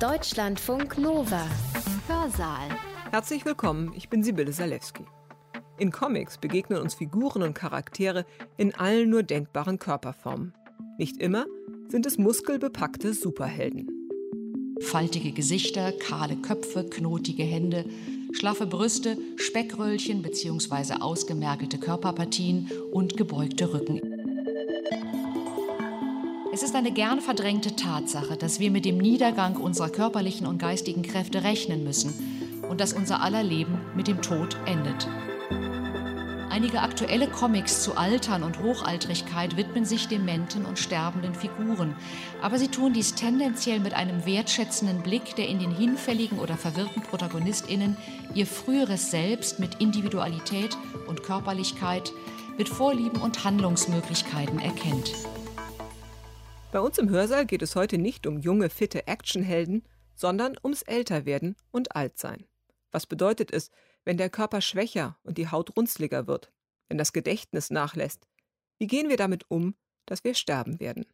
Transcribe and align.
Deutschlandfunk 0.00 0.98
Nova. 0.98 1.46
Hörsaal. 2.08 2.68
Herzlich 3.12 3.44
willkommen, 3.44 3.92
ich 3.96 4.08
bin 4.08 4.24
Sibylle 4.24 4.52
Salewski. 4.52 5.04
In 5.78 5.92
Comics 5.92 6.36
begegnen 6.36 6.80
uns 6.80 6.94
Figuren 6.94 7.42
und 7.42 7.54
Charaktere 7.54 8.26
in 8.56 8.74
allen 8.74 9.08
nur 9.08 9.22
denkbaren 9.22 9.78
Körperformen. 9.78 10.52
Nicht 10.98 11.18
immer 11.18 11.46
sind 11.88 12.06
es 12.06 12.18
muskelbepackte 12.18 13.14
Superhelden. 13.14 13.88
Faltige 14.80 15.30
Gesichter, 15.30 15.92
kahle 15.92 16.36
Köpfe, 16.36 16.84
knotige 16.90 17.44
Hände, 17.44 17.84
schlaffe 18.32 18.66
Brüste, 18.66 19.16
Speckröllchen 19.36 20.22
bzw. 20.22 20.94
ausgemergelte 21.00 21.78
Körperpartien 21.78 22.68
und 22.92 23.16
gebeugte 23.16 23.72
Rücken. 23.72 24.13
Es 26.54 26.62
ist 26.62 26.76
eine 26.76 26.92
gern 26.92 27.20
verdrängte 27.20 27.74
Tatsache, 27.74 28.36
dass 28.36 28.60
wir 28.60 28.70
mit 28.70 28.84
dem 28.84 28.96
Niedergang 28.96 29.56
unserer 29.56 29.88
körperlichen 29.88 30.46
und 30.46 30.58
geistigen 30.58 31.02
Kräfte 31.02 31.42
rechnen 31.42 31.82
müssen 31.82 32.62
und 32.70 32.80
dass 32.80 32.92
unser 32.92 33.24
aller 33.24 33.42
Leben 33.42 33.80
mit 33.96 34.06
dem 34.06 34.22
Tod 34.22 34.56
endet. 34.64 35.08
Einige 36.50 36.82
aktuelle 36.82 37.26
Comics 37.26 37.82
zu 37.82 37.96
Altern 37.96 38.44
und 38.44 38.62
Hochaltrigkeit 38.62 39.56
widmen 39.56 39.84
sich 39.84 40.06
dementen 40.06 40.64
und 40.64 40.78
sterbenden 40.78 41.34
Figuren, 41.34 41.96
aber 42.40 42.56
sie 42.56 42.68
tun 42.68 42.92
dies 42.92 43.16
tendenziell 43.16 43.80
mit 43.80 43.94
einem 43.94 44.24
wertschätzenden 44.24 45.02
Blick, 45.02 45.34
der 45.34 45.48
in 45.48 45.58
den 45.58 45.74
hinfälligen 45.74 46.38
oder 46.38 46.56
verwirrten 46.56 47.02
Protagonistinnen 47.02 47.96
ihr 48.32 48.46
früheres 48.46 49.10
Selbst 49.10 49.58
mit 49.58 49.80
Individualität 49.80 50.78
und 51.08 51.24
Körperlichkeit, 51.24 52.12
mit 52.56 52.68
Vorlieben 52.68 53.20
und 53.20 53.42
Handlungsmöglichkeiten 53.42 54.60
erkennt. 54.60 55.10
Bei 56.74 56.80
uns 56.80 56.98
im 56.98 57.08
Hörsaal 57.08 57.46
geht 57.46 57.62
es 57.62 57.76
heute 57.76 57.98
nicht 57.98 58.26
um 58.26 58.40
junge, 58.40 58.68
fitte 58.68 59.06
Actionhelden, 59.06 59.84
sondern 60.16 60.56
ums 60.64 60.82
Älterwerden 60.82 61.54
und 61.70 61.94
Altsein. 61.94 62.48
Was 62.90 63.06
bedeutet 63.06 63.52
es, 63.52 63.70
wenn 64.04 64.16
der 64.16 64.28
Körper 64.28 64.60
schwächer 64.60 65.16
und 65.22 65.38
die 65.38 65.46
Haut 65.46 65.76
runzliger 65.76 66.26
wird, 66.26 66.50
wenn 66.88 66.98
das 66.98 67.12
Gedächtnis 67.12 67.70
nachlässt? 67.70 68.26
Wie 68.80 68.88
gehen 68.88 69.08
wir 69.08 69.16
damit 69.16 69.48
um, 69.48 69.76
dass 70.04 70.24
wir 70.24 70.34
sterben 70.34 70.80
werden? 70.80 71.06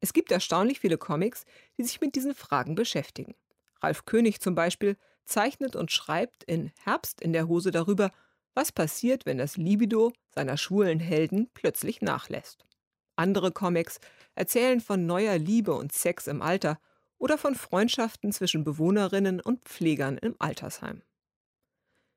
Es 0.00 0.12
gibt 0.12 0.32
erstaunlich 0.32 0.80
viele 0.80 0.98
Comics, 0.98 1.44
die 1.78 1.84
sich 1.84 2.00
mit 2.00 2.16
diesen 2.16 2.34
Fragen 2.34 2.74
beschäftigen. 2.74 3.36
Ralf 3.80 4.04
König 4.04 4.40
zum 4.40 4.56
Beispiel 4.56 4.96
zeichnet 5.24 5.76
und 5.76 5.92
schreibt 5.92 6.42
in 6.42 6.72
Herbst 6.82 7.20
in 7.20 7.32
der 7.32 7.46
Hose 7.46 7.70
darüber, 7.70 8.10
was 8.52 8.72
passiert, 8.72 9.26
wenn 9.26 9.38
das 9.38 9.56
Libido 9.56 10.12
seiner 10.34 10.56
schwulen 10.56 10.98
Helden 10.98 11.50
plötzlich 11.54 12.02
nachlässt. 12.02 12.66
Andere 13.14 13.52
Comics 13.52 14.00
erzählen 14.34 14.80
von 14.80 15.06
neuer 15.06 15.38
Liebe 15.38 15.74
und 15.74 15.92
Sex 15.92 16.26
im 16.26 16.42
Alter 16.42 16.80
oder 17.18 17.38
von 17.38 17.54
Freundschaften 17.54 18.32
zwischen 18.32 18.64
Bewohnerinnen 18.64 19.40
und 19.40 19.64
Pflegern 19.64 20.18
im 20.18 20.34
Altersheim. 20.38 21.02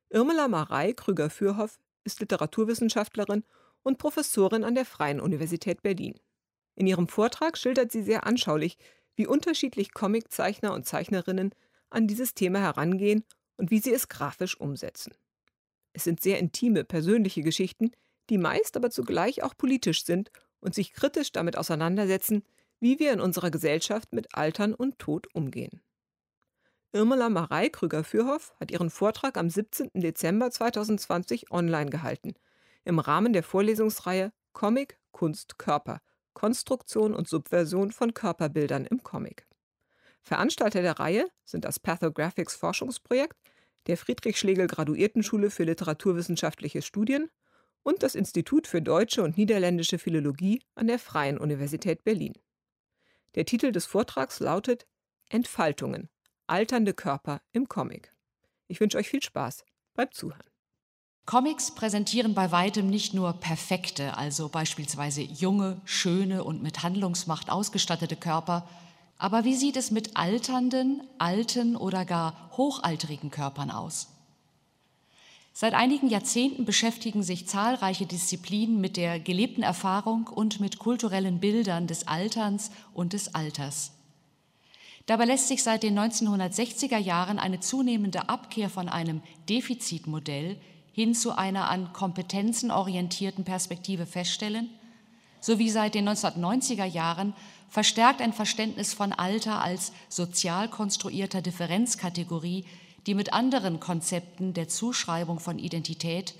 Irmela 0.09 0.47
Marei 0.47 0.93
Krüger-Fürhoff 0.93 1.79
ist 2.03 2.19
Literaturwissenschaftlerin 2.19 3.43
und 3.83 3.97
Professorin 3.97 4.63
an 4.63 4.75
der 4.75 4.85
Freien 4.85 5.19
Universität 5.19 5.81
Berlin. 5.81 6.19
In 6.75 6.87
ihrem 6.87 7.07
Vortrag 7.07 7.57
schildert 7.57 7.91
sie 7.91 8.01
sehr 8.01 8.25
anschaulich, 8.25 8.77
wie 9.15 9.27
unterschiedlich 9.27 9.93
Comiczeichner 9.93 10.73
und 10.73 10.85
Zeichnerinnen 10.85 11.53
an 11.89 12.07
dieses 12.07 12.33
Thema 12.33 12.59
herangehen 12.59 13.23
und 13.57 13.71
wie 13.71 13.79
sie 13.79 13.93
es 13.93 14.09
grafisch 14.09 14.59
umsetzen. 14.59 15.13
Es 15.93 16.03
sind 16.03 16.21
sehr 16.21 16.39
intime, 16.39 16.83
persönliche 16.83 17.41
Geschichten, 17.41 17.91
die 18.29 18.37
meist 18.37 18.75
aber 18.75 18.89
zugleich 18.89 19.43
auch 19.43 19.55
politisch 19.55 20.03
sind 20.03 20.31
und 20.65 20.75
sich 20.75 20.91
kritisch 20.91 21.31
damit 21.31 21.57
auseinandersetzen, 21.57 22.43
wie 22.81 22.99
wir 22.99 23.13
in 23.13 23.21
unserer 23.21 23.51
Gesellschaft 23.51 24.11
mit 24.11 24.35
Altern 24.35 24.73
und 24.73 24.99
Tod 24.99 25.33
umgehen. 25.33 25.81
Irmela 26.91 27.29
Marei 27.29 27.69
Krüger-Fürhoff 27.69 28.53
hat 28.59 28.71
ihren 28.71 28.89
Vortrag 28.89 29.37
am 29.37 29.49
17. 29.49 29.91
Dezember 29.93 30.51
2020 30.51 31.51
online 31.51 31.89
gehalten, 31.89 32.33
im 32.83 32.99
Rahmen 32.99 33.31
der 33.31 33.43
Vorlesungsreihe 33.43 34.33
Comic, 34.51 34.97
Kunst, 35.11 35.57
Körper– 35.57 36.01
Konstruktion 36.35 37.15
und 37.15 37.27
Subversion 37.27 37.91
von 37.91 38.13
Körperbildern 38.13 38.85
im 38.85 39.01
Comic. 39.01 39.47
Veranstalter 40.21 40.83
der 40.83 40.99
Reihe 40.99 41.27
sind 41.43 41.65
das 41.65 41.79
Pathographics 41.79 42.55
Forschungsprojekt 42.55 43.37
der 43.87 43.97
Friedrich-Schlegel-Graduiertenschule 43.97 45.49
für 45.49 45.63
literaturwissenschaftliche 45.63 46.83
Studien 46.83 47.29
und 47.85 48.01
das 48.01 48.15
Institut 48.15 48.65
für 48.65 48.81
deutsche 48.81 49.23
und 49.23 49.37
niederländische 49.37 49.99
Philologie 49.99 50.61
an 50.73 50.87
der 50.87 50.97
Freien 50.97 51.37
Universität 51.37 52.03
Berlin. 52.03 52.33
Der 53.35 53.45
Titel 53.45 53.71
des 53.71 53.85
Vortrags 53.85 54.39
lautet 54.39 54.87
Entfaltungen. 55.29 56.09
Alternde 56.47 56.93
Körper 56.93 57.41
im 57.51 57.69
Comic. 57.69 58.11
Ich 58.67 58.79
wünsche 58.79 58.97
euch 58.97 59.07
viel 59.07 59.21
Spaß 59.21 59.63
beim 59.93 60.11
Zuhören. 60.11 60.49
Comics 61.27 61.73
präsentieren 61.73 62.33
bei 62.33 62.51
weitem 62.51 62.87
nicht 62.87 63.13
nur 63.13 63.33
perfekte, 63.33 64.17
also 64.17 64.49
beispielsweise 64.49 65.21
junge, 65.21 65.79
schöne 65.85 66.43
und 66.43 66.63
mit 66.63 66.81
Handlungsmacht 66.81 67.51
ausgestattete 67.51 68.15
Körper, 68.15 68.67
aber 69.17 69.43
wie 69.43 69.55
sieht 69.55 69.77
es 69.77 69.91
mit 69.91 70.17
alternden, 70.17 71.03
alten 71.19 71.75
oder 71.75 72.03
gar 72.03 72.51
hochaltrigen 72.57 73.29
Körpern 73.31 73.69
aus? 73.71 74.14
Seit 75.57 75.73
einigen 75.73 76.09
Jahrzehnten 76.09 76.65
beschäftigen 76.65 77.23
sich 77.23 77.47
zahlreiche 77.47 78.05
Disziplinen 78.05 78.81
mit 78.81 78.97
der 78.97 79.21
gelebten 79.21 79.63
Erfahrung 79.63 80.27
und 80.27 80.59
mit 80.59 80.79
kulturellen 80.79 81.39
Bildern 81.39 81.87
des 81.87 82.09
Alterns 82.09 82.71
und 82.93 83.13
des 83.13 83.35
Alters. 83.35 83.93
Dabei 85.05 85.23
lässt 85.23 85.47
sich 85.47 85.63
seit 85.63 85.83
den 85.83 85.97
1960er 85.97 86.97
Jahren 86.97 87.39
eine 87.39 87.61
zunehmende 87.61 88.27
Abkehr 88.27 88.69
von 88.69 88.89
einem 88.89 89.21
Defizitmodell 89.47 90.59
hin 90.91 91.15
zu 91.15 91.37
einer 91.37 91.69
an 91.69 91.93
Kompetenzen 91.93 92.69
orientierten 92.69 93.45
Perspektive 93.45 94.05
feststellen, 94.05 94.69
sowie 95.39 95.69
seit 95.69 95.95
den 95.95 96.09
1990er 96.09 96.83
Jahren 96.83 97.33
verstärkt 97.69 98.21
ein 98.21 98.33
Verständnis 98.33 98.93
von 98.93 99.13
Alter 99.13 99.61
als 99.61 99.93
sozial 100.09 100.67
konstruierter 100.67 101.41
Differenzkategorie 101.41 102.65
die 103.05 103.13
mit 103.13 103.33
anderen 103.33 103.79
Konzepten 103.79 104.53
der 104.53 104.67
Zuschreibung 104.67 105.39
von 105.39 105.59
Identität, 105.59 106.33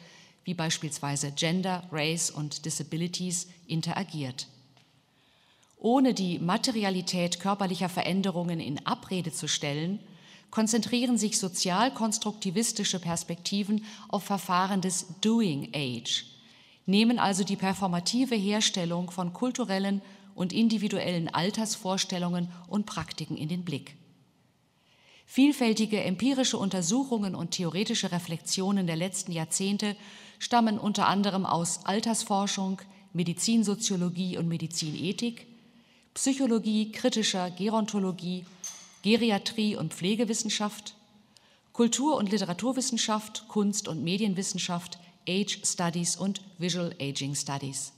wie 0.44 0.54
beispielsweise 0.54 1.32
Gender, 1.32 1.84
Race 1.92 2.30
und 2.30 2.66
Disabilities, 2.66 3.48
interagiert. 3.68 4.48
Ohne 5.78 6.14
die 6.14 6.40
Materialität 6.40 7.40
körperlicher 7.40 7.90
Veränderungen 7.90 8.60
in 8.60 8.86
Abrede 8.86 9.32
zu 9.32 9.48
stellen, 9.48 10.00
konzentrieren 10.50 11.18
sich 11.18 11.38
sozialkonstruktivistische 11.38 13.00
Perspektiven 13.00 13.84
auf 14.08 14.24
Verfahren 14.24 14.82
des 14.82 15.06
Doing 15.22 15.70
Age, 15.76 16.26
nehmen 16.86 17.20
also 17.20 17.44
die 17.44 17.58
performative 17.58 18.36
Herstellung 18.36 19.12
von 19.12 19.34
kulturellen 19.34 20.02
und 20.34 20.54
individuellen 20.54 21.28
Altersvorstellungen 21.28 22.50
und 22.68 22.86
Praktiken 22.86 23.38
in 23.38 23.50
den 23.50 23.66
Blick. 23.66 23.96
Vielfältige 25.26 26.04
empirische 26.04 26.58
Untersuchungen 26.58 27.36
und 27.36 27.52
theoretische 27.52 28.12
Reflexionen 28.12 28.88
der 28.88 28.96
letzten 28.96 29.32
Jahrzehnte 29.32 29.96
stammen 30.40 30.78
unter 30.78 31.08
anderem 31.08 31.46
aus 31.46 31.86
Altersforschung, 31.86 32.82
Medizinsoziologie 33.14 34.38
und 34.38 34.48
Medizinethik, 34.48 35.48
Psychologie, 36.14 36.92
kritischer 36.92 37.50
Gerontologie, 37.52 38.46
Geriatrie 39.02 39.76
und 39.76 39.94
Pflegewissenschaft, 39.94 40.96
Kultur- 41.74 42.16
und 42.18 42.32
Literaturwissenschaft, 42.32 43.48
Kunst- 43.48 43.88
und 43.88 44.04
Medienwissenschaft, 44.04 44.98
Age 45.28 45.60
Studies 45.66 46.16
und 46.16 46.42
Visual 46.58 46.96
Aging 47.02 47.36
Studies. 47.36 47.95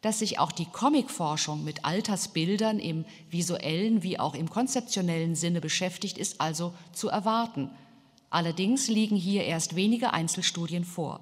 Dass 0.00 0.20
sich 0.20 0.38
auch 0.38 0.52
die 0.52 0.66
Comicforschung 0.66 1.62
mit 1.62 1.84
Altersbildern 1.84 2.78
im 2.78 3.04
visuellen 3.28 4.02
wie 4.02 4.18
auch 4.18 4.34
im 4.34 4.48
konzeptionellen 4.48 5.34
Sinne 5.34 5.60
beschäftigt, 5.60 6.16
ist 6.16 6.40
also 6.40 6.72
zu 6.92 7.08
erwarten. 7.08 7.70
Allerdings 8.30 8.88
liegen 8.88 9.16
hier 9.16 9.44
erst 9.44 9.76
wenige 9.76 10.12
Einzelstudien 10.12 10.84
vor. 10.84 11.20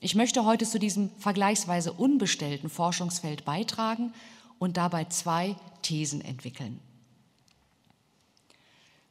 Ich 0.00 0.14
möchte 0.14 0.44
heute 0.44 0.66
zu 0.66 0.78
diesem 0.78 1.10
vergleichsweise 1.18 1.92
unbestellten 1.92 2.68
Forschungsfeld 2.68 3.44
beitragen 3.44 4.12
und 4.58 4.76
dabei 4.76 5.04
zwei 5.04 5.56
Thesen 5.82 6.20
entwickeln. 6.20 6.80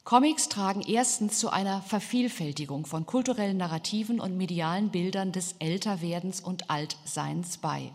Comics 0.03 0.49
tragen 0.49 0.81
erstens 0.81 1.39
zu 1.39 1.49
einer 1.49 1.81
Vervielfältigung 1.81 2.85
von 2.85 3.07
kulturellen 3.07 3.57
Narrativen 3.57 4.19
und 4.19 4.37
medialen 4.37 4.89
Bildern 4.89 5.31
des 5.31 5.55
Älterwerdens 5.57 6.41
und 6.41 6.69
Altseins 6.69 7.57
bei. 7.57 7.91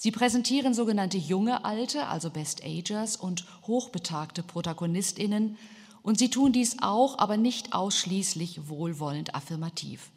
Sie 0.00 0.12
präsentieren 0.12 0.74
sogenannte 0.74 1.18
junge 1.18 1.64
Alte, 1.64 2.06
also 2.06 2.30
Best 2.30 2.64
Agers 2.64 3.16
und 3.16 3.44
hochbetagte 3.66 4.44
Protagonistinnen 4.44 5.58
und 6.04 6.20
sie 6.20 6.30
tun 6.30 6.52
dies 6.52 6.76
auch, 6.80 7.18
aber 7.18 7.36
nicht 7.36 7.72
ausschließlich 7.72 8.68
wohlwollend 8.68 9.34
affirmativ. 9.34 10.12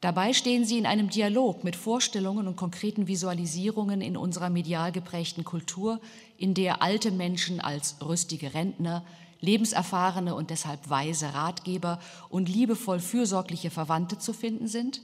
Dabei 0.00 0.32
stehen 0.32 0.64
sie 0.64 0.78
in 0.78 0.86
einem 0.86 1.10
Dialog 1.10 1.64
mit 1.64 1.74
Vorstellungen 1.74 2.46
und 2.46 2.54
konkreten 2.54 3.08
Visualisierungen 3.08 4.00
in 4.00 4.16
unserer 4.16 4.48
medial 4.48 4.92
geprägten 4.92 5.42
Kultur, 5.42 6.00
in 6.38 6.54
der 6.54 6.82
alte 6.82 7.10
Menschen 7.10 7.60
als 7.60 7.96
rüstige 8.00 8.54
Rentner, 8.54 9.04
lebenserfahrene 9.40 10.36
und 10.36 10.50
deshalb 10.50 10.88
weise 10.88 11.34
Ratgeber 11.34 11.98
und 12.28 12.48
liebevoll 12.48 13.00
fürsorgliche 13.00 13.70
Verwandte 13.70 14.20
zu 14.20 14.32
finden 14.32 14.68
sind, 14.68 15.00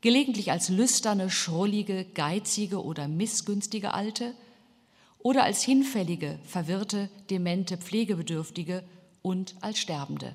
gelegentlich 0.00 0.50
als 0.50 0.68
lüsterne, 0.68 1.30
schrullige, 1.30 2.04
geizige 2.04 2.82
oder 2.84 3.08
missgünstige 3.08 3.94
Alte 3.94 4.34
oder 5.18 5.44
als 5.44 5.62
hinfällige, 5.62 6.38
verwirrte, 6.44 7.10
demente, 7.30 7.76
pflegebedürftige 7.76 8.84
und 9.22 9.56
als 9.60 9.78
Sterbende. 9.78 10.34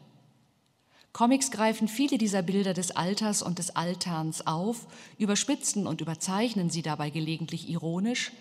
Comics 1.14 1.52
greifen 1.52 1.88
viele 1.88 2.18
dieser 2.18 2.42
Bilder 2.42 2.74
des 2.74 2.92
Alters 2.92 3.44
und 3.44 3.60
des 3.60 3.76
Alterns 3.76 4.48
auf, 4.48 4.88
überspitzen 5.20 5.86
und 5.86 6.02
überzeichnen 6.02 6.72
sie 6.72 6.82
dabei 6.82 7.12
gelegentlich 7.12 7.70
ironisch, 7.70 8.32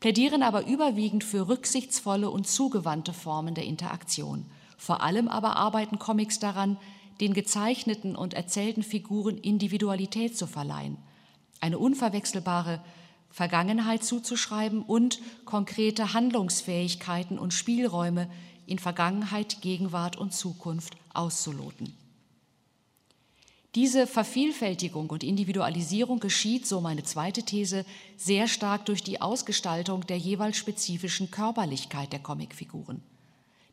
plädieren 0.00 0.42
aber 0.42 0.66
überwiegend 0.66 1.22
für 1.22 1.48
rücksichtsvolle 1.48 2.30
und 2.30 2.48
zugewandte 2.48 3.12
Formen 3.12 3.54
der 3.54 3.64
Interaktion. 3.64 4.46
Vor 4.78 5.02
allem 5.02 5.28
aber 5.28 5.56
arbeiten 5.56 5.98
Comics 5.98 6.38
daran, 6.38 6.78
den 7.20 7.34
gezeichneten 7.34 8.16
und 8.16 8.34
erzählten 8.34 8.82
Figuren 8.82 9.38
Individualität 9.38 10.36
zu 10.36 10.46
verleihen, 10.46 10.96
eine 11.60 11.78
unverwechselbare 11.78 12.82
Vergangenheit 13.30 14.04
zuzuschreiben 14.04 14.82
und 14.82 15.20
konkrete 15.44 16.14
Handlungsfähigkeiten 16.14 17.38
und 17.38 17.52
Spielräume 17.52 18.30
in 18.66 18.78
Vergangenheit, 18.78 19.60
Gegenwart 19.60 20.16
und 20.16 20.32
Zukunft 20.32 20.94
auszuloten. 21.12 21.94
Diese 23.74 24.06
Vervielfältigung 24.06 25.10
und 25.10 25.22
Individualisierung 25.22 26.20
geschieht, 26.20 26.66
so 26.66 26.80
meine 26.80 27.02
zweite 27.02 27.42
These, 27.42 27.84
sehr 28.16 28.48
stark 28.48 28.86
durch 28.86 29.02
die 29.02 29.20
Ausgestaltung 29.20 30.06
der 30.06 30.16
jeweils 30.16 30.56
spezifischen 30.56 31.30
Körperlichkeit 31.30 32.12
der 32.12 32.20
Comicfiguren. 32.20 33.02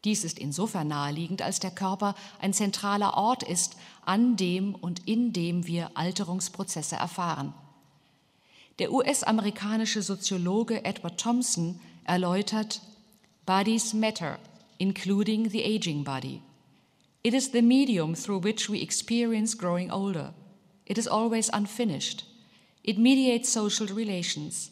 Dies 0.06 0.24
ist 0.24 0.38
insofern 0.38 0.88
naheliegend, 0.88 1.42
als 1.42 1.60
der 1.60 1.72
Körper 1.72 2.16
ein 2.40 2.54
zentraler 2.54 3.18
Ort 3.18 3.42
ist, 3.42 3.76
an 4.06 4.38
dem 4.38 4.76
und 4.76 5.08
in 5.08 5.34
dem 5.34 5.66
wir 5.66 5.92
Alterungsprozesse 5.96 6.96
erfahren. 6.96 7.54
Der 8.78 8.94
US-amerikanische 8.94 10.04
Soziologe 10.04 10.86
Edward 10.86 11.20
Thompson 11.20 11.80
erläutert, 12.04 12.82
Bodies 13.48 13.94
matter, 13.94 14.38
including 14.78 15.50
the 15.50 15.64
aging 15.64 16.04
body. 16.04 16.42
It 17.24 17.34
is 17.34 17.52
the 17.52 17.62
medium 17.64 18.14
through 18.16 18.44
which 18.44 18.70
we 18.70 18.82
experience 18.82 19.58
growing 19.58 19.90
older. 19.92 20.34
It 20.86 21.00
is 21.00 21.08
always 21.08 21.50
unfinished. 21.50 22.26
It 22.84 23.00
mediates 23.00 23.52
social 23.52 23.88
relations. 23.88 24.72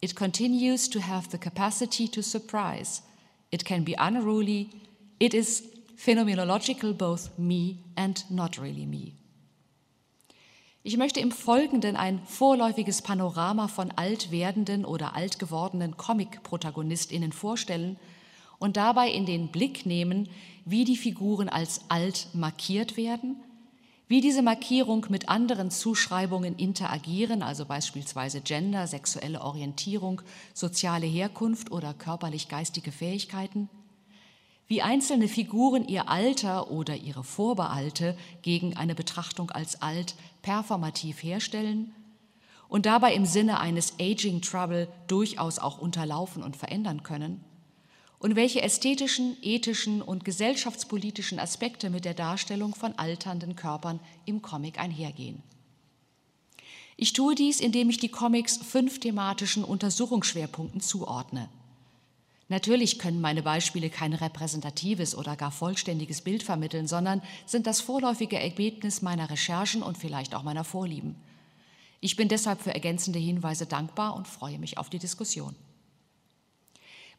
It 0.00 0.14
continues 0.16 0.88
to 0.88 1.00
have 1.00 1.30
the 1.30 1.38
capacity 1.38 2.08
to 2.08 2.22
surprise. 2.22 3.02
It 3.52 3.64
can 3.64 3.84
be 3.84 3.94
unruly. 3.98 4.70
It 5.20 5.34
is 5.34 5.62
phenomenological, 5.96 6.94
both 6.94 7.38
me 7.38 7.76
and 7.94 8.24
not 8.28 8.58
really 8.58 8.86
me. 8.86 9.12
Ich 10.82 10.96
möchte 10.96 11.20
im 11.20 11.30
Folgenden 11.30 11.94
ein 11.94 12.20
vorläufiges 12.26 13.02
Panorama 13.02 13.68
von 13.68 13.92
alt 13.92 14.32
werdenden 14.32 14.84
oder 14.84 15.14
alt 15.14 15.38
gewordenen 15.38 15.96
Comic-ProtagonistInnen 15.96 17.30
vorstellen 17.30 17.98
und 18.58 18.76
dabei 18.76 19.10
in 19.10 19.26
den 19.26 19.52
Blick 19.52 19.86
nehmen, 19.86 20.28
wie 20.64 20.84
die 20.84 20.96
Figuren 20.96 21.48
als 21.48 21.82
alt 21.88 22.28
markiert 22.32 22.96
werden, 22.96 23.36
wie 24.12 24.20
diese 24.20 24.42
Markierung 24.42 25.06
mit 25.08 25.30
anderen 25.30 25.70
Zuschreibungen 25.70 26.56
interagieren, 26.56 27.42
also 27.42 27.64
beispielsweise 27.64 28.42
Gender, 28.42 28.86
sexuelle 28.86 29.40
Orientierung, 29.40 30.20
soziale 30.52 31.06
Herkunft 31.06 31.72
oder 31.72 31.94
körperlich-geistige 31.94 32.92
Fähigkeiten, 32.92 33.70
wie 34.66 34.82
einzelne 34.82 35.28
Figuren 35.28 35.88
ihr 35.88 36.10
Alter 36.10 36.70
oder 36.70 36.94
ihre 36.94 37.24
Vorbehalte 37.24 38.14
gegen 38.42 38.76
eine 38.76 38.94
Betrachtung 38.94 39.50
als 39.50 39.80
alt 39.80 40.14
performativ 40.42 41.22
herstellen 41.22 41.94
und 42.68 42.84
dabei 42.84 43.14
im 43.14 43.24
Sinne 43.24 43.60
eines 43.60 43.94
Aging 43.98 44.42
Trouble 44.42 44.88
durchaus 45.06 45.58
auch 45.58 45.78
unterlaufen 45.78 46.42
und 46.42 46.58
verändern 46.58 47.02
können, 47.02 47.42
und 48.22 48.36
welche 48.36 48.62
ästhetischen, 48.62 49.36
ethischen 49.42 50.00
und 50.00 50.24
gesellschaftspolitischen 50.24 51.40
Aspekte 51.40 51.90
mit 51.90 52.04
der 52.04 52.14
Darstellung 52.14 52.72
von 52.72 52.96
alternden 52.96 53.56
Körpern 53.56 53.98
im 54.26 54.42
Comic 54.42 54.78
einhergehen. 54.78 55.42
Ich 56.96 57.14
tue 57.14 57.34
dies, 57.34 57.58
indem 57.58 57.90
ich 57.90 57.98
die 57.98 58.10
Comics 58.10 58.58
fünf 58.58 59.00
thematischen 59.00 59.64
Untersuchungsschwerpunkten 59.64 60.80
zuordne. 60.80 61.48
Natürlich 62.48 63.00
können 63.00 63.20
meine 63.20 63.42
Beispiele 63.42 63.90
kein 63.90 64.12
repräsentatives 64.12 65.16
oder 65.16 65.34
gar 65.34 65.50
vollständiges 65.50 66.20
Bild 66.20 66.44
vermitteln, 66.44 66.86
sondern 66.86 67.22
sind 67.44 67.66
das 67.66 67.80
vorläufige 67.80 68.38
Ergebnis 68.38 69.02
meiner 69.02 69.30
Recherchen 69.30 69.82
und 69.82 69.98
vielleicht 69.98 70.36
auch 70.36 70.44
meiner 70.44 70.62
Vorlieben. 70.62 71.16
Ich 72.00 72.14
bin 72.14 72.28
deshalb 72.28 72.62
für 72.62 72.72
ergänzende 72.72 73.18
Hinweise 73.18 73.66
dankbar 73.66 74.14
und 74.14 74.28
freue 74.28 74.60
mich 74.60 74.78
auf 74.78 74.90
die 74.90 75.00
Diskussion. 75.00 75.56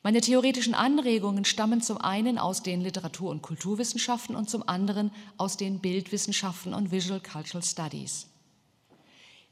Meine 0.05 0.19
theoretischen 0.19 0.73
Anregungen 0.73 1.45
stammen 1.45 1.81
zum 1.81 1.97
einen 1.97 2.38
aus 2.38 2.61
den 2.61 2.81
Literatur- 2.81 3.31
und 3.31 3.41
Kulturwissenschaften 3.41 4.35
und 4.35 4.50
zum 4.50 4.67
anderen 4.67 5.11
aus 5.38 5.55
den 5.55 5.79
Bildwissenschaften 5.79 6.73
und 6.73 6.91
Visual 6.91 7.21
Cultural 7.21 7.63
Studies. 7.63 8.27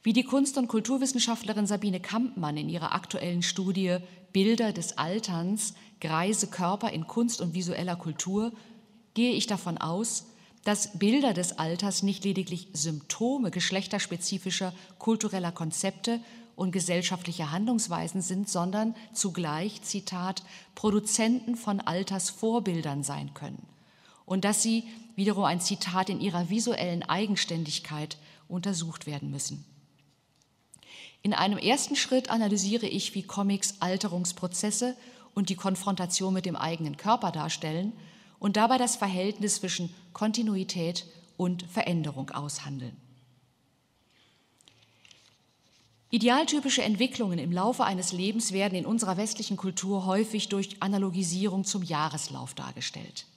Wie 0.03 0.12
die 0.12 0.25
Kunst- 0.25 0.57
und 0.57 0.68
Kulturwissenschaftlerin 0.68 1.68
Sabine 1.68 2.01
Kampmann 2.01 2.57
in 2.57 2.68
ihrer 2.68 2.94
aktuellen 2.94 3.44
Studie 3.44 4.00
Bilder 4.33 4.74
des 4.74 4.98
Alterns, 4.98 5.74
greise 6.01 6.48
Körper 6.48 6.92
in 6.92 7.07
Kunst 7.07 7.39
und 7.39 7.53
visueller 7.53 7.95
Kultur, 7.95 8.51
gehe 9.13 9.31
ich 9.31 9.48
davon 9.48 9.77
aus, 9.77 10.25
dass 10.65 11.00
Bilder 11.00 11.33
des 11.33 11.59
Alters 11.59 12.03
nicht 12.03 12.25
lediglich 12.25 12.68
Symptome 12.74 13.51
geschlechterspezifischer 13.51 14.74
kultureller 15.00 15.53
Konzepte 15.53 16.19
und 16.62 16.72
gesellschaftliche 16.72 17.50
Handlungsweisen 17.50 18.22
sind, 18.22 18.48
sondern 18.48 18.94
zugleich, 19.13 19.81
Zitat, 19.81 20.44
Produzenten 20.75 21.56
von 21.56 21.80
Altersvorbildern 21.80 23.04
sein 23.04 23.34
können. 23.34 23.66
Und 24.25 24.46
dass 24.46 24.62
sie, 24.62 24.84
wiederum 25.16 25.46
ein 25.46 25.60
Zitat, 25.60 26.12
in 26.12 26.22
ihrer 26.22 26.52
visuellen 26.52 27.02
Eigenständigkeit 27.02 28.19
untersucht 28.48 29.08
werden 29.08 29.31
müssen. 29.31 29.66
In 31.24 31.34
einem 31.34 31.58
ersten 31.58 31.96
Schritt 31.96 32.30
analysiere 32.30 32.86
ich, 32.86 33.16
wie 33.16 33.24
Comics 33.24 33.78
Alterungsprozesse 33.80 34.96
und 35.34 35.50
die 35.50 35.56
Konfrontation 35.56 36.31
mit 36.31 36.46
dem 36.46 36.56
eigenen 36.56 36.96
Körper 36.96 37.31
darstellen 37.31 37.92
und 38.38 38.56
dabei 38.56 38.77
das 38.77 38.98
Verhältnis 38.98 39.56
zwischen 39.56 39.91
Kontinuität 40.13 41.08
und 41.38 41.63
Veränderung 41.63 42.30
aushandeln. 42.30 42.96
Idealtypische 46.13 46.84
Entwicklungen 46.84 47.39
im 47.39 47.53
Laufe 47.53 47.86
eines 47.86 48.12
Lebens 48.12 48.51
werden 48.51 48.75
in 48.77 48.86
unserer 48.86 49.15
westlichen 49.15 49.56
Kultur 49.56 50.06
häufig 50.06 50.50
durch 50.50 50.75
Analogisierung 50.82 51.63
zum 51.63 51.84
Jahreslauf 51.84 52.53
dargestellt. 52.53 53.27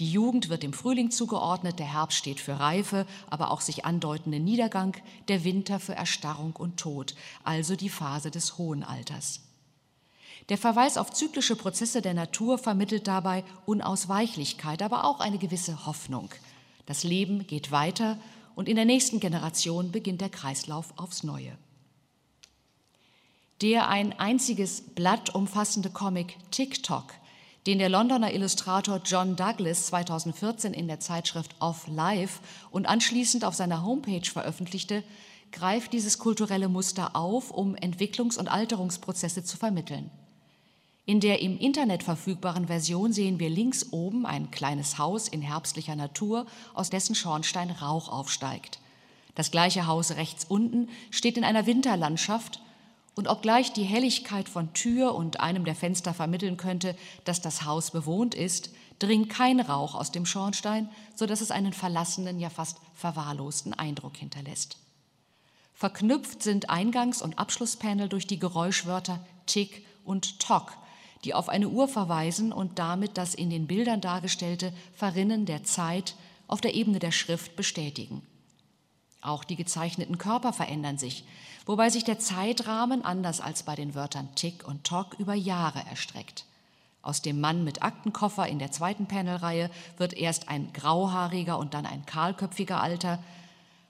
Die 0.00 0.10
Jugend 0.10 0.48
wird 0.48 0.64
dem 0.64 0.72
Frühling 0.72 1.12
zugeordnet, 1.12 1.78
der 1.78 1.92
Herbst 1.92 2.18
steht 2.18 2.40
für 2.40 2.58
Reife, 2.58 3.06
aber 3.28 3.52
auch 3.52 3.60
sich 3.60 3.84
andeutenden 3.84 4.42
Niedergang, 4.42 4.96
der 5.28 5.44
Winter 5.44 5.78
für 5.78 5.94
Erstarrung 5.94 6.56
und 6.56 6.78
Tod, 6.78 7.14
also 7.44 7.76
die 7.76 7.88
Phase 7.88 8.32
des 8.32 8.58
hohen 8.58 8.82
Alters. 8.82 9.42
Der 10.48 10.58
Verweis 10.58 10.96
auf 10.96 11.12
zyklische 11.12 11.54
Prozesse 11.54 12.02
der 12.02 12.14
Natur 12.14 12.58
vermittelt 12.58 13.06
dabei 13.06 13.44
Unausweichlichkeit, 13.66 14.82
aber 14.82 15.04
auch 15.04 15.20
eine 15.20 15.38
gewisse 15.38 15.86
Hoffnung. 15.86 16.30
Das 16.86 17.04
Leben 17.04 17.46
geht 17.46 17.70
weiter 17.70 18.18
und 18.56 18.68
in 18.68 18.74
der 18.74 18.84
nächsten 18.84 19.20
Generation 19.20 19.92
beginnt 19.92 20.20
der 20.20 20.28
Kreislauf 20.28 20.92
aufs 20.96 21.22
Neue 21.22 21.56
der 23.62 23.88
ein 23.88 24.18
einziges 24.18 24.80
Blatt 24.80 25.34
umfassende 25.34 25.90
Comic 25.90 26.36
TikTok, 26.50 27.14
den 27.66 27.78
der 27.78 27.90
Londoner 27.90 28.32
Illustrator 28.32 29.00
John 29.04 29.36
Douglas 29.36 29.86
2014 29.86 30.72
in 30.72 30.88
der 30.88 31.00
Zeitschrift 31.00 31.54
Off 31.58 31.86
Life 31.86 32.40
und 32.70 32.86
anschließend 32.86 33.44
auf 33.44 33.54
seiner 33.54 33.84
Homepage 33.84 34.24
veröffentlichte, 34.24 35.04
greift 35.52 35.92
dieses 35.92 36.18
kulturelle 36.18 36.68
Muster 36.68 37.14
auf, 37.14 37.50
um 37.50 37.74
Entwicklungs- 37.74 38.38
und 38.38 38.48
Alterungsprozesse 38.48 39.44
zu 39.44 39.58
vermitteln. 39.58 40.10
In 41.04 41.20
der 41.20 41.42
im 41.42 41.58
Internet 41.58 42.02
verfügbaren 42.02 42.68
Version 42.68 43.12
sehen 43.12 43.40
wir 43.40 43.50
links 43.50 43.88
oben 43.90 44.26
ein 44.26 44.50
kleines 44.50 44.96
Haus 44.96 45.28
in 45.28 45.42
herbstlicher 45.42 45.96
Natur, 45.96 46.46
aus 46.72 46.88
dessen 46.88 47.14
Schornstein 47.14 47.70
Rauch 47.70 48.08
aufsteigt. 48.08 48.78
Das 49.34 49.50
gleiche 49.50 49.86
Haus 49.86 50.12
rechts 50.12 50.44
unten 50.48 50.88
steht 51.10 51.36
in 51.36 51.44
einer 51.44 51.66
Winterlandschaft 51.66 52.60
und 53.20 53.28
obgleich 53.28 53.74
die 53.74 53.84
Helligkeit 53.84 54.48
von 54.48 54.72
Tür 54.72 55.14
und 55.14 55.40
einem 55.40 55.66
der 55.66 55.74
Fenster 55.74 56.14
vermitteln 56.14 56.56
könnte, 56.56 56.96
dass 57.24 57.42
das 57.42 57.66
Haus 57.66 57.90
bewohnt 57.90 58.34
ist, 58.34 58.70
dringt 58.98 59.28
kein 59.28 59.60
Rauch 59.60 59.94
aus 59.94 60.10
dem 60.10 60.24
Schornstein, 60.24 60.88
so 61.14 61.26
dass 61.26 61.42
es 61.42 61.50
einen 61.50 61.74
verlassenen, 61.74 62.40
ja 62.40 62.48
fast 62.48 62.78
verwahrlosten 62.94 63.74
Eindruck 63.74 64.16
hinterlässt. 64.16 64.78
Verknüpft 65.74 66.42
sind 66.42 66.70
Eingangs- 66.70 67.20
und 67.20 67.38
Abschlusspanel 67.38 68.08
durch 68.08 68.26
die 68.26 68.38
Geräuschwörter 68.38 69.22
Tick 69.44 69.84
und 70.06 70.40
Tock, 70.40 70.72
die 71.24 71.34
auf 71.34 71.50
eine 71.50 71.68
Uhr 71.68 71.88
verweisen 71.88 72.54
und 72.54 72.78
damit 72.78 73.18
das 73.18 73.34
in 73.34 73.50
den 73.50 73.66
Bildern 73.66 74.00
dargestellte 74.00 74.72
Verrinnen 74.94 75.44
der 75.44 75.62
Zeit 75.62 76.14
auf 76.48 76.62
der 76.62 76.72
Ebene 76.72 77.00
der 77.00 77.12
Schrift 77.12 77.54
bestätigen. 77.54 78.22
Auch 79.22 79.44
die 79.44 79.56
gezeichneten 79.56 80.18
Körper 80.18 80.52
verändern 80.52 80.96
sich, 80.96 81.24
wobei 81.66 81.90
sich 81.90 82.04
der 82.04 82.18
Zeitrahmen 82.18 83.04
anders 83.04 83.40
als 83.40 83.62
bei 83.62 83.74
den 83.74 83.94
Wörtern 83.94 84.34
Tick 84.34 84.66
und 84.66 84.84
Tock 84.84 85.14
über 85.18 85.34
Jahre 85.34 85.80
erstreckt. 85.90 86.46
Aus 87.02 87.22
dem 87.22 87.40
Mann 87.40 87.64
mit 87.64 87.82
Aktenkoffer 87.82 88.46
in 88.46 88.58
der 88.58 88.72
zweiten 88.72 89.06
Panelreihe 89.06 89.70
wird 89.96 90.14
erst 90.14 90.48
ein 90.48 90.72
grauhaariger 90.72 91.58
und 91.58 91.74
dann 91.74 91.86
ein 91.86 92.04
kahlköpfiger 92.04 92.80
Alter. 92.80 93.22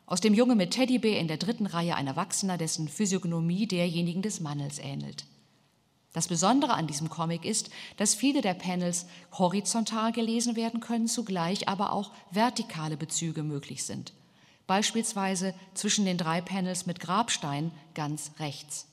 Aus 0.06 0.20
dem 0.20 0.34
Junge 0.34 0.54
mit 0.54 0.72
Teddybär 0.72 1.18
in 1.18 1.28
der 1.28 1.36
dritten 1.36 1.66
Reihe 1.66 1.96
ein 1.96 2.06
Erwachsener, 2.06 2.56
dessen 2.56 2.88
Physiognomie 2.88 3.66
derjenigen 3.66 4.22
des 4.22 4.40
Mannes 4.40 4.78
ähnelt. 4.78 5.24
Das 6.12 6.26
Besondere 6.26 6.74
an 6.74 6.88
diesem 6.88 7.08
Comic 7.08 7.44
ist, 7.44 7.70
dass 7.96 8.14
viele 8.14 8.42
der 8.42 8.54
Panels 8.54 9.06
horizontal 9.32 10.10
gelesen 10.10 10.56
werden 10.56 10.80
können, 10.80 11.06
zugleich 11.06 11.68
aber 11.68 11.92
auch 11.92 12.10
vertikale 12.32 12.96
Bezüge 12.96 13.44
möglich 13.44 13.84
sind. 13.84 14.12
Beispielsweise 14.70 15.52
zwischen 15.74 16.04
den 16.04 16.16
drei 16.16 16.40
Panels 16.40 16.86
mit 16.86 17.00
Grabstein 17.00 17.72
ganz 17.92 18.30
rechts. 18.38 18.86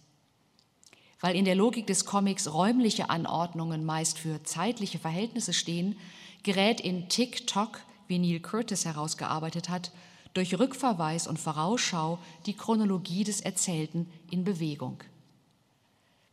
Weil 1.22 1.36
in 1.36 1.46
der 1.46 1.54
Logik 1.54 1.86
des 1.86 2.06
Comics 2.06 2.52
räumliche 2.52 3.12
Anordnungen 3.12 3.86
meist 3.86 4.18
für 4.18 4.42
zeitliche 4.42 4.98
Verhältnisse 4.98 5.54
stehen, 5.54 5.96
gerät 6.42 6.82
in 6.82 7.10
Tick-Tock, 7.10 7.82
wie 8.08 8.18
Neil 8.18 8.40
Curtis 8.40 8.86
herausgearbeitet 8.86 9.70
hat, 9.70 9.92
durch 10.34 10.58
Rückverweis 10.58 11.28
und 11.28 11.38
Vorausschau 11.38 12.18
die 12.48 12.56
Chronologie 12.56 13.24
des 13.24 13.42
Erzählten 13.42 14.10
in 14.32 14.44
Bewegung. 14.44 15.04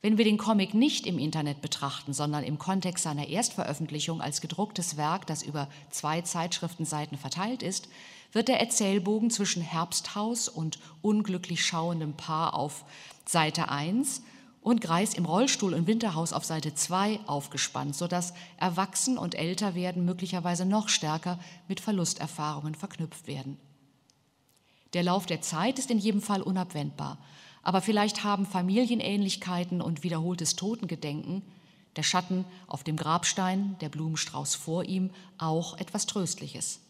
Wenn 0.01 0.17
wir 0.17 0.25
den 0.25 0.39
Comic 0.39 0.73
nicht 0.73 1.07
im 1.07 1.19
Internet 1.19 1.61
betrachten, 1.61 2.15
sondern 2.15 2.45
im 2.45 2.59
Kontext 2.59 3.05
seiner 3.05 3.29
Erstveröffentlichung 3.29 4.23
als 4.23 4.41
gedrucktes 4.41 4.97
Werk, 4.97 5.27
das 5.27 5.43
über 5.43 5.69
zwei 5.91 6.23
Zeitschriftenseiten 6.23 7.19
verteilt 7.19 7.63
ist, 7.63 7.91
wird 8.35 8.49
der 8.49 8.61
Erzählbogen 8.61 9.31
zwischen 9.31 9.63
Herbsthaus 9.63 10.49
und 10.49 10.79
unglücklich 11.01 11.65
schauendem 11.65 12.13
Paar 12.15 12.55
auf 12.55 12.85
Seite 13.25 13.71
1 13.71 14.23
und 14.61 14.83
Greis 14.83 15.15
im 15.15 15.25
Rollstuhl 15.25 15.73
und 15.73 15.87
Winterhaus 15.87 16.35
auf 16.35 16.45
Seite 16.45 16.75
2 16.75 17.21
aufgespannt, 17.27 17.97
sodass 17.97 18.35
Erwachsen 18.59 19.17
und 19.17 19.35
Älterwerden 19.35 20.05
möglicherweise 20.05 20.67
noch 20.67 20.91
stärker 20.91 21.39
mit 21.69 21.81
Verlusterfahrungen 21.81 22.75
verknüpft 22.75 23.27
werden. 23.27 23.57
Der 24.93 25.03
Lauf 25.03 25.25
der 25.25 25.41
Zeit 25.41 25.79
ist 25.79 25.91
in 25.91 25.99
jedem 25.99 26.21
Fall 26.21 26.43
unabwendbar 26.43 27.19
aber 27.65 27.81
vielleicht 27.81 28.23
haben 28.23 28.47
Familienähnlichkeiten 28.47 29.81
und 29.81 30.05
wiederholtes 30.05 30.55
Totengedenken, 30.55 31.43
der 31.97 32.03
Schatten 32.03 32.45
auf 32.67 32.85
dem 32.85 32.97
Grabstein, 32.97 33.77
der 33.81 33.89
Blumenstrauß 33.89 34.55
vor 34.55 34.85
ihm, 34.85 35.11
auch 35.39 35.79
etwas 35.79 36.07
Tröstliches. 36.07 36.81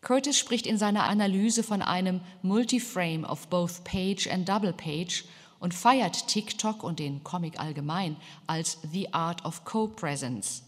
Curtis 0.00 0.38
spricht 0.38 0.66
in 0.66 0.78
seiner 0.78 1.04
Analyse 1.04 1.62
von 1.62 1.82
einem 1.82 2.20
Multiframe 2.42 3.24
of 3.24 3.48
both 3.48 3.84
Page 3.84 4.28
and 4.28 4.48
Double 4.48 4.72
Page 4.72 5.24
und 5.58 5.74
feiert 5.74 6.26
TikTok 6.26 6.82
und 6.82 6.98
den 6.98 7.22
Comic 7.22 7.60
allgemein 7.60 8.16
als 8.46 8.78
The 8.92 9.12
Art 9.12 9.44
of 9.44 9.64
Co-Presence. 9.64 10.62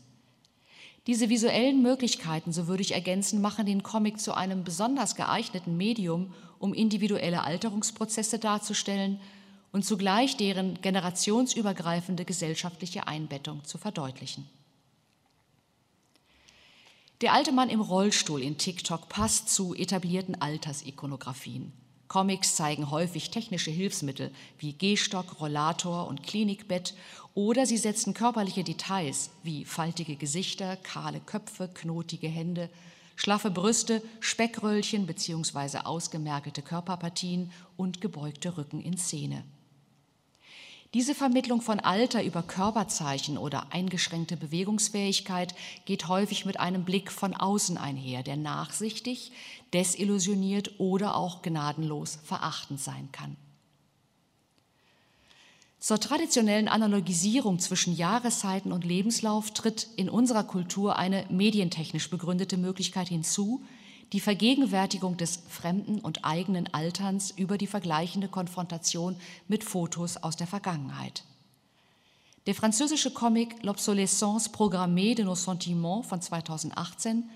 Diese 1.07 1.31
visuellen 1.31 1.83
Möglichkeiten, 1.83 2.53
so 2.53 2.69
würde 2.69 2.83
ich 2.83 2.93
ergänzen, 2.93 3.41
machen 3.41 3.67
den 3.67 3.83
Comic 3.83 4.21
zu 4.21 4.35
einem 4.35 4.63
besonders 4.63 5.17
geeigneten 5.17 5.77
Medium, 5.77 6.33
um 6.61 6.75
individuelle 6.75 7.43
Alterungsprozesse 7.43 8.39
darzustellen 8.39 9.19
und 9.73 9.85
zugleich 9.85 10.37
deren 10.37 10.81
generationsübergreifende 10.81 12.25
gesellschaftliche 12.25 13.09
Einbettung 13.09 13.65
zu 13.65 13.79
verdeutlichen. 13.79 14.47
Der 17.23 17.35
alte 17.35 17.53
Mann 17.53 17.71
im 17.71 17.81
Rollstuhl 17.81 18.43
in 18.43 18.59
TikTok 18.59 19.09
passt 19.09 19.49
zu 19.49 19.77
etablierten 19.77 20.43
Altersikonografien. 20.43 21.73
Comics 22.09 22.57
zeigen 22.57 22.91
häufig 22.91 23.31
technische 23.31 23.71
Hilfsmittel 23.71 24.33
wie 24.59 24.73
Gehstock, 24.73 25.41
Rollator 25.41 26.09
und 26.09 26.25
Klinikbett 26.25 26.95
oder 27.35 27.65
sie 27.65 27.77
setzen 27.77 28.13
körperliche 28.13 28.65
Details 28.65 29.31
wie 29.45 29.65
faltige 29.65 30.17
Gesichter, 30.17 30.75
kahle 30.75 31.21
Köpfe, 31.21 31.71
knotige 31.73 32.27
Hände, 32.27 32.69
schlaffe 33.15 33.53
Brüste, 33.53 34.03
Speckröllchen 34.19 35.07
bzw. 35.07 35.79
ausgemergelte 35.85 36.63
Körperpartien 36.63 37.53
und 37.77 38.01
gebeugte 38.01 38.57
Rücken 38.57 38.81
in 38.81 38.99
Szene. 38.99 39.45
Diese 40.95 41.15
Vermittlung 41.15 41.63
von 41.63 41.81
Alter 41.81 42.23
über 42.23 42.43
Körperzeichen 42.43 43.39
oder 43.39 43.73
eingeschränkte 43.73 44.37
Bewegungsfähigkeit 44.37 45.55
geht 45.87 46.07
häufig 46.07 46.45
mit 46.45 46.61
einem 46.61 46.85
Blick 46.85 47.11
von 47.11 47.35
außen 47.35 47.79
einher, 47.79 48.23
der 48.23 48.37
nachsichtig, 48.37 49.33
desillusioniert 49.73 50.79
oder 50.79 51.17
auch 51.17 51.41
gnadenlos 51.41 52.19
verachtend 52.25 52.79
sein 52.79 53.09
kann. 53.11 53.37
Zur 55.79 55.99
traditionellen 55.99 56.69
Analogisierung 56.69 57.59
zwischen 57.59 57.97
Jahreszeiten 57.97 58.71
und 58.71 58.85
Lebenslauf 58.85 59.51
tritt 59.51 59.89
in 59.97 60.11
unserer 60.11 60.45
Kultur 60.45 60.97
eine 60.97 61.25
medientechnisch 61.31 62.11
begründete 62.11 62.59
Möglichkeit 62.59 63.09
hinzu, 63.09 63.65
die 64.13 64.21
Vergegenwärtigung 64.21 65.17
des 65.17 65.43
fremden 65.49 65.99
und 65.99 66.25
eigenen 66.25 66.73
Alterns 66.73 67.31
über 67.31 67.57
die 67.57 67.67
vergleichende 67.67 68.29
Konfrontation 68.29 69.17
mit 69.49 69.65
Fotos 69.65 70.19
aus 70.19 70.37
der 70.37 70.47
Vergangenheit. 70.47 71.25
Der 72.47 72.55
französische 72.55 73.13
Comic 73.13 73.63
L'obsolescence 73.63 74.51
programmée 74.51 75.15
de 75.15 75.25
nos 75.25 75.45
sentiments 75.45 76.07
von 76.07 76.21
2018, 76.21 77.31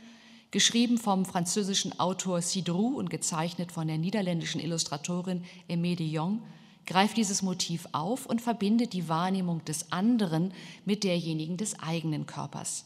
geschrieben 0.50 0.98
vom 0.98 1.24
französischen 1.24 1.98
Autor 1.98 2.42
Cidrou 2.42 2.96
und 2.96 3.08
gezeichnet 3.08 3.72
von 3.72 3.86
der 3.86 3.98
niederländischen 3.98 4.60
Illustratorin 4.60 5.44
Aimée 5.70 5.96
de 5.96 6.06
Jong, 6.06 6.42
greift 6.86 7.16
dieses 7.16 7.42
Motiv 7.42 7.86
auf 7.92 8.26
und 8.26 8.40
verbindet 8.40 8.92
die 8.92 9.08
Wahrnehmung 9.08 9.64
des 9.64 9.92
anderen 9.92 10.52
mit 10.84 11.04
derjenigen 11.04 11.56
des 11.56 11.78
eigenen 11.80 12.26
Körpers. 12.26 12.84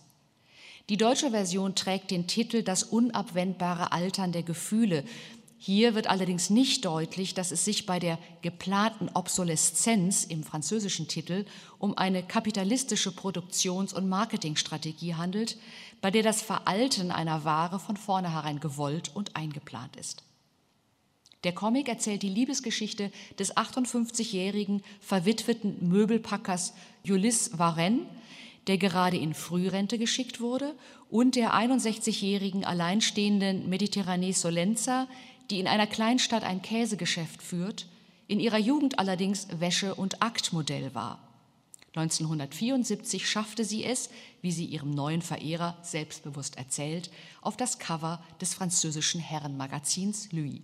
Die 0.90 0.97
deutsche 0.97 1.30
Version 1.30 1.76
trägt 1.76 2.11
den 2.11 2.26
Titel 2.26 2.64
Das 2.64 2.82
unabwendbare 2.82 3.92
Altern 3.92 4.32
der 4.32 4.42
Gefühle. 4.42 5.04
Hier 5.56 5.94
wird 5.94 6.09
allerdings 6.09 6.50
nicht 6.50 6.85
deutlich, 6.85 7.32
dass 7.32 7.52
es 7.52 7.64
sich 7.64 7.87
bei 7.87 8.00
der 8.00 8.18
geplanten 8.42 9.09
Obsoleszenz 9.14 10.25
im 10.25 10.42
französischen 10.42 11.06
Titel 11.06 11.44
um 11.78 11.97
eine 11.97 12.25
kapitalistische 12.25 13.12
Produktions- 13.12 13.92
und 13.92 14.09
Marketingstrategie 14.09 15.14
handelt, 15.14 15.59
bei 16.00 16.11
der 16.11 16.25
das 16.25 16.42
Veralten 16.42 17.12
einer 17.12 17.44
Ware 17.44 17.78
von 17.78 17.97
vornherein 17.97 18.59
gewollt 18.59 19.12
und 19.14 19.37
eingeplant 19.37 19.94
ist. 19.94 20.25
Der 21.44 21.52
Comic 21.52 21.88
erzählt 21.88 22.25
die 22.25 22.28
Liebesgeschichte 22.30 23.12
des 23.38 23.56
58-jährigen 23.56 24.82
verwitweten 24.99 25.88
Möbelpackers 25.88 26.75
Ulysse 27.09 27.56
Varenne 27.61 28.06
der 28.67 28.79
gerade 28.79 29.17
in 29.17 29.35
Frührente 29.35 29.99
geschickt 29.99 30.40
wurde, 30.40 30.75
und 31.09 31.35
der 31.35 31.55
61-jährigen 31.55 32.64
alleinstehenden 32.64 33.69
Mediterranee 33.69 34.33
Solenza, 34.33 35.09
die 35.50 35.59
in 35.59 35.67
einer 35.67 35.87
Kleinstadt 35.87 36.45
ein 36.45 36.62
Käsegeschäft 36.62 37.43
führt, 37.43 37.87
in 38.29 38.38
ihrer 38.38 38.59
Jugend 38.59 38.99
allerdings 38.99 39.49
Wäsche- 39.59 39.97
und 39.97 40.23
Aktmodell 40.23 40.95
war. 40.95 41.19
1974 41.97 43.29
schaffte 43.29 43.64
sie 43.64 43.85
es, 43.85 44.11
wie 44.43 44.52
sie 44.52 44.64
ihrem 44.64 44.93
neuen 44.93 45.23
Verehrer 45.23 45.76
selbstbewusst 45.83 46.57
erzählt, 46.57 47.11
auf 47.40 47.57
das 47.57 47.81
Cover 47.81 48.23
des 48.40 48.55
französischen 48.55 49.21
Herrenmagazins 49.21 50.31
Louis. 50.31 50.61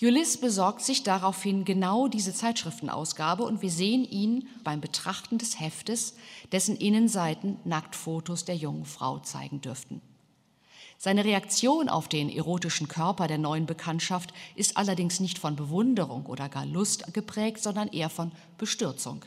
Ulysse 0.00 0.38
besorgt 0.38 0.82
sich 0.82 1.02
daraufhin 1.02 1.64
genau 1.64 2.06
diese 2.06 2.32
Zeitschriftenausgabe 2.32 3.42
und 3.42 3.62
wir 3.62 3.70
sehen 3.70 4.04
ihn 4.04 4.46
beim 4.62 4.80
Betrachten 4.80 5.38
des 5.38 5.58
Heftes, 5.58 6.14
dessen 6.52 6.76
Innenseiten 6.76 7.56
Nacktfotos 7.64 8.44
der 8.44 8.54
jungen 8.54 8.84
Frau 8.84 9.18
zeigen 9.18 9.60
dürften. 9.60 10.00
Seine 10.98 11.24
Reaktion 11.24 11.88
auf 11.88 12.08
den 12.08 12.28
erotischen 12.28 12.86
Körper 12.86 13.26
der 13.26 13.38
neuen 13.38 13.66
Bekanntschaft 13.66 14.32
ist 14.54 14.76
allerdings 14.76 15.18
nicht 15.18 15.38
von 15.38 15.56
Bewunderung 15.56 16.26
oder 16.26 16.48
gar 16.48 16.66
Lust 16.66 17.12
geprägt, 17.12 17.62
sondern 17.62 17.88
eher 17.88 18.10
von 18.10 18.32
Bestürzung. 18.56 19.24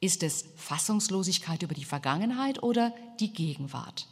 Ist 0.00 0.22
es 0.22 0.46
Fassungslosigkeit 0.56 1.62
über 1.62 1.74
die 1.74 1.84
Vergangenheit 1.84 2.62
oder 2.62 2.92
die 3.18 3.32
Gegenwart? 3.32 4.06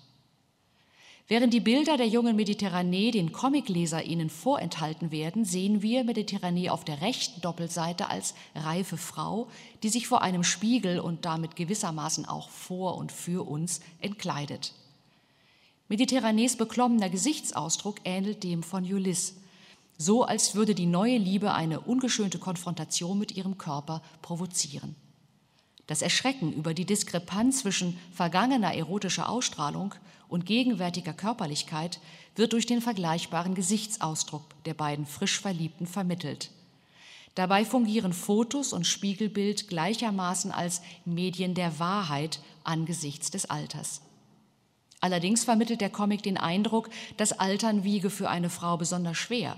Während 1.31 1.53
die 1.53 1.61
Bilder 1.61 1.99
der 1.99 2.09
jungen 2.09 2.37
Mediterranee 2.37 3.11
den 3.11 3.33
Comicleser 3.33 4.03
ihnen 4.03 4.31
vorenthalten 4.31 5.11
werden, 5.11 5.45
sehen 5.45 5.83
wir 5.83 6.03
Mediterranee 6.05 6.71
auf 6.71 6.87
der 6.87 7.03
rechten 7.03 7.43
Doppelseite 7.43 8.09
als 8.09 8.35
reife 8.55 8.97
Frau, 8.97 9.49
die 9.83 9.91
sich 9.91 10.07
vor 10.07 10.23
einem 10.23 10.43
Spiegel 10.43 11.01
und 11.01 11.27
damit 11.27 11.55
gewissermaßen 11.55 12.25
auch 12.25 12.49
vor 12.49 12.97
und 12.97 13.13
für 13.13 13.47
uns 13.47 13.81
entkleidet. 14.01 14.73
Mediterranees 15.89 16.57
beklommener 16.57 17.11
Gesichtsausdruck 17.11 17.97
ähnelt 18.05 18.43
dem 18.43 18.63
von 18.63 18.85
Ulysse. 18.85 19.35
so 19.99 20.23
als 20.23 20.55
würde 20.55 20.75
die 20.75 20.87
neue 20.87 21.19
Liebe 21.19 21.53
eine 21.53 21.81
ungeschönte 21.81 22.39
Konfrontation 22.39 23.19
mit 23.19 23.33
ihrem 23.33 23.59
Körper 23.59 24.01
provozieren. 24.23 24.95
Das 25.89 26.03
Erschrecken 26.03 26.53
über 26.53 26.73
die 26.73 26.85
Diskrepanz 26.85 27.61
zwischen 27.61 27.99
vergangener 28.13 28.75
erotischer 28.75 29.29
Ausstrahlung 29.29 29.95
und 30.29 30.47
gegenwärtiger 30.47 31.13
Körperlichkeit 31.13 32.01
wird 32.37 32.53
durch 32.53 32.67
den 32.67 32.81
vergleichbaren 32.81 33.55
Gesichtsausdruck 33.55 34.45
der 34.65 34.75
beiden 34.75 35.07
frisch 35.07 35.41
Verliebten 35.41 35.87
vermittelt. 35.87 36.51
Dabei 37.35 37.65
fungieren 37.65 38.13
Fotos 38.13 38.73
und 38.73 38.87
Spiegelbild 38.87 39.69
gleichermaßen 39.69 40.51
als 40.51 40.83
Medien 41.05 41.55
der 41.55 41.79
Wahrheit 41.79 42.41
angesichts 42.65 43.31
des 43.31 43.49
Alters. 43.49 44.01
Allerdings 45.01 45.45
vermittelt 45.45 45.81
der 45.81 45.91
Comic 45.91 46.23
den 46.25 46.37
Eindruck, 46.37 46.91
das 47.17 47.33
Altern 47.39 47.85
wiege 47.85 48.11
für 48.11 48.29
eine 48.29 48.51
Frau 48.51 48.77
besonders 48.77 49.17
schwer. 49.17 49.57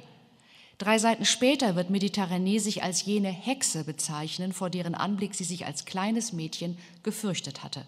Drei 0.76 0.98
Seiten 0.98 1.24
später 1.24 1.76
wird 1.76 1.90
Mediterranee 1.90 2.58
sich 2.58 2.82
als 2.82 3.04
jene 3.04 3.30
Hexe 3.30 3.84
bezeichnen, 3.84 4.52
vor 4.52 4.70
deren 4.70 4.94
Anblick 4.94 5.34
sie 5.34 5.44
sich 5.44 5.66
als 5.66 5.84
kleines 5.84 6.32
Mädchen 6.32 6.78
gefürchtet 7.02 7.62
hatte. 7.62 7.86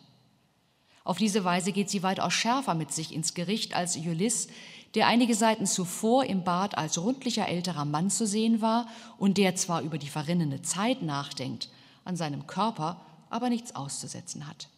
Auf 1.05 1.19
diese 1.19 1.45
Weise 1.45 1.73
geht 1.73 1.91
sie 1.91 2.03
weitaus 2.03 2.33
schärfer 2.33 2.75
mit 2.75 2.93
sich 2.93 3.13
ins 3.13 3.35
Gericht 3.35 3.75
als 3.75 3.97
Ulysse, 3.97 4.49
der 4.95 5.07
einige 5.07 5.35
Seiten 5.35 5.67
zuvor 5.67 6.25
im 6.25 6.45
Bad 6.45 6.77
als 6.77 6.99
rundlicher 6.99 7.49
älterer 7.49 7.85
Mann 7.85 8.11
zu 8.11 8.27
sehen 8.27 8.61
war 8.61 8.87
und 9.19 9.39
der 9.39 9.57
zwar 9.57 9.83
über 9.83 9.99
die 9.99 10.09
verrinnene 10.09 10.63
Zeit 10.63 11.03
nachdenkt, 11.03 11.71
an 12.05 12.17
seinem 12.17 12.47
Körper 12.47 13.01
aber 13.31 13.49
nichts 13.49 13.75
auszusetzen 13.75 14.47
hat. 14.47 14.69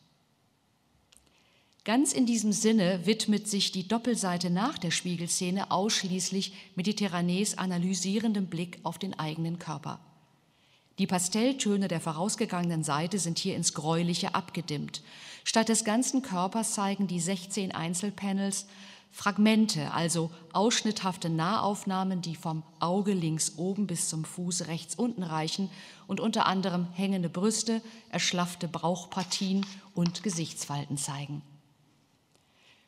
Ganz 1.84 2.14
in 2.14 2.24
diesem 2.24 2.52
Sinne 2.52 3.04
widmet 3.04 3.46
sich 3.46 3.70
die 3.70 3.86
Doppelseite 3.86 4.48
nach 4.48 4.78
der 4.78 4.90
Spiegelszene 4.90 5.70
ausschließlich 5.70 6.54
Mediterranees 6.76 7.58
analysierendem 7.58 8.46
Blick 8.46 8.78
auf 8.84 8.98
den 8.98 9.18
eigenen 9.18 9.58
Körper. 9.58 9.98
Die 10.98 11.06
Pastelltöne 11.06 11.88
der 11.88 12.00
vorausgegangenen 12.00 12.84
Seite 12.84 13.18
sind 13.18 13.38
hier 13.38 13.56
ins 13.56 13.74
Gräuliche 13.74 14.34
abgedimmt. 14.34 15.02
Statt 15.42 15.68
des 15.68 15.84
ganzen 15.84 16.22
Körpers 16.22 16.74
zeigen 16.74 17.06
die 17.08 17.20
16 17.20 17.72
Einzelpanels 17.72 18.66
Fragmente, 19.10 19.92
also 19.92 20.32
ausschnitthafte 20.52 21.30
Nahaufnahmen, 21.30 22.20
die 22.20 22.34
vom 22.34 22.64
Auge 22.80 23.12
links 23.12 23.54
oben 23.56 23.86
bis 23.86 24.08
zum 24.08 24.24
Fuß 24.24 24.66
rechts 24.66 24.96
unten 24.96 25.22
reichen 25.22 25.70
und 26.08 26.18
unter 26.18 26.46
anderem 26.46 26.88
hängende 26.94 27.28
Brüste, 27.28 27.80
erschlaffte 28.10 28.66
Bauchpartien 28.66 29.64
und 29.94 30.24
Gesichtsfalten 30.24 30.98
zeigen. 30.98 31.42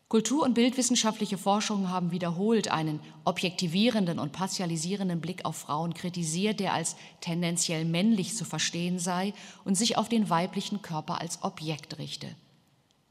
Kultur- 0.09 0.45
und 0.45 0.55
bildwissenschaftliche 0.55 1.37
Forschungen 1.37 1.91
haben 1.91 2.13
wiederholt 2.13 2.71
einen 2.71 3.01
objektivierenden 3.25 4.21
und 4.21 4.31
partialisierenden 4.31 5.21
Blick 5.21 5.45
auf 5.45 5.57
Frauen 5.57 5.95
kritisiert, 5.95 6.61
der 6.61 6.75
als 6.75 6.95
tendenziell 7.21 7.85
männlich 7.85 8.37
zu 8.37 8.45
verstehen 8.45 9.01
sei 9.01 9.35
und 9.65 9.75
sich 9.75 9.99
auf 9.99 10.09
den 10.09 10.31
weiblichen 10.31 10.81
Körper 10.81 11.21
als 11.21 11.43
Objekt 11.43 11.99
richte. 11.99 12.29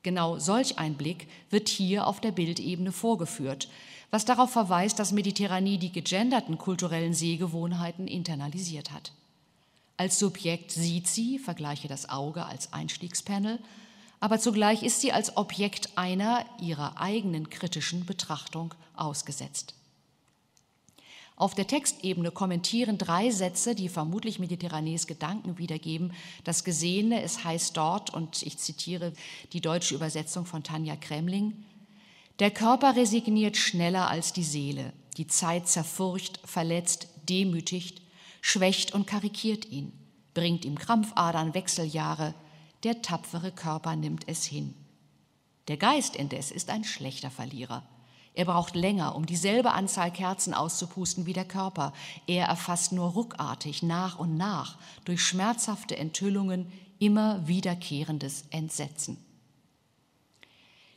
Genau 0.03 0.39
solch 0.39 0.77
ein 0.79 0.95
Blick 0.95 1.27
wird 1.49 1.67
hier 1.67 2.07
auf 2.07 2.21
der 2.21 2.31
Bildebene 2.31 2.93
vorgeführt, 2.93 3.67
was 4.09 4.23
darauf 4.23 4.51
verweist, 4.51 4.97
dass 4.97 5.11
Mediterranee 5.11 5.77
die 5.77 5.91
gegenderten 5.91 6.57
kulturellen 6.57 7.13
Sehgewohnheiten 7.13 8.07
internalisiert 8.07 8.91
hat. 8.93 9.11
Als 9.97 10.17
Subjekt 10.17 10.71
sieht 10.71 11.07
sie, 11.07 11.39
vergleiche 11.39 11.89
das 11.89 12.07
Auge 12.07 12.45
als 12.45 12.71
Einstiegspanel, 12.71 13.59
aber 14.19 14.39
zugleich 14.39 14.83
ist 14.83 15.01
sie 15.01 15.11
als 15.11 15.37
Objekt 15.37 15.97
einer 15.97 16.45
ihrer 16.59 16.99
eigenen 16.99 17.49
kritischen 17.49 18.05
Betrachtung 18.05 18.73
ausgesetzt. 18.95 19.75
Auf 21.37 21.53
der 21.53 21.67
Textebene 21.67 22.31
kommentieren 22.31 22.97
drei 22.97 23.29
Sätze, 23.29 23.75
die 23.75 23.89
vermutlich 23.89 24.39
Mediterranees 24.39 25.05
Gedanken 25.05 25.57
wiedergeben, 25.57 26.13
das 26.45 26.63
Gesehene. 26.63 27.21
Es 27.21 27.43
heißt 27.43 27.75
dort, 27.75 28.13
und 28.13 28.41
ich 28.41 28.57
zitiere 28.57 29.11
die 29.51 29.59
deutsche 29.59 29.95
Übersetzung 29.95 30.45
von 30.45 30.63
Tanja 30.63 30.95
Kremling, 30.95 31.65
der 32.39 32.51
Körper 32.51 32.95
resigniert 32.95 33.55
schneller 33.55 34.09
als 34.09 34.33
die 34.33 34.43
Seele. 34.43 34.91
Die 35.17 35.27
Zeit 35.27 35.69
zerfurcht, 35.69 36.39
verletzt, 36.43 37.07
demütigt, 37.29 38.01
schwächt 38.41 38.93
und 38.93 39.07
karikiert 39.07 39.65
ihn, 39.65 39.93
bringt 40.33 40.65
ihm 40.65 40.77
Krampfadern, 40.77 41.53
Wechseljahre, 41.53 42.33
der 42.85 43.01
tapfere 43.01 43.51
Körper 43.51 43.95
nimmt 43.95 44.27
es 44.27 44.45
hin. 44.45 44.75
Der 45.67 45.75
Geist 45.75 46.15
indes 46.15 46.51
ist 46.51 46.69
ein 46.69 46.83
schlechter 46.83 47.31
Verlierer. 47.31 47.81
Er 48.35 48.45
braucht 48.45 48.75
länger, 48.75 49.15
um 49.15 49.25
dieselbe 49.25 49.71
Anzahl 49.71 50.11
Kerzen 50.11 50.53
auszupusten 50.53 51.25
wie 51.25 51.33
der 51.33 51.45
Körper. 51.45 51.93
Er 52.27 52.45
erfasst 52.45 52.91
nur 52.91 53.09
ruckartig, 53.09 53.81
nach 53.81 54.19
und 54.19 54.37
nach, 54.37 54.77
durch 55.03 55.23
schmerzhafte 55.23 55.97
Enthüllungen 55.97 56.71
immer 56.99 57.47
wiederkehrendes 57.47 58.45
Entsetzen. 58.51 59.17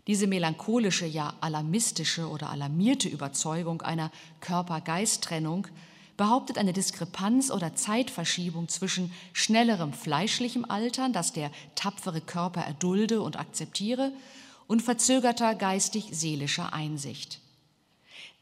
Diese 0.06 0.26
melancholische, 0.26 1.06
ja 1.06 1.34
alarmistische 1.40 2.28
oder 2.28 2.50
alarmierte 2.50 3.08
Überzeugung 3.08 3.80
einer 3.80 4.10
Körper-Geist-Trennung 4.40 5.68
behauptet 6.18 6.58
eine 6.58 6.74
Diskrepanz 6.74 7.50
oder 7.50 7.74
Zeitverschiebung 7.74 8.68
zwischen 8.68 9.10
schnellerem 9.32 9.94
fleischlichem 9.94 10.66
Altern, 10.66 11.14
das 11.14 11.32
der 11.32 11.50
tapfere 11.76 12.20
Körper 12.20 12.60
erdulde 12.60 13.22
und 13.22 13.38
akzeptiere, 13.38 14.12
und 14.66 14.82
verzögerter 14.82 15.54
geistig-seelischer 15.54 16.74
Einsicht. 16.74 17.40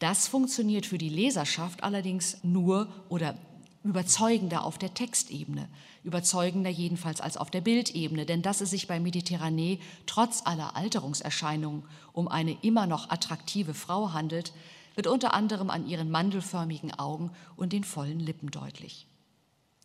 Das 0.01 0.27
funktioniert 0.27 0.87
für 0.87 0.99
die 0.99 1.09
Leserschaft 1.09 1.85
allerdings 1.85 2.39
nur 2.43 2.89
oder 3.09 3.37
überzeugender 3.85 4.65
auf 4.65 4.79
der 4.79 4.93
Textebene, 4.95 5.69
überzeugender 6.03 6.71
jedenfalls 6.71 7.21
als 7.21 7.37
auf 7.37 7.51
der 7.51 7.61
Bildebene, 7.61 8.27
denn 8.27 8.43
dass 8.43 8.61
es 8.61 8.71
sich 8.71 8.89
bei 8.89 8.99
Mediterranee 8.99 9.79
trotz 10.07 10.43
aller 10.45 10.75
Alterungserscheinungen 10.77 11.85
um 12.13 12.27
eine 12.27 12.57
immer 12.63 12.87
noch 12.87 13.11
attraktive 13.11 13.75
Frau 13.75 14.13
handelt, 14.13 14.53
wird 14.97 15.07
unter 15.07 15.35
anderem 15.35 15.71
an 15.71 15.87
ihren 15.87 16.11
mandelförmigen 16.11 16.99
Augen 16.99 17.31
und 17.55 17.73
den 17.73 17.85
vollen 17.85 18.19
Lippen 18.19 18.51
deutlich. 18.51 19.07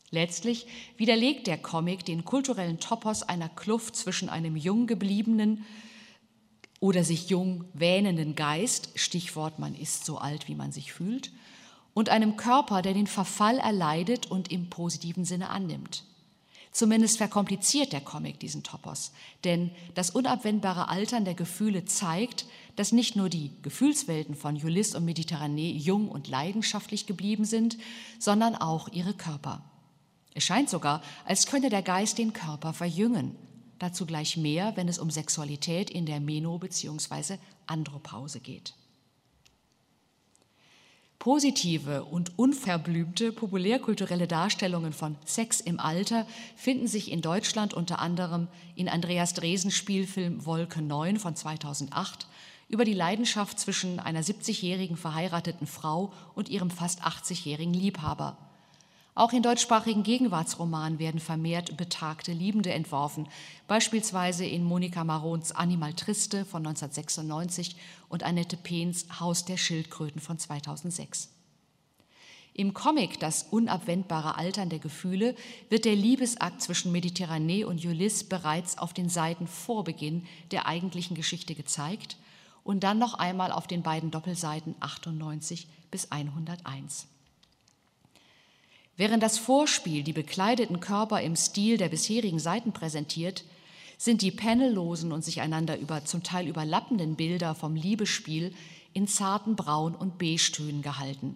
Letztlich 0.10 0.67
widerlegt 0.97 1.47
der 1.47 1.58
Comic 1.58 2.04
den 2.06 2.26
kulturellen 2.26 2.80
Topos 2.80 3.24
einer 3.24 3.50
Kluft 3.50 3.95
zwischen 3.95 4.30
einem 4.30 4.56
jung 4.56 4.88
gebliebenen 4.88 5.65
oder 6.80 7.04
sich 7.04 7.30
jung 7.30 7.65
wähnenden 7.74 8.36
Geist, 8.36 8.89
Stichwort 8.95 9.60
man 9.60 9.76
ist 9.76 10.06
so 10.06 10.17
alt, 10.17 10.47
wie 10.47 10.56
man 10.56 10.71
sich 10.71 10.91
fühlt, 10.91 11.32
und 11.93 12.10
einem 12.10 12.36
Körper, 12.36 12.82
der 12.82 12.93
den 12.93 13.08
Verfall 13.08 13.60
erleidet 13.60 14.32
und 14.32 14.52
im 14.52 14.69
positiven 14.69 15.24
Sinne 15.24 15.50
annimmt. 15.50 16.04
Zumindest 16.71 17.17
verkompliziert 17.17 17.91
der 17.91 17.99
Comic 17.99 18.39
diesen 18.39 18.63
Topos, 18.63 19.12
denn 19.43 19.71
das 19.93 20.10
unabwendbare 20.10 20.88
Altern 20.88 21.25
der 21.25 21.34
Gefühle 21.34 21.84
zeigt, 21.84 22.45
dass 22.77 22.93
nicht 22.93 23.17
nur 23.17 23.27
die 23.27 23.51
Gefühlswelten 23.62 24.36
von 24.36 24.55
Ulysse 24.55 24.97
und 24.97 25.03
Mediterranee 25.03 25.71
jung 25.71 26.07
und 26.07 26.29
leidenschaftlich 26.29 27.07
geblieben 27.07 27.43
sind, 27.43 27.77
sondern 28.19 28.55
auch 28.55 28.88
ihre 28.88 29.13
Körper. 29.13 29.62
Es 30.34 30.45
scheint 30.45 30.69
sogar, 30.69 31.01
als 31.25 31.45
könne 31.45 31.69
der 31.69 31.81
Geist 31.81 32.17
den 32.17 32.31
Körper 32.31 32.71
verjüngen. 32.71 33.36
Dazu 33.79 34.05
gleich 34.05 34.38
mehr, 34.38 34.77
wenn 34.77 34.88
es 34.88 34.99
um 34.99 35.10
Sexualität 35.10 35.89
in 35.89 36.05
der 36.05 36.21
Meno- 36.21 36.57
bzw. 36.57 37.38
Andropause 37.67 38.39
geht. 38.39 38.75
Positive 41.21 42.05
und 42.05 42.39
unverblümte 42.39 43.31
populärkulturelle 43.31 44.27
Darstellungen 44.27 44.91
von 44.91 45.15
Sex 45.23 45.62
im 45.62 45.79
Alter 45.79 46.25
finden 46.55 46.88
sich 46.88 47.12
in 47.12 47.21
Deutschland 47.21 47.75
unter 47.75 47.99
anderem 47.99 48.47
in 48.73 48.89
Andreas 48.89 49.36
Dresens 49.36 49.75
Spielfilm 49.75 50.47
Wolke 50.47 50.81
9 50.81 51.19
von 51.19 51.36
2008 51.36 52.25
über 52.69 52.86
die 52.86 52.95
Leidenschaft 52.95 53.60
zwischen 53.60 53.99
einer 53.99 54.23
70-jährigen 54.23 54.97
verheirateten 54.97 55.67
Frau 55.67 56.12
und 56.34 56.49
ihrem 56.49 56.71
fast 56.71 57.03
80-jährigen 57.03 57.75
Liebhaber. 57.75 58.36
Auch 59.13 59.34
in 59.34 59.43
deutschsprachigen 59.43 60.04
Gegenwartsromanen 60.04 60.97
werden 60.97 61.19
vermehrt 61.19 61.76
betagte 61.76 62.32
Liebende 62.32 62.71
entworfen, 62.71 63.28
beispielsweise 63.67 64.45
in 64.45 64.63
Monika 64.63 65.04
Marons 65.04 65.52
Animal 65.52 65.93
Triste 65.93 66.45
von 66.45 66.65
1996 66.65 67.76
und 68.08 68.24
Annette 68.24 68.56
Pehns 68.56 69.08
Haus 69.19 69.43
der 69.43 69.58
Schildkröten 69.58 70.21
von 70.21 70.39
2006. 70.39 71.30
Im 72.54 72.74
Comic 72.74 73.19
Das 73.19 73.43
unabwendbare 73.43 74.38
Altern 74.38 74.69
der 74.69 74.80
Gefühle 74.80 75.36
wird 75.69 75.84
der 75.84 75.95
Liebesakt 75.95 76.62
zwischen 76.62 76.91
Mediterranee 76.93 77.65
und 77.65 77.84
Ulysse 77.84 78.26
bereits 78.26 78.78
auf 78.78 78.93
den 78.93 79.10
Seiten 79.10 79.47
vor 79.47 79.84
Beginn 79.84 80.26
der 80.52 80.67
eigentlichen 80.67 81.15
Geschichte 81.15 81.56
gezeigt 81.56 82.17
und 82.63 82.84
dann 82.84 82.97
noch 82.97 83.15
einmal 83.15 83.52
auf 83.52 83.67
den 83.67 83.84
beiden 83.84 84.12
Doppelseiten 84.12 84.76
98 84.80 85.67
bis 85.91 86.12
101. 86.12 87.08
Während 89.02 89.24
das 89.24 89.40
Vorspiel 89.40 90.04
die 90.04 90.14
bekleideten 90.14 90.80
Körper 90.80 91.22
im 91.22 91.36
Stil 91.36 91.80
der 91.80 91.90
bisherigen 91.90 92.38
Seiten 92.38 92.72
präsentiert, 92.72 93.44
sind 93.98 94.22
die 94.22 94.30
panellosen 94.30 95.12
und 95.12 95.26
sich 95.26 95.42
einander 95.42 95.80
über, 95.80 96.06
zum 96.06 96.22
Teil 96.22 96.48
überlappenden 96.48 97.16
Bilder 97.16 97.56
vom 97.56 97.76
Liebesspiel 97.76 98.54
in 98.94 99.08
zarten 99.08 99.56
Braun- 99.56 99.96
und 99.96 100.20
Beige-Tönen 100.20 100.84
gehalten. 100.84 101.36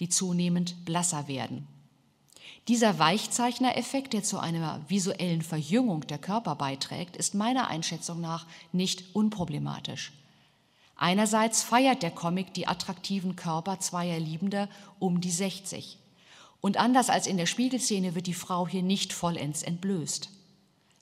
die 0.00 0.08
zunehmend 0.08 0.84
blasser 0.84 1.28
werden. 1.28 1.68
Dieser 2.66 2.98
Weichzeichnereffekt, 2.98 4.12
der 4.12 4.24
zu 4.24 4.40
einer 4.40 4.80
visuellen 4.88 5.42
Verjüngung 5.42 6.04
der 6.08 6.18
Körper 6.18 6.56
beiträgt, 6.56 7.16
ist 7.16 7.36
meiner 7.36 7.68
Einschätzung 7.68 8.20
nach 8.20 8.44
nicht 8.72 9.14
unproblematisch. 9.14 10.10
Einerseits 10.96 11.62
feiert 11.62 12.02
der 12.02 12.10
Comic 12.10 12.54
die 12.54 12.66
attraktiven 12.66 13.36
Körper 13.36 13.78
zweier 13.78 14.18
Liebender 14.18 14.68
um 14.98 15.20
die 15.20 15.30
60. 15.30 15.98
Und 16.64 16.78
anders 16.78 17.10
als 17.10 17.26
in 17.26 17.36
der 17.36 17.44
Spiegelszene 17.44 18.14
wird 18.14 18.26
die 18.26 18.32
Frau 18.32 18.66
hier 18.66 18.82
nicht 18.82 19.12
vollends 19.12 19.62
entblößt. 19.62 20.30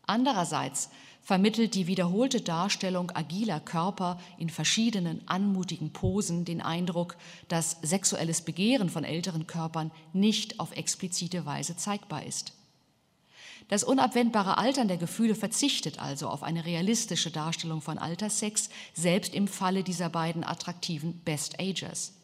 Andererseits 0.09 0.90
vermittelt 1.22 1.77
die 1.77 1.87
wiederholte 1.87 2.40
Darstellung 2.40 3.12
agiler 3.12 3.61
Körper 3.61 4.18
in 4.38 4.51
verschiedenen 4.51 5.22
anmutigen 5.29 5.92
Posen 5.92 6.44
den 6.44 6.62
Eindruck, 6.62 7.14
dass 7.46 7.77
sexuelles 7.81 8.40
Begehren 8.40 8.90
von 8.90 9.05
älteren 9.05 9.46
Körpern 9.46 9.92
nicht 10.12 10.59
auf 10.59 10.72
explizite 10.72 11.46
Weise 11.46 11.77
zeigbar 11.77 12.27
ist. 12.27 12.55
Das 13.68 13.85
unabwendbare 13.85 14.59
Altern 14.59 14.88
der 14.88 14.96
Gefühle 14.96 15.37
verzichtet 15.37 16.01
also 16.01 16.29
auf 16.29 16.42
eine 16.42 16.64
realistische 16.64 17.31
Darstellung 17.31 17.81
von 17.81 17.98
Alterssex, 17.98 18.68
selbst 18.94 19.33
im 19.33 19.46
Falle 19.46 19.85
dieser 19.85 20.09
beiden 20.09 20.42
attraktiven 20.42 21.20
Best 21.20 21.61
Agers. 21.61 22.14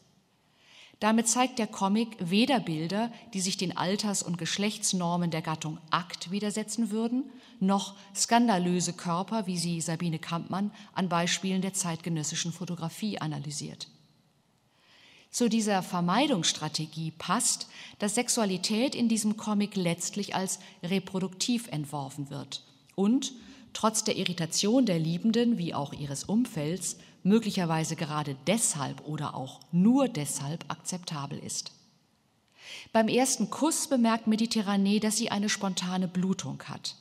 Damit 0.99 1.29
zeigt 1.29 1.59
der 1.59 1.67
Comic 1.67 2.17
weder 2.19 2.59
Bilder, 2.59 3.11
die 3.33 3.39
sich 3.39 3.55
den 3.55 3.75
Alters- 3.77 4.23
und 4.23 4.37
Geschlechtsnormen 4.37 5.31
der 5.31 5.41
Gattung 5.41 5.77
Akt 5.91 6.29
widersetzen 6.29 6.91
würden, 6.91 7.31
noch 7.61 7.95
skandalöse 8.13 8.93
Körper, 8.93 9.47
wie 9.47 9.57
sie 9.57 9.79
Sabine 9.79 10.19
Kampmann 10.19 10.71
an 10.93 11.07
Beispielen 11.07 11.61
der 11.61 11.73
zeitgenössischen 11.73 12.51
Fotografie 12.51 13.19
analysiert. 13.19 13.87
Zu 15.31 15.47
dieser 15.47 15.83
Vermeidungsstrategie 15.83 17.11
passt, 17.11 17.69
dass 17.99 18.15
Sexualität 18.15 18.95
in 18.95 19.07
diesem 19.07 19.37
Comic 19.37 19.75
letztlich 19.75 20.35
als 20.35 20.59
reproduktiv 20.83 21.67
entworfen 21.67 22.29
wird 22.29 22.63
und, 22.95 23.31
trotz 23.71 24.03
der 24.03 24.17
Irritation 24.17 24.85
der 24.85 24.99
Liebenden 24.99 25.57
wie 25.57 25.73
auch 25.73 25.93
ihres 25.93 26.23
Umfelds, 26.23 26.97
möglicherweise 27.29 27.95
gerade 27.95 28.35
deshalb 28.47 29.07
oder 29.07 29.35
auch 29.35 29.61
nur 29.71 30.09
deshalb 30.09 30.65
akzeptabel 30.67 31.39
ist. 31.39 31.71
Beim 32.91 33.07
ersten 33.07 33.49
Kuss 33.49 33.87
bemerkt 33.87 34.27
Mediterranee, 34.27 34.99
dass 34.99 35.17
sie 35.17 35.31
eine 35.31 35.47
spontane 35.47 36.07
Blutung 36.07 36.61
hat. 36.63 36.95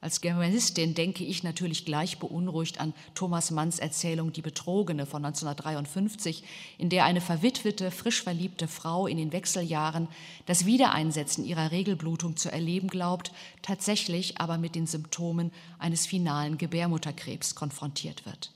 Als 0.00 0.20
Germanistin 0.20 0.94
denke 0.94 1.24
ich 1.24 1.42
natürlich 1.42 1.84
gleich 1.84 2.18
beunruhigt 2.18 2.80
an 2.80 2.92
Thomas 3.14 3.50
Manns 3.50 3.78
Erzählung 3.78 4.32
Die 4.32 4.42
Betrogene 4.42 5.06
von 5.06 5.24
1953, 5.24 6.44
in 6.78 6.90
der 6.90 7.04
eine 7.04 7.20
verwitwete, 7.20 7.90
frisch 7.90 8.22
verliebte 8.22 8.68
Frau 8.68 9.06
in 9.06 9.16
den 9.16 9.32
Wechseljahren 9.32 10.08
das 10.44 10.66
Wiedereinsetzen 10.66 11.44
ihrer 11.44 11.70
Regelblutung 11.70 12.36
zu 12.36 12.52
erleben 12.52 12.88
glaubt, 12.88 13.32
tatsächlich 13.62 14.38
aber 14.38 14.58
mit 14.58 14.74
den 14.74 14.86
Symptomen 14.86 15.50
eines 15.78 16.06
finalen 16.06 16.58
Gebärmutterkrebs 16.58 17.54
konfrontiert 17.54 18.26
wird. 18.26 18.52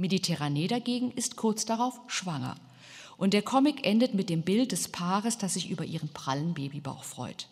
Mediterranee 0.00 0.66
dagegen 0.66 1.12
ist 1.12 1.36
kurz 1.36 1.64
darauf 1.64 2.00
schwanger. 2.08 2.56
Und 3.16 3.34
der 3.34 3.42
Comic 3.42 3.86
endet 3.86 4.14
mit 4.14 4.30
dem 4.30 4.42
Bild 4.42 4.72
des 4.72 4.88
Paares, 4.88 5.38
das 5.38 5.54
sich 5.54 5.70
über 5.70 5.84
ihren 5.84 6.08
prallen 6.08 6.54
Babybauch 6.54 7.04
freut. 7.04 7.48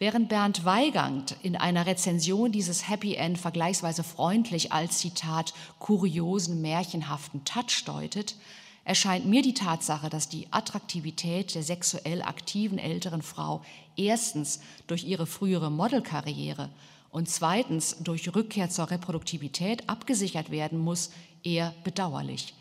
Während 0.00 0.28
Bernd 0.28 0.64
Weigand 0.64 1.36
in 1.42 1.56
einer 1.56 1.86
Rezension 1.86 2.52
dieses 2.52 2.88
Happy 2.88 3.14
End 3.14 3.38
vergleichsweise 3.38 4.02
freundlich 4.02 4.72
als 4.72 4.98
Zitat 4.98 5.52
kuriosen, 5.78 6.62
märchenhaften 6.62 7.44
Touch 7.44 7.84
deutet, 7.84 8.34
erscheint 8.84 9.26
mir 9.26 9.42
die 9.42 9.54
Tatsache, 9.54 10.08
dass 10.08 10.28
die 10.28 10.48
Attraktivität 10.50 11.54
der 11.54 11.62
sexuell 11.62 12.22
aktiven 12.22 12.78
älteren 12.78 13.22
Frau 13.22 13.62
erstens 13.96 14.60
durch 14.86 15.04
ihre 15.04 15.26
frühere 15.26 15.70
Modelkarriere 15.70 16.70
und 17.10 17.28
zweitens 17.28 17.96
durch 18.00 18.34
Rückkehr 18.34 18.70
zur 18.70 18.90
Reproduktivität 18.90 19.88
abgesichert 19.88 20.50
werden 20.50 20.78
muss, 20.78 21.10
eher 21.42 21.74
bedauerlich, 21.84 22.54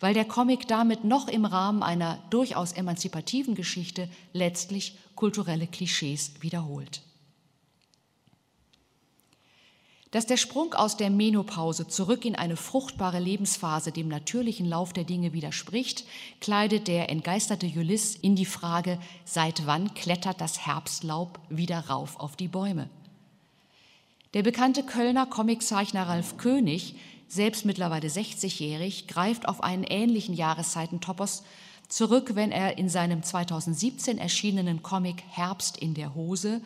weil 0.00 0.14
der 0.14 0.24
Comic 0.24 0.66
damit 0.68 1.04
noch 1.04 1.28
im 1.28 1.44
Rahmen 1.44 1.82
einer 1.82 2.22
durchaus 2.30 2.72
emanzipativen 2.72 3.54
Geschichte 3.54 4.08
letztlich 4.32 4.96
kulturelle 5.14 5.66
Klischees 5.66 6.32
wiederholt. 6.40 7.02
Dass 10.12 10.26
der 10.26 10.36
Sprung 10.36 10.74
aus 10.74 10.98
der 10.98 11.08
Menopause 11.08 11.88
zurück 11.88 12.26
in 12.26 12.36
eine 12.36 12.56
fruchtbare 12.56 13.18
Lebensphase 13.18 13.92
dem 13.92 14.08
natürlichen 14.08 14.66
Lauf 14.66 14.92
der 14.92 15.04
Dinge 15.04 15.32
widerspricht, 15.32 16.04
kleidet 16.38 16.86
der 16.86 17.08
entgeisterte 17.08 17.66
Ulyss 17.66 18.14
in 18.14 18.36
die 18.36 18.44
Frage, 18.44 18.98
seit 19.24 19.66
wann 19.66 19.94
klettert 19.94 20.42
das 20.42 20.66
Herbstlaub 20.66 21.40
wieder 21.48 21.88
rauf 21.88 22.20
auf 22.20 22.36
die 22.36 22.48
Bäume? 22.48 22.90
Der 24.34 24.42
bekannte 24.42 24.82
Kölner 24.82 25.26
Comiczeichner 25.26 26.08
Ralf 26.08 26.38
König, 26.38 26.94
selbst 27.28 27.66
mittlerweile 27.66 28.08
60-jährig, 28.08 29.06
greift 29.06 29.46
auf 29.46 29.62
einen 29.62 29.84
ähnlichen 29.84 30.34
Jahreszeitentopos 30.34 31.42
zurück, 31.88 32.34
wenn 32.34 32.50
er 32.50 32.78
in 32.78 32.88
seinem 32.88 33.22
2017 33.22 34.16
erschienenen 34.16 34.82
Comic 34.82 35.22
Herbst 35.28 35.76
in 35.76 35.92
der 35.92 36.14
Hose 36.14 36.62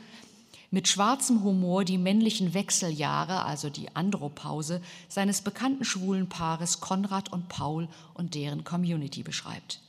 mit 0.71 0.87
schwarzem 0.87 1.43
Humor 1.43 1.85
die 1.85 1.99
männlichen 1.99 2.55
Wechseljahre, 2.55 3.45
also 3.45 3.71
die 3.71 3.95
Andropause, 3.95 4.81
seines 5.09 5.41
bekannten 5.41 5.85
schwulen 5.85 6.29
Paares 6.29 6.81
Konrad 6.81 7.33
und 7.33 7.49
Paul 7.49 7.89
und 8.15 8.35
deren 8.35 8.63
Community 8.63 9.23
beschreibt. 9.23 9.81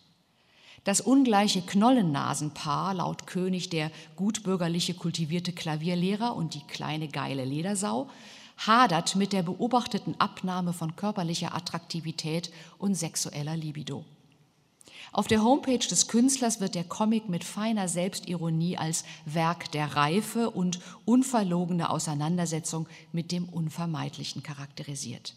Das 0.87 1.01
ungleiche 1.01 1.63
Knollennasenpaar, 1.63 2.93
laut 2.93 3.27
König 3.27 3.69
der 3.69 3.91
gutbürgerliche 4.15 4.93
kultivierte 4.93 5.51
Klavierlehrer 5.51 6.33
und 6.33 6.53
die 6.53 6.61
kleine 6.61 7.09
geile 7.09 7.43
Ledersau, 7.43 8.09
hadert 8.55 9.17
mit 9.17 9.33
der 9.33 9.43
beobachteten 9.43 10.15
Abnahme 10.17 10.71
von 10.71 10.95
körperlicher 10.95 11.53
Attraktivität 11.53 12.51
und 12.77 12.95
sexueller 12.95 13.57
Libido. 13.57 14.05
Auf 15.11 15.27
der 15.27 15.43
Homepage 15.43 15.85
des 15.85 16.07
Künstlers 16.07 16.61
wird 16.61 16.73
der 16.73 16.85
Comic 16.85 17.27
mit 17.27 17.43
feiner 17.43 17.89
Selbstironie 17.89 18.77
als 18.77 19.03
Werk 19.25 19.69
der 19.73 19.97
Reife 19.97 20.51
und 20.51 20.79
unverlogene 21.03 21.89
Auseinandersetzung 21.89 22.87
mit 23.11 23.33
dem 23.33 23.49
Unvermeidlichen 23.49 24.41
charakterisiert. 24.41 25.35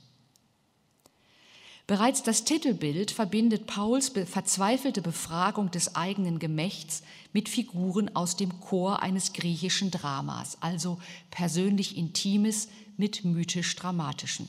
Bereits 1.90 2.22
das 2.22 2.44
Titelbild 2.44 3.10
verbindet 3.10 3.66
Pauls 3.66 4.10
verzweifelte 4.10 5.02
Befragung 5.02 5.72
des 5.72 5.96
eigenen 5.96 6.38
Gemächts 6.38 7.02
mit 7.32 7.48
Figuren 7.48 8.14
aus 8.14 8.36
dem 8.36 8.60
Chor 8.60 9.02
eines 9.02 9.32
griechischen 9.32 9.90
Dramas, 9.90 10.56
also 10.60 11.00
persönlich 11.32 11.96
Intimes 11.96 12.68
mit 12.96 13.24
mythisch 13.24 13.74
Dramatischen. 13.74 14.48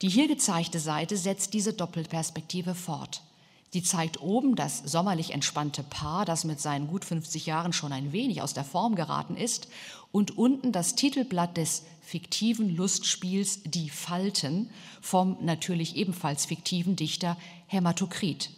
Die 0.00 0.08
hier 0.08 0.28
gezeigte 0.28 0.78
Seite 0.78 1.16
setzt 1.16 1.54
diese 1.54 1.72
Doppelperspektive 1.72 2.76
fort. 2.76 3.22
Sie 3.72 3.82
zeigt 3.84 4.20
oben 4.20 4.56
das 4.56 4.82
sommerlich 4.84 5.32
entspannte 5.32 5.84
Paar, 5.84 6.24
das 6.24 6.44
mit 6.44 6.60
seinen 6.60 6.88
gut 6.88 7.04
50 7.04 7.46
Jahren 7.46 7.72
schon 7.72 7.92
ein 7.92 8.12
wenig 8.12 8.42
aus 8.42 8.52
der 8.52 8.64
Form 8.64 8.96
geraten 8.96 9.36
ist, 9.36 9.68
und 10.12 10.36
unten 10.36 10.72
das 10.72 10.96
Titelblatt 10.96 11.56
des 11.56 11.84
fiktiven 12.00 12.74
Lustspiels 12.74 13.60
Die 13.64 13.88
Falten 13.88 14.70
vom 15.00 15.36
natürlich 15.40 15.94
ebenfalls 15.94 16.46
fiktiven 16.46 16.96
Dichter 16.96 17.36
Hämatokrit. 17.68 18.50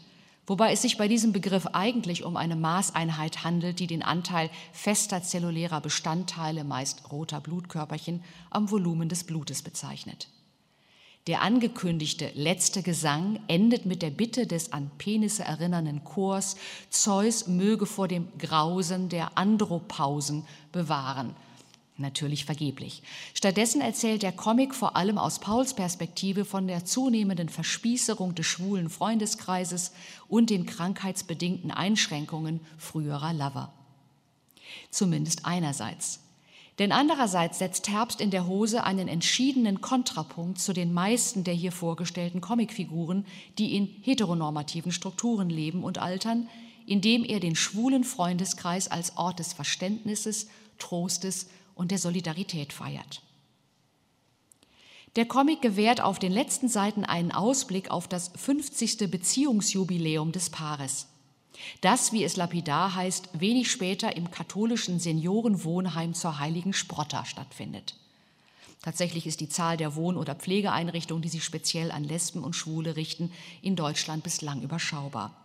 Wobei 0.47 0.73
es 0.73 0.83
sich 0.83 0.97
bei 0.97 1.09
diesem 1.09 1.33
Begriff 1.33 1.67
eigentlich 1.69 2.25
um 2.25 2.37
eine 2.37 2.57
Maßeinheit 2.57 3.45
handelt, 3.45 3.79
die 3.81 3.87
den 3.87 4.03
Anteil 4.03 4.51
fester 4.73 5.23
zellulärer 5.23 5.83
Bestandteile, 5.83 6.65
meist 6.65 7.13
roter 7.13 7.41
Blutkörperchen, 7.41 8.25
am 8.51 8.71
Volumen 8.71 9.11
des 9.11 9.25
Blutes 9.25 9.63
bezeichnet. 9.63 10.29
Der 11.29 11.43
angekündigte 11.43 12.33
letzte 12.35 12.83
Gesang 12.83 13.39
endet 13.47 13.87
mit 13.87 14.03
der 14.03 14.11
Bitte 14.11 14.49
des 14.49 14.73
an 14.73 14.91
Penisse 14.99 15.45
erinnernden 15.45 16.03
Chors, 16.03 16.57
Zeus 16.91 17.47
möge 17.47 17.87
vor 17.87 18.09
dem 18.09 18.27
Grausen 18.39 19.09
der 19.09 19.39
Andropausen 19.39 20.45
bewahren. 20.73 21.37
Natürlich 21.97 22.45
vergeblich. 22.45 23.05
Stattdessen 23.35 23.81
erzählt 23.81 24.25
der 24.25 24.33
Comic 24.33 24.75
vor 24.75 24.97
allem 24.97 25.17
aus 25.17 25.39
Pauls 25.39 25.75
Perspektive 25.75 26.45
von 26.45 26.67
der 26.67 26.85
zunehmenden 26.85 27.49
Verspießerung 27.49 28.35
des 28.35 28.47
schwulen 28.47 28.91
Freundeskreises 28.91 29.93
und 30.27 30.51
den 30.51 30.67
krankheitsbedingten 30.67 31.71
Einschränkungen 31.71 32.59
früherer 32.79 33.33
Lover. 33.33 33.73
Zumindest 34.91 35.47
einerseits. 35.47 36.22
Denn 36.83 36.91
andererseits 36.91 37.61
setzt 37.61 37.89
Herbst 37.89 38.21
in 38.21 38.33
der 38.33 38.49
Hose 38.49 38.83
einen 38.83 39.07
entschiedenen 39.07 39.81
Kontrapunkt 39.81 40.59
zu 40.59 40.73
den 40.73 40.93
meisten 40.93 41.45
der 41.45 41.55
hier 41.55 41.71
vorgestellten 41.71 42.41
Comicfiguren, 42.41 43.25
die 43.57 43.77
in 43.77 43.87
heteronormativen 44.03 44.91
Strukturen 44.91 45.49
leben 45.49 45.85
und 45.85 45.99
altern, 45.99 46.49
indem 46.85 47.23
er 47.23 47.39
den 47.39 47.55
schwulen 47.55 48.03
Freundeskreis 48.03 48.89
als 48.89 49.17
Ort 49.17 49.39
des 49.39 49.53
Verständnisses, 49.53 50.49
Trostes 50.81 51.47
und 51.77 51.93
der 51.93 51.99
Solidarität 51.99 52.73
feiert. 52.73 53.23
Der 55.15 55.27
Comic 55.27 55.63
gewährt 55.63 56.01
auf 56.01 56.19
den 56.19 56.33
letzten 56.33 56.69
Seiten 56.69 57.05
einen 57.05 57.31
Ausblick 57.31 57.93
auf 57.93 58.09
das 58.09 58.33
50. 58.35 59.09
Beziehungsjubiläum 59.09 60.33
des 60.33 60.51
Paares. 60.51 61.07
Das, 61.81 62.13
wie 62.13 62.25
es 62.25 62.37
lapidar 62.37 62.95
heißt, 62.95 63.31
wenig 63.33 63.71
später 63.71 64.17
im 64.17 64.31
katholischen 64.31 65.01
Seniorenwohnheim 65.01 66.15
zur 66.15 66.39
heiligen 66.39 66.73
Sprotta 66.73 67.25
stattfindet. 67.25 67.97
Tatsächlich 68.83 69.27
ist 69.27 69.41
die 69.41 69.49
Zahl 69.49 69.77
der 69.77 69.95
Wohn- 69.95 70.17
oder 70.17 70.35
Pflegeeinrichtungen, 70.35 71.23
die 71.23 71.29
sich 71.29 71.45
speziell 71.45 71.93
an 71.93 72.03
Lesben 72.03 72.43
und 72.43 72.57
Schwule 72.57 72.97
richten, 72.97 73.31
in 73.63 73.77
Deutschland 73.77 74.25
bislang 74.25 74.61
überschaubar. 74.63 75.42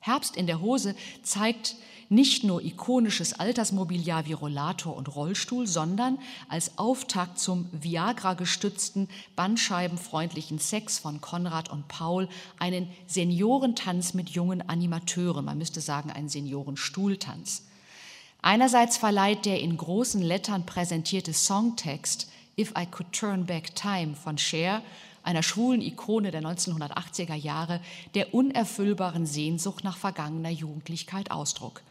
Herbst 0.00 0.36
in 0.36 0.46
der 0.46 0.60
Hose 0.60 0.94
zeigt 1.22 1.76
nicht 2.10 2.42
nur 2.42 2.62
ikonisches 2.62 3.34
Altersmobiliar 3.34 4.26
wie 4.26 4.32
Rollator 4.32 4.96
und 4.96 5.14
Rollstuhl, 5.14 5.68
sondern 5.68 6.18
als 6.48 6.76
Auftakt 6.76 7.38
zum 7.38 7.68
Viagra-gestützten, 7.70 9.08
bandscheibenfreundlichen 9.36 10.58
Sex 10.58 10.98
von 10.98 11.20
Konrad 11.20 11.70
und 11.70 11.86
Paul 11.86 12.28
einen 12.58 12.90
Seniorentanz 13.06 14.12
mit 14.12 14.30
jungen 14.30 14.68
Animateuren, 14.68 15.44
man 15.44 15.58
müsste 15.58 15.80
sagen 15.80 16.10
einen 16.10 16.28
Seniorenstuhltanz. 16.28 17.62
Einerseits 18.42 18.96
verleiht 18.96 19.44
der 19.44 19.60
in 19.60 19.76
großen 19.76 20.22
Lettern 20.22 20.66
präsentierte 20.66 21.32
Songtext 21.32 22.28
If 22.58 22.72
I 22.76 22.86
Could 22.86 23.12
Turn 23.12 23.46
Back 23.46 23.76
Time 23.76 24.16
von 24.16 24.36
Cher 24.36 24.82
einer 25.22 25.42
schwulen 25.42 25.82
Ikone 25.82 26.30
der 26.30 26.42
1980er 26.42 27.34
Jahre, 27.34 27.80
der 28.14 28.34
unerfüllbaren 28.34 29.26
Sehnsucht 29.26 29.84
nach 29.84 29.96
vergangener 29.96 30.50
Jugendlichkeit 30.50 31.30
Ausdruck. 31.30 31.82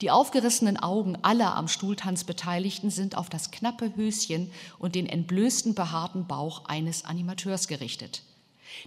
Die 0.00 0.10
aufgerissenen 0.10 0.76
Augen 0.76 1.16
aller 1.22 1.54
am 1.56 1.68
Stuhltanz 1.68 2.24
Beteiligten 2.24 2.90
sind 2.90 3.16
auf 3.16 3.30
das 3.30 3.50
knappe 3.50 3.94
Höschen 3.94 4.50
und 4.78 4.96
den 4.96 5.06
entblößten 5.06 5.74
behaarten 5.74 6.26
Bauch 6.26 6.64
eines 6.66 7.04
Animateurs 7.04 7.68
gerichtet, 7.68 8.22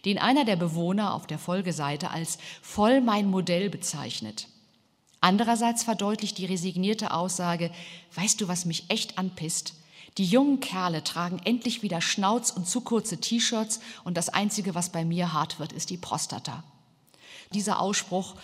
den 0.04 0.18
einer 0.20 0.44
der 0.44 0.58
Bewohner 0.58 1.14
auf 1.14 1.26
der 1.26 1.40
Folgeseite 1.40 2.12
als 2.12 2.38
voll 2.62 3.00
mein 3.00 3.30
Modell 3.30 3.70
bezeichnet. 3.70 4.48
Andererseits 5.22 5.84
verdeutlicht 5.84 6.38
die 6.38 6.46
resignierte 6.46 7.12
Aussage, 7.12 7.72
weißt 8.14 8.42
du, 8.42 8.48
was 8.48 8.66
mich 8.66 8.90
echt 8.90 9.18
anpisst? 9.18 9.74
Die 10.18 10.26
jungen 10.26 10.60
Kerle 10.60 11.04
tragen 11.04 11.40
endlich 11.44 11.84
wieder 11.84 12.02
Schnauz 12.02 12.50
und 12.50 12.68
zu 12.68 12.82
kurze 12.82 13.20
T-Shirts 13.20 13.80
und 14.04 14.18
das 14.18 14.30
Einzige, 14.30 14.74
was 14.74 14.92
bei 14.92 15.06
mir 15.06 15.32
hart 15.32 15.60
wird, 15.60 15.74
ist 15.74 15.92
die 15.92 15.98
Prostata. 15.98 16.64
Dieser 17.54 17.80
Ausspruch 17.80 18.36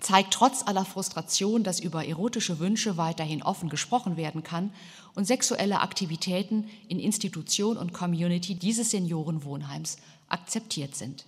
zeigt 0.00 0.34
trotz 0.34 0.62
aller 0.66 0.84
Frustration, 0.84 1.64
dass 1.64 1.80
über 1.80 2.06
erotische 2.06 2.58
Wünsche 2.58 2.96
weiterhin 2.96 3.42
offen 3.42 3.68
gesprochen 3.68 4.16
werden 4.16 4.42
kann 4.42 4.72
und 5.14 5.26
sexuelle 5.26 5.80
Aktivitäten 5.80 6.68
in 6.88 6.98
Institution 6.98 7.76
und 7.76 7.92
Community 7.92 8.54
dieses 8.54 8.90
Seniorenwohnheims 8.90 9.96
akzeptiert 10.28 10.94
sind. 10.96 11.24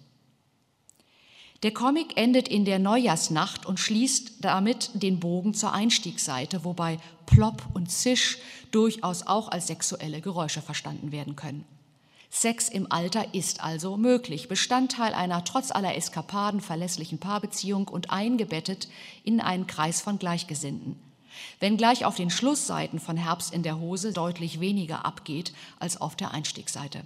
Der 1.64 1.72
Comic 1.72 2.18
endet 2.18 2.46
in 2.46 2.66
der 2.66 2.78
Neujahrsnacht 2.78 3.64
und 3.64 3.80
schließt 3.80 4.34
damit 4.42 4.90
den 4.92 5.18
Bogen 5.18 5.54
zur 5.54 5.72
Einstiegsseite, 5.72 6.62
wobei 6.62 6.98
Plop 7.24 7.62
und 7.72 7.90
Zisch 7.90 8.36
durchaus 8.70 9.26
auch 9.26 9.48
als 9.48 9.68
sexuelle 9.68 10.20
Geräusche 10.20 10.60
verstanden 10.60 11.10
werden 11.10 11.36
können. 11.36 11.64
Sex 12.28 12.68
im 12.68 12.92
Alter 12.92 13.32
ist 13.32 13.64
also 13.64 13.96
möglich, 13.96 14.46
Bestandteil 14.46 15.14
einer 15.14 15.42
trotz 15.44 15.70
aller 15.70 15.96
Eskapaden 15.96 16.60
verlässlichen 16.60 17.16
Paarbeziehung 17.16 17.88
und 17.88 18.10
eingebettet 18.10 18.88
in 19.22 19.40
einen 19.40 19.66
Kreis 19.66 20.02
von 20.02 20.18
Gleichgesinnten. 20.18 20.96
Wenngleich 21.60 22.04
auf 22.04 22.16
den 22.16 22.28
Schlussseiten 22.28 23.00
von 23.00 23.16
Herbst 23.16 23.54
in 23.54 23.62
der 23.62 23.80
Hose 23.80 24.12
deutlich 24.12 24.60
weniger 24.60 25.06
abgeht 25.06 25.54
als 25.80 25.98
auf 25.98 26.14
der 26.14 26.32
Einstiegsseite. 26.32 27.04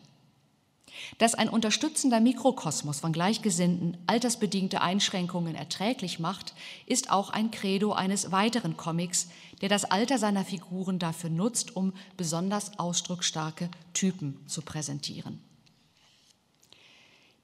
Dass 1.19 1.35
ein 1.35 1.49
unterstützender 1.49 2.21
Mikrokosmos 2.21 3.01
von 3.01 3.13
Gleichgesinnten 3.13 3.97
altersbedingte 4.07 4.81
Einschränkungen 4.81 5.55
erträglich 5.55 6.19
macht, 6.19 6.55
ist 6.87 7.11
auch 7.11 7.31
ein 7.31 7.51
Credo 7.51 7.93
eines 7.93 8.33
weiteren 8.33 8.77
Comics, 8.77 9.29
der 9.61 9.69
das 9.69 9.85
Alter 9.85 10.19
seiner 10.19 10.45
Figuren 10.45 10.99
dafür 10.99 11.31
nutzt, 11.31 11.77
um 11.77 11.93
besonders 12.17 12.79
ausdrucksstarke 12.79 13.71
Typen 13.93 14.41
zu 14.47 14.63
präsentieren. 14.63 15.41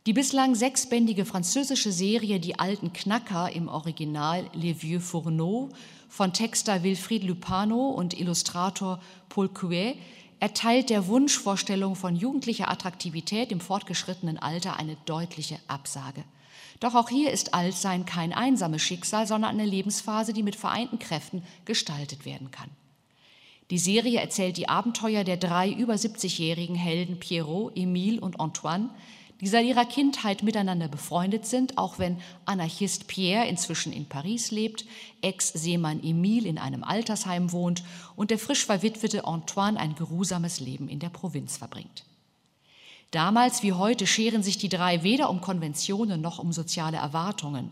Die 0.07 0.13
bislang 0.13 0.55
sechsbändige 0.55 1.25
französische 1.25 1.91
Serie 1.91 2.39
Die 2.39 2.59
alten 2.59 2.93
Knacker 2.93 3.51
im 3.51 3.69
Original 3.69 4.45
Les 4.53 4.83
Vieux 4.83 5.03
Fourneaux 5.03 5.71
von 6.11 6.35
Texter 6.35 6.83
Wilfried 6.83 7.25
Lupano 7.25 7.89
und 7.89 8.13
Illustrator 8.13 9.01
Paul 9.31 9.49
Couet 9.49 9.97
erteilt 10.41 10.91
der 10.91 11.07
Wunschvorstellung 11.07 11.97
von 11.97 12.17
jugendlicher 12.17 12.71
Attraktivität 12.71 13.53
im 13.53 13.61
fortgeschrittenen 13.61 14.39
Alter 14.39 14.79
eine 14.79 14.97
deutliche 15.07 15.59
Absage. 15.69 16.25
Doch 16.81 16.95
auch 16.95 17.09
hier 17.09 17.31
ist 17.31 17.55
Altsein 17.55 18.05
kein 18.05 18.33
einsames 18.33 18.83
Schicksal, 18.83 19.27
sondern 19.27 19.51
eine 19.51 19.65
Lebensphase, 19.65 20.33
die 20.33 20.43
mit 20.43 20.57
vereinten 20.57 20.99
Kräften 20.99 21.43
gestaltet 21.65 22.25
werden 22.25 22.51
kann. 22.51 22.69
Die 23.71 23.79
Serie 23.79 24.21
erzählt 24.21 24.59
die 24.59 24.69
Abenteuer 24.69 25.25
der 25.25 25.39
drei 25.39 25.71
über 25.71 25.95
70-jährigen 25.95 26.77
Helden 26.77 27.19
Pierrot, 27.19 27.77
Emile 27.77 28.21
und 28.21 28.39
Antoine, 28.39 28.91
die 29.41 29.49
seit 29.49 29.67
ihrer 29.67 29.85
Kindheit 29.85 30.43
miteinander 30.43 30.89
befreundet 30.89 31.47
sind, 31.47 31.77
auch 31.77 31.99
wenn 31.99 32.19
Anarchist 32.45 33.09
Pierre 33.09 33.47
inzwischen 33.47 33.93
in 33.93 34.07
Paris 34.07 34.51
lebt, 34.51 34.85
Ex-Seemann 35.23 36.03
Emile 36.03 36.49
in 36.49 36.59
einem 36.59 36.85
Altersheim 36.85 37.53
wohnt 37.53 37.83
und 38.17 38.31
der 38.31 38.39
frisch 38.39 38.65
verwitwete 38.65 39.25
Antoine 39.27 39.79
ein 39.79 39.95
geruhsames 39.95 40.61
Leben 40.61 40.89
in 40.89 41.01
der 41.01 41.09
Provinz 41.09 41.57
verbringt. 41.57 42.05
Damals 43.11 43.63
wie 43.63 43.73
heute 43.73 44.07
scheren 44.07 44.43
sich 44.43 44.59
die 44.59 44.69
drei 44.69 45.03
weder 45.03 45.31
um 45.31 45.41
Konventionen 45.41 46.21
noch 46.21 46.39
um 46.39 46.53
soziale 46.53 46.97
Erwartungen. 46.97 47.71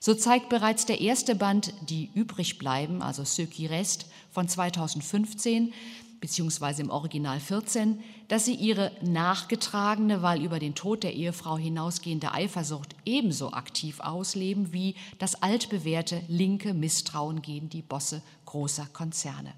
So 0.00 0.14
zeigt 0.14 0.48
bereits 0.48 0.86
der 0.86 1.00
erste 1.00 1.34
Band 1.34 1.72
Die 1.88 2.10
übrig 2.14 2.58
bleiben, 2.58 3.02
also 3.02 3.24
Ceux 3.24 3.50
qui 3.50 3.66
rest, 3.66 4.06
von 4.30 4.46
2015, 4.46 5.72
beziehungsweise 6.20 6.82
im 6.82 6.90
Original 6.90 7.40
14, 7.40 8.00
dass 8.28 8.44
sie 8.44 8.54
ihre 8.54 8.92
nachgetragene, 9.02 10.22
weil 10.22 10.42
über 10.42 10.58
den 10.58 10.74
Tod 10.74 11.02
der 11.02 11.14
Ehefrau 11.14 11.56
hinausgehende 11.56 12.32
Eifersucht 12.32 12.94
ebenso 13.04 13.52
aktiv 13.52 14.00
ausleben 14.00 14.72
wie 14.72 14.94
das 15.18 15.42
altbewährte 15.42 16.22
linke 16.28 16.74
Misstrauen 16.74 17.42
gegen 17.42 17.68
die 17.68 17.82
Bosse 17.82 18.22
großer 18.46 18.86
Konzerne. 18.92 19.52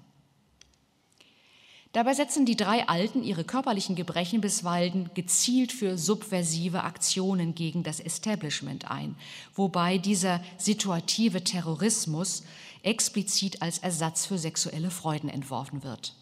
Dabei 1.93 2.13
setzen 2.13 2.45
die 2.45 2.55
drei 2.55 2.87
Alten 2.87 3.21
ihre 3.21 3.43
körperlichen 3.43 3.97
Gebrechen 3.97 4.39
bisweilen 4.39 5.09
gezielt 5.13 5.73
für 5.73 5.97
subversive 5.97 6.83
Aktionen 6.83 7.53
gegen 7.53 7.83
das 7.83 7.99
Establishment 7.99 8.89
ein, 8.89 9.17
wobei 9.55 9.97
dieser 9.97 10.41
situative 10.57 11.43
Terrorismus 11.43 12.43
explizit 12.81 13.61
als 13.61 13.79
Ersatz 13.79 14.25
für 14.25 14.37
sexuelle 14.37 14.89
Freuden 14.89 15.27
entworfen 15.27 15.83
wird. 15.83 16.13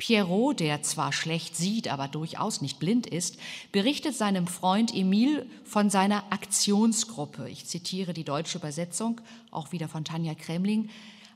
Pierrot, 0.00 0.60
der 0.60 0.82
zwar 0.82 1.12
schlecht 1.12 1.56
sieht, 1.56 1.88
aber 1.88 2.08
durchaus 2.08 2.62
nicht 2.62 2.78
blind 2.78 3.06
ist, 3.06 3.36
berichtet 3.70 4.16
seinem 4.16 4.46
Freund 4.46 4.94
Emile 4.94 5.44
von 5.62 5.90
seiner 5.90 6.24
Aktionsgruppe. 6.32 7.50
Ich 7.50 7.66
zitiere 7.66 8.14
die 8.14 8.24
deutsche 8.24 8.56
Übersetzung, 8.56 9.20
auch 9.50 9.72
wieder 9.72 9.88
von 9.88 10.06
Tanja 10.06 10.34
Kremling. 10.34 10.88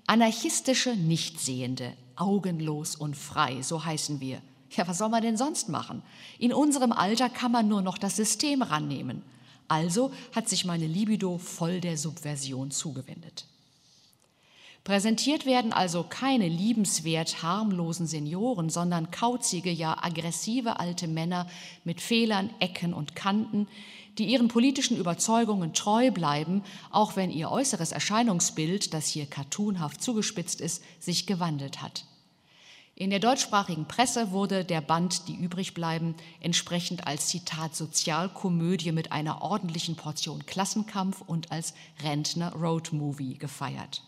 Anarchistische 0.06 0.96
Nichtsehende, 0.96 1.92
augenlos 2.16 2.96
und 2.96 3.18
frei, 3.18 3.60
so 3.60 3.84
heißen 3.84 4.20
wir. 4.20 4.40
Ja, 4.70 4.88
was 4.88 4.96
soll 4.96 5.10
man 5.10 5.20
denn 5.20 5.36
sonst 5.36 5.68
machen? 5.68 6.00
In 6.38 6.54
unserem 6.54 6.92
Alter 6.92 7.28
kann 7.28 7.52
man 7.52 7.68
nur 7.68 7.82
noch 7.82 7.98
das 7.98 8.16
System 8.16 8.62
rannehmen. 8.62 9.22
Also 9.68 10.10
hat 10.34 10.48
sich 10.48 10.64
meine 10.64 10.86
Libido 10.86 11.36
voll 11.36 11.82
der 11.82 11.98
Subversion 11.98 12.70
zugewendet. 12.70 13.44
Präsentiert 14.84 15.46
werden 15.46 15.72
also 15.72 16.04
keine 16.04 16.46
liebenswert 16.46 17.42
harmlosen 17.42 18.06
Senioren, 18.06 18.68
sondern 18.68 19.10
kauzige, 19.10 19.70
ja 19.70 19.96
aggressive 20.02 20.78
alte 20.78 21.08
Männer 21.08 21.46
mit 21.84 22.02
Fehlern, 22.02 22.50
Ecken 22.60 22.92
und 22.92 23.16
Kanten, 23.16 23.66
die 24.18 24.26
ihren 24.26 24.48
politischen 24.48 24.98
Überzeugungen 24.98 25.72
treu 25.72 26.10
bleiben, 26.10 26.62
auch 26.90 27.16
wenn 27.16 27.30
ihr 27.30 27.50
äußeres 27.50 27.92
Erscheinungsbild, 27.92 28.92
das 28.92 29.08
hier 29.08 29.24
cartoonhaft 29.24 30.02
zugespitzt 30.02 30.60
ist, 30.60 30.84
sich 31.00 31.26
gewandelt 31.26 31.80
hat. 31.80 32.04
In 32.94 33.08
der 33.08 33.20
deutschsprachigen 33.20 33.88
Presse 33.88 34.32
wurde 34.32 34.66
der 34.66 34.82
Band 34.82 35.28
Die 35.28 35.34
übrig 35.34 35.72
bleiben 35.72 36.14
entsprechend 36.40 37.06
als 37.06 37.28
Zitat 37.28 37.74
Sozialkomödie 37.74 38.92
mit 38.92 39.12
einer 39.12 39.40
ordentlichen 39.40 39.96
Portion 39.96 40.44
Klassenkampf 40.44 41.22
und 41.22 41.50
als 41.50 41.72
Rentner 42.02 42.52
Roadmovie 42.52 43.38
gefeiert. 43.38 44.02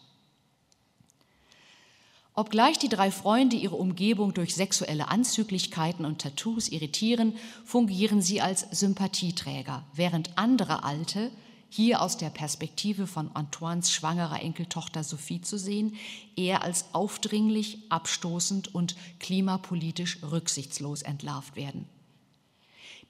Obgleich 2.38 2.79
die 2.79 2.90
drei 2.90 3.11
Freunde 3.11 3.57
ihre 3.57 3.77
Umgebung 3.77 4.35
durch 4.35 4.55
sexuelle 4.55 5.09
Anzüglichkeiten 5.09 6.05
und 6.05 6.20
Tattoos 6.20 6.68
irritieren, 6.68 7.33
fungieren 7.64 8.20
sie 8.20 8.42
als 8.42 8.66
Sympathieträger, 8.72 9.85
während 9.94 10.37
andere 10.37 10.85
Alte, 10.85 11.31
hier 11.70 12.03
aus 12.03 12.18
der 12.18 12.29
Perspektive 12.29 13.07
von 13.07 13.31
Antoines 13.35 13.90
schwangerer 13.90 14.42
Enkeltochter 14.42 15.03
Sophie 15.03 15.40
zu 15.40 15.59
sehen, 15.59 15.96
eher 16.37 16.62
als 16.62 16.85
aufdringlich, 16.92 17.79
abstoßend 17.88 18.75
und 18.75 18.96
klimapolitisch 19.18 20.18
rücksichtslos 20.22 21.01
entlarvt 21.01 21.57
werden. 21.57 21.88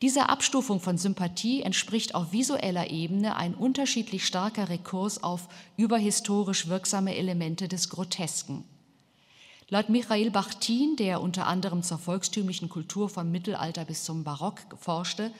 Dieser 0.03 0.31
Abstufung 0.31 0.79
von 0.79 0.99
Sympathie 0.99 1.63
entspricht 1.63 2.15
auf 2.15 2.33
visueller 2.33 2.91
Ebene 2.91 3.35
ein 3.35 3.57
unterschiedlich 3.57 4.25
starker 4.25 4.69
Rekurs 4.69 5.21
auf 5.23 5.49
überhistorisch 5.77 6.69
wirksame 6.69 7.17
Elemente 7.17 7.67
des 7.67 7.89
Grotesken. 7.89 8.63
Laut 9.69 9.89
Michael 9.89 10.31
Bachtin, 10.31 10.95
der 10.95 11.21
unter 11.21 11.49
anderem 11.49 11.83
zur 11.83 11.99
volkstümlichen 11.99 12.69
Kultur 12.69 13.09
vom 13.09 13.33
Mittelalter 13.33 13.85
bis 13.85 14.05
zum 14.05 14.23
Barock 14.23 14.61
forschte, 14.79 15.33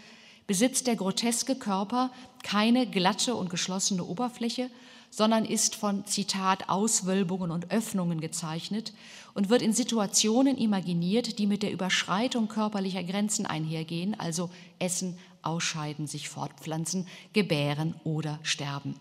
besitzt 0.49 0.89
der 0.89 0.97
groteske 0.97 1.55
Körper 1.55 2.11
keine 2.43 2.89
glatte 2.89 3.37
und 3.37 3.51
geschlossene 3.51 4.03
Oberfläche, 4.03 4.69
sondern 5.11 5.45
ist 5.45 5.77
von, 5.77 6.07
Zitat, 6.07 6.69
Auswölbungen 6.69 7.53
und 7.53 7.71
Öffnungen 7.71 8.21
gezeichnet 8.21 8.93
und 9.35 9.49
wird 9.49 9.63
in 9.63 9.73
Situationen 9.73 10.59
imaginiert, 10.59 11.39
die 11.39 11.47
mit 11.47 11.63
der 11.63 11.71
Überschreitung 11.71 12.49
körperlicher 12.49 13.05
Grenzen 13.05 13.47
einhergehen, 13.47 14.19
also 14.19 14.51
essen, 14.81 15.17
ausscheiden, 15.43 16.09
sich 16.09 16.29
fortpflanzen, 16.29 17.07
gebären 17.33 17.95
oder 18.03 18.41
sterben. 18.43 18.97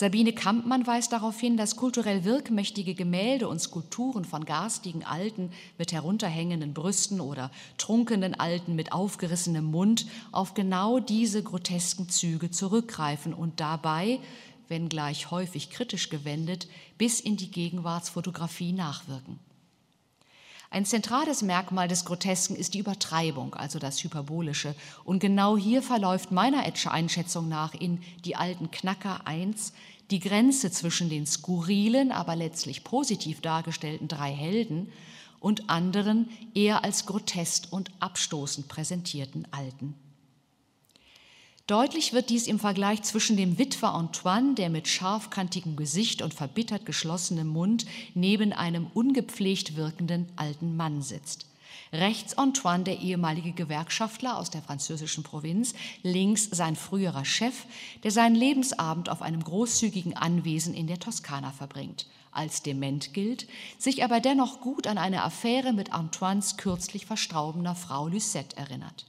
Sabine 0.00 0.32
Kampmann 0.32 0.86
weist 0.86 1.10
darauf 1.10 1.40
hin, 1.40 1.56
dass 1.56 1.74
kulturell 1.74 2.22
wirkmächtige 2.22 2.94
Gemälde 2.94 3.48
und 3.48 3.60
Skulpturen 3.60 4.24
von 4.24 4.44
garstigen 4.44 5.04
Alten 5.04 5.50
mit 5.76 5.90
herunterhängenden 5.90 6.72
Brüsten 6.72 7.20
oder 7.20 7.50
trunkenen 7.78 8.38
Alten 8.38 8.76
mit 8.76 8.92
aufgerissenem 8.92 9.64
Mund 9.64 10.06
auf 10.30 10.54
genau 10.54 11.00
diese 11.00 11.42
grotesken 11.42 12.08
Züge 12.08 12.52
zurückgreifen 12.52 13.34
und 13.34 13.58
dabei 13.58 14.20
wenngleich 14.68 15.32
häufig 15.32 15.68
kritisch 15.68 16.10
gewendet, 16.10 16.68
bis 16.96 17.18
in 17.18 17.36
die 17.36 17.50
Gegenwartsfotografie 17.50 18.72
nachwirken. 18.72 19.40
Ein 20.70 20.84
zentrales 20.84 21.40
Merkmal 21.40 21.88
des 21.88 22.04
Grotesken 22.04 22.54
ist 22.54 22.74
die 22.74 22.80
Übertreibung, 22.80 23.54
also 23.54 23.78
das 23.78 24.04
Hyperbolische. 24.04 24.74
Und 25.02 25.18
genau 25.18 25.56
hier 25.56 25.82
verläuft 25.82 26.30
meiner 26.30 26.62
Einschätzung 26.90 27.48
nach 27.48 27.72
in 27.72 28.02
Die 28.26 28.36
alten 28.36 28.70
Knacker 28.70 29.26
1 29.26 29.72
die 30.10 30.20
Grenze 30.20 30.70
zwischen 30.70 31.10
den 31.10 31.26
skurrilen, 31.26 32.12
aber 32.12 32.36
letztlich 32.36 32.84
positiv 32.84 33.40
dargestellten 33.40 34.08
drei 34.08 34.32
Helden 34.32 34.90
und 35.40 35.70
anderen 35.70 36.28
eher 36.54 36.84
als 36.84 37.06
grotesk 37.06 37.68
und 37.70 37.90
abstoßend 38.00 38.68
präsentierten 38.68 39.46
Alten. 39.50 39.94
Deutlich 41.66 42.14
wird 42.14 42.30
dies 42.30 42.46
im 42.46 42.58
Vergleich 42.58 43.02
zwischen 43.02 43.36
dem 43.36 43.58
Witwer 43.58 43.92
Antoine, 43.92 44.54
der 44.54 44.70
mit 44.70 44.88
scharfkantigem 44.88 45.76
Gesicht 45.76 46.22
und 46.22 46.32
verbittert 46.32 46.86
geschlossenem 46.86 47.46
Mund 47.46 47.84
neben 48.14 48.54
einem 48.54 48.86
ungepflegt 48.94 49.76
wirkenden 49.76 50.26
alten 50.36 50.76
Mann 50.76 51.02
sitzt. 51.02 51.47
Rechts 51.92 52.36
Antoine, 52.36 52.84
der 52.84 53.00
ehemalige 53.00 53.52
Gewerkschaftler 53.52 54.38
aus 54.38 54.50
der 54.50 54.62
französischen 54.62 55.22
Provinz, 55.24 55.74
links 56.02 56.44
sein 56.44 56.76
früherer 56.76 57.24
Chef, 57.24 57.64
der 58.02 58.10
seinen 58.10 58.34
Lebensabend 58.34 59.08
auf 59.08 59.22
einem 59.22 59.42
großzügigen 59.42 60.16
Anwesen 60.16 60.74
in 60.74 60.86
der 60.86 61.00
Toskana 61.00 61.50
verbringt, 61.50 62.06
als 62.30 62.62
dement 62.62 63.14
gilt, 63.14 63.48
sich 63.78 64.04
aber 64.04 64.20
dennoch 64.20 64.60
gut 64.60 64.86
an 64.86 64.98
eine 64.98 65.22
Affäre 65.22 65.72
mit 65.72 65.92
Antoines 65.92 66.56
kürzlich 66.58 67.06
verstraubener 67.06 67.74
Frau 67.74 68.08
Lucette 68.08 68.56
erinnert. 68.56 69.06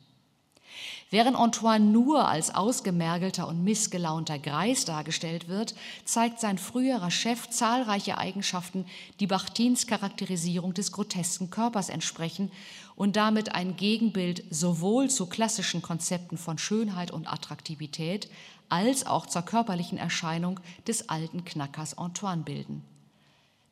Während 1.11 1.37
Antoine 1.37 1.85
nur 1.85 2.27
als 2.27 2.53
ausgemergelter 2.53 3.47
und 3.47 3.63
missgelaunter 3.63 4.37
Greis 4.37 4.85
dargestellt 4.85 5.47
wird, 5.47 5.73
zeigt 6.05 6.39
sein 6.39 6.59
früherer 6.59 7.09
Chef 7.09 7.49
zahlreiche 7.49 8.19
Eigenschaften, 8.19 8.85
die 9.19 9.25
Bachtins 9.25 9.87
Charakterisierung 9.87 10.75
des 10.75 10.91
grotesken 10.91 11.49
Körpers 11.49 11.89
entsprechen 11.89 12.51
und 12.95 13.15
damit 13.15 13.55
ein 13.55 13.75
Gegenbild 13.75 14.43
sowohl 14.51 15.09
zu 15.09 15.25
klassischen 15.25 15.81
Konzepten 15.81 16.37
von 16.37 16.59
Schönheit 16.59 17.09
und 17.09 17.31
Attraktivität 17.31 18.29
als 18.69 19.07
auch 19.07 19.25
zur 19.25 19.41
körperlichen 19.41 19.97
Erscheinung 19.97 20.59
des 20.87 21.09
alten 21.09 21.43
Knackers 21.43 21.97
Antoine 21.97 22.43
bilden. 22.43 22.83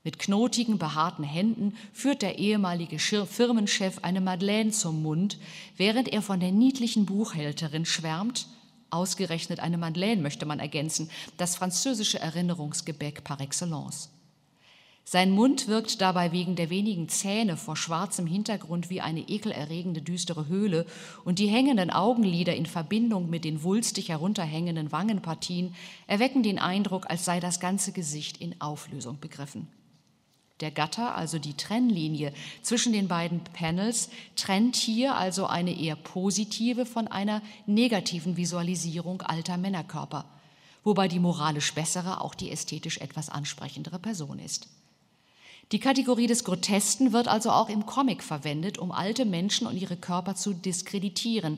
Mit 0.08 0.20
knotigen, 0.20 0.78
behaarten 0.78 1.26
Händen 1.26 1.76
führt 1.92 2.22
der 2.22 2.40
ehemalige 2.40 2.98
Firmenchef 2.98 4.00
eine 4.04 4.22
Madeleine 4.22 4.72
zum 4.72 5.04
Mund, 5.04 5.38
während 5.76 6.08
er 6.08 6.22
von 6.22 6.40
der 6.40 6.54
niedlichen 6.54 7.06
Buchhälterin 7.06 7.84
schwärmt. 7.84 8.48
Ausgerechnet 8.90 9.60
eine 9.60 9.78
Madeleine 9.78 10.22
möchte 10.22 10.46
man 10.46 10.62
ergänzen, 10.62 11.10
das 11.36 11.58
französische 11.58 12.22
Erinnerungsgebäck 12.22 13.26
par 13.26 13.42
excellence. 13.42 14.10
Sein 15.04 15.30
Mund 15.30 15.68
wirkt 15.68 16.00
dabei 16.00 16.32
wegen 16.32 16.56
der 16.56 16.70
wenigen 16.70 17.10
Zähne 17.10 17.58
vor 17.58 17.76
schwarzem 17.76 18.28
Hintergrund 18.28 18.90
wie 18.90 19.02
eine 19.02 19.28
ekelerregende 19.28 20.02
düstere 20.02 20.48
Höhle 20.48 20.86
und 21.26 21.38
die 21.38 21.48
hängenden 21.48 21.90
Augenlider 21.90 22.56
in 22.56 22.66
Verbindung 22.66 23.30
mit 23.30 23.44
den 23.44 23.62
wulstig 23.62 24.08
herunterhängenden 24.08 24.94
Wangenpartien 24.94 25.76
erwecken 26.08 26.44
den 26.44 26.60
Eindruck, 26.60 27.10
als 27.10 27.26
sei 27.26 27.42
das 27.42 27.60
ganze 27.60 27.92
Gesicht 27.92 28.38
in 28.38 28.62
Auflösung 28.62 29.20
begriffen. 29.20 29.68
Der 30.60 30.72
Gatter, 30.72 31.16
also 31.16 31.38
die 31.38 31.56
Trennlinie 31.56 32.34
zwischen 32.64 32.92
den 32.92 33.08
beiden 33.08 33.44
Panels, 33.44 34.10
trennt 34.36 34.76
hier 34.76 35.16
also 35.16 35.46
eine 35.46 35.80
eher 35.80 35.96
positive 35.96 36.86
von 36.86 37.08
einer 37.08 37.44
negativen 37.68 38.38
Visualisierung 38.38 39.22
alter 39.22 39.58
Männerkörper, 39.58 40.26
wobei 40.84 41.08
die 41.08 41.20
moralisch 41.20 41.74
bessere 41.74 42.22
auch 42.22 42.34
die 42.34 42.52
ästhetisch 42.52 42.98
etwas 42.98 43.30
ansprechendere 43.30 44.00
Person 44.00 44.40
ist. 44.40 44.68
Die 45.74 45.80
Kategorie 45.80 46.28
des 46.28 46.46
Grotesken 46.46 47.12
wird 47.12 47.28
also 47.28 47.52
auch 47.52 47.68
im 47.68 47.86
Comic 47.86 48.24
verwendet, 48.24 48.78
um 48.78 48.92
alte 48.92 49.26
Menschen 49.26 49.68
und 49.68 49.76
ihre 49.76 49.98
Körper 49.98 50.34
zu 50.34 50.54
diskreditieren 50.54 51.58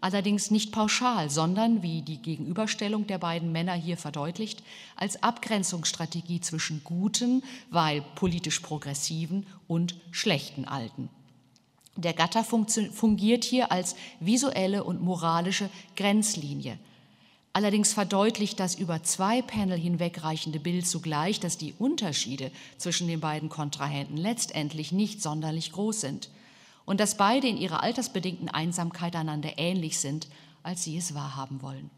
allerdings 0.00 0.50
nicht 0.50 0.72
pauschal, 0.72 1.30
sondern, 1.30 1.82
wie 1.82 2.02
die 2.02 2.18
Gegenüberstellung 2.18 3.06
der 3.06 3.18
beiden 3.18 3.52
Männer 3.52 3.74
hier 3.74 3.96
verdeutlicht, 3.96 4.62
als 4.96 5.22
Abgrenzungsstrategie 5.22 6.40
zwischen 6.40 6.82
guten, 6.84 7.42
weil 7.70 8.02
politisch 8.14 8.60
progressiven 8.60 9.46
und 9.66 9.96
schlechten 10.10 10.64
Alten. 10.64 11.08
Der 11.96 12.12
Gatter 12.12 12.44
fungiert 12.44 13.44
hier 13.44 13.72
als 13.72 13.96
visuelle 14.20 14.84
und 14.84 15.02
moralische 15.02 15.68
Grenzlinie. 15.96 16.78
Allerdings 17.52 17.92
verdeutlicht 17.92 18.60
das 18.60 18.76
über 18.76 19.02
zwei 19.02 19.42
Panel 19.42 19.78
hinwegreichende 19.78 20.60
Bild 20.60 20.86
zugleich, 20.86 21.40
dass 21.40 21.58
die 21.58 21.74
Unterschiede 21.76 22.52
zwischen 22.76 23.08
den 23.08 23.18
beiden 23.18 23.48
Kontrahenten 23.48 24.16
letztendlich 24.16 24.92
nicht 24.92 25.20
sonderlich 25.22 25.72
groß 25.72 26.00
sind 26.00 26.28
und 26.88 27.00
dass 27.00 27.18
beide 27.18 27.46
in 27.46 27.58
ihrer 27.58 27.82
altersbedingten 27.82 28.48
Einsamkeit 28.48 29.14
einander 29.14 29.58
ähnlich 29.58 29.98
sind, 29.98 30.26
als 30.62 30.84
sie 30.84 30.96
es 30.96 31.14
wahrhaben 31.14 31.60
wollen. 31.60 31.90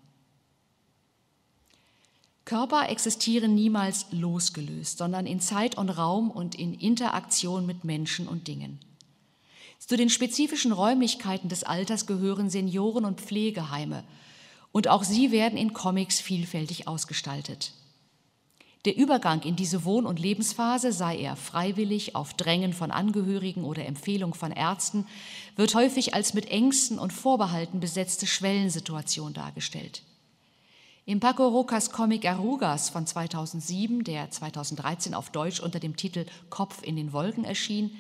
Körper 2.44 2.88
existieren 2.88 3.55
niemals 3.55 4.07
losgelöst, 4.11 4.98
sondern 4.98 5.26
in 5.26 5.38
Zeit 5.38 5.79
und 5.79 5.90
Raum 5.90 6.29
und 6.29 6.57
in 6.57 6.74
Interaktion 6.74 7.66
mit 7.66 7.85
Menschen 7.85 8.26
und 8.26 8.48
Dingen. 8.48 8.81
Zu 9.79 9.96
den 9.96 10.11
spezifischen 10.11 10.72
Räumlichkeiten 10.72 11.48
des 11.48 11.62
Alters 11.62 12.07
gehören 12.07 12.50
Senioren- 12.50 13.05
und 13.05 13.20
Pflegeheime, 13.20 14.03
und 14.72 14.88
auch 14.88 15.05
sie 15.05 15.31
werden 15.31 15.57
in 15.57 15.72
Comics 15.72 16.20
vielfältig 16.20 16.88
ausgestaltet. 16.88 17.74
Der 18.87 18.97
Übergang 18.97 19.43
in 19.43 19.57
diese 19.57 19.85
Wohn- 19.85 20.07
und 20.07 20.19
Lebensphase, 20.19 20.93
sei 20.93 21.19
er 21.19 21.37
freiwillig, 21.37 22.16
auf 22.16 22.33
Drängen 22.33 22.73
von 22.73 22.90
Angehörigen 22.90 23.64
oder 23.64 23.85
Empfehlung 23.85 24.33
von 24.33 24.53
Ärzten, 24.53 25.07
wird 25.55 25.75
häufig 25.75 26.14
als 26.14 26.33
mit 26.33 26.47
Ängsten 26.47 26.99
und 26.99 27.12
Vorbehalten 27.12 27.81
besetzte 27.81 28.27
Schwellensituation 28.27 29.35
dargestellt. 29.35 30.03
Im 31.05 31.21
Paco 31.21 31.47
Rocas 31.47 31.90
Comic 31.90 32.25
Arugas 32.25 32.88
von 32.88 33.07
2007, 33.07 34.03
der 34.05 34.31
2013 34.31 35.12
auf 35.12 35.29
Deutsch 35.29 35.61
unter 35.61 35.79
dem 35.79 35.97
Titel 35.97 36.25
Kopf 36.49 36.83
in 36.83 36.97
den 36.97 37.12
Wolken 37.12 37.45
erschien, 37.45 37.90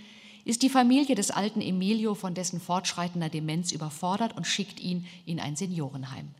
ist 0.46 0.62
die 0.62 0.70
Familie 0.70 1.14
des 1.14 1.30
alten 1.30 1.60
Emilio 1.60 2.14
von 2.14 2.32
dessen 2.32 2.58
fortschreitender 2.58 3.28
Demenz 3.28 3.72
überfordert 3.72 4.34
und 4.34 4.46
schickt 4.46 4.80
ihn 4.80 5.06
in 5.26 5.40
ein 5.40 5.56
Seniorenheim. 5.56 6.30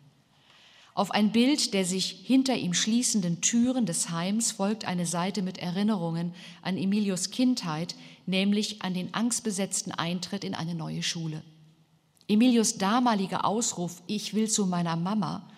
Auf 1.01 1.13
ein 1.13 1.33
Bild 1.33 1.73
der 1.73 1.87
sich 1.87 2.11
hinter 2.27 2.55
ihm 2.57 2.75
schließenden 2.75 3.41
Türen 3.41 3.87
des 3.87 4.11
Heims 4.11 4.53
folgt 4.53 4.85
eine 4.85 5.07
Seite 5.07 5.41
mit 5.41 5.57
Erinnerungen 5.57 6.35
an 6.61 6.77
Emilios 6.77 7.31
Kindheit, 7.31 7.95
nämlich 8.27 8.83
an 8.83 8.93
den 8.93 9.15
angstbesetzten 9.15 9.93
Eintritt 9.93 10.45
in 10.45 10.55
eine 10.55 10.75
neue 10.75 11.03
Schule. 11.03 11.43
Emilios 12.29 12.77
damaliger 12.77 13.47
Ausruf 13.47 14.03
Ich 14.09 14.35
will 14.35 14.51
zu 14.51 14.67
meiner 14.67 14.97
Mama 14.97 15.49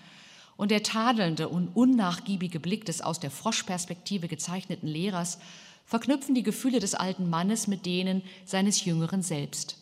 und 0.56 0.70
der 0.70 0.84
tadelnde 0.84 1.48
und 1.48 1.74
unnachgiebige 1.74 2.60
Blick 2.60 2.84
des 2.84 3.00
aus 3.00 3.18
der 3.18 3.32
Froschperspektive 3.32 4.28
gezeichneten 4.28 4.86
Lehrers 4.86 5.40
verknüpfen 5.86 6.36
die 6.36 6.44
Gefühle 6.44 6.78
des 6.78 6.94
alten 6.94 7.28
Mannes 7.28 7.66
mit 7.66 7.84
denen 7.84 8.22
seines 8.44 8.84
jüngeren 8.84 9.22
Selbst. 9.22 9.81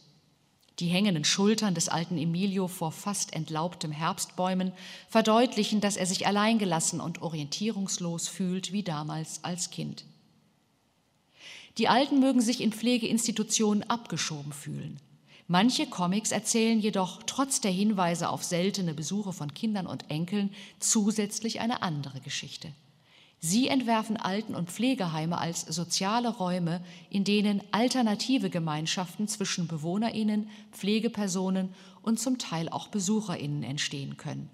Die 0.80 0.88
hängenden 0.88 1.24
Schultern 1.24 1.74
des 1.74 1.90
alten 1.90 2.16
Emilio 2.16 2.66
vor 2.66 2.90
fast 2.90 3.34
entlaubtem 3.34 3.92
Herbstbäumen 3.92 4.72
verdeutlichen, 5.08 5.82
dass 5.82 5.96
er 5.96 6.06
sich 6.06 6.26
alleingelassen 6.26 7.00
und 7.00 7.20
orientierungslos 7.20 8.28
fühlt 8.28 8.72
wie 8.72 8.82
damals 8.82 9.44
als 9.44 9.70
Kind. 9.70 10.04
Die 11.76 11.88
Alten 11.88 12.18
mögen 12.18 12.40
sich 12.40 12.62
in 12.62 12.72
Pflegeinstitutionen 12.72 13.88
abgeschoben 13.90 14.52
fühlen. 14.52 14.98
Manche 15.48 15.86
Comics 15.86 16.32
erzählen 16.32 16.80
jedoch 16.80 17.24
trotz 17.24 17.60
der 17.60 17.72
Hinweise 17.72 18.30
auf 18.30 18.42
seltene 18.42 18.94
Besuche 18.94 19.34
von 19.34 19.52
Kindern 19.52 19.86
und 19.86 20.10
Enkeln 20.10 20.50
zusätzlich 20.78 21.60
eine 21.60 21.82
andere 21.82 22.20
Geschichte. 22.20 22.72
Sie 23.42 23.68
entwerfen 23.68 24.18
Alten- 24.18 24.54
und 24.54 24.70
Pflegeheime 24.70 25.38
als 25.38 25.62
soziale 25.62 26.28
Räume, 26.28 26.82
in 27.08 27.24
denen 27.24 27.62
alternative 27.72 28.50
Gemeinschaften 28.50 29.28
zwischen 29.28 29.66
Bewohnerinnen, 29.66 30.50
Pflegepersonen 30.72 31.74
und 32.02 32.20
zum 32.20 32.36
Teil 32.36 32.68
auch 32.68 32.88
Besucherinnen 32.88 33.62
entstehen 33.62 34.18
können. 34.18 34.50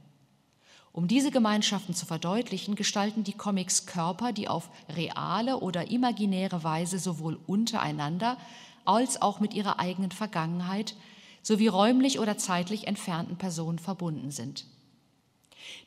Um 0.92 1.08
diese 1.08 1.32
Gemeinschaften 1.32 1.94
zu 1.94 2.06
verdeutlichen, 2.06 2.76
gestalten 2.76 3.24
die 3.24 3.32
Comics 3.32 3.86
Körper, 3.86 4.32
die 4.32 4.48
auf 4.48 4.70
reale 4.88 5.58
oder 5.58 5.90
imaginäre 5.90 6.62
Weise 6.62 7.00
sowohl 7.00 7.38
untereinander 7.46 8.38
als 8.84 9.20
auch 9.20 9.40
mit 9.40 9.52
ihrer 9.52 9.80
eigenen 9.80 10.12
Vergangenheit 10.12 10.94
sowie 11.42 11.66
räumlich 11.66 12.20
oder 12.20 12.38
zeitlich 12.38 12.86
entfernten 12.86 13.36
Personen 13.36 13.80
verbunden 13.80 14.30
sind. 14.30 14.64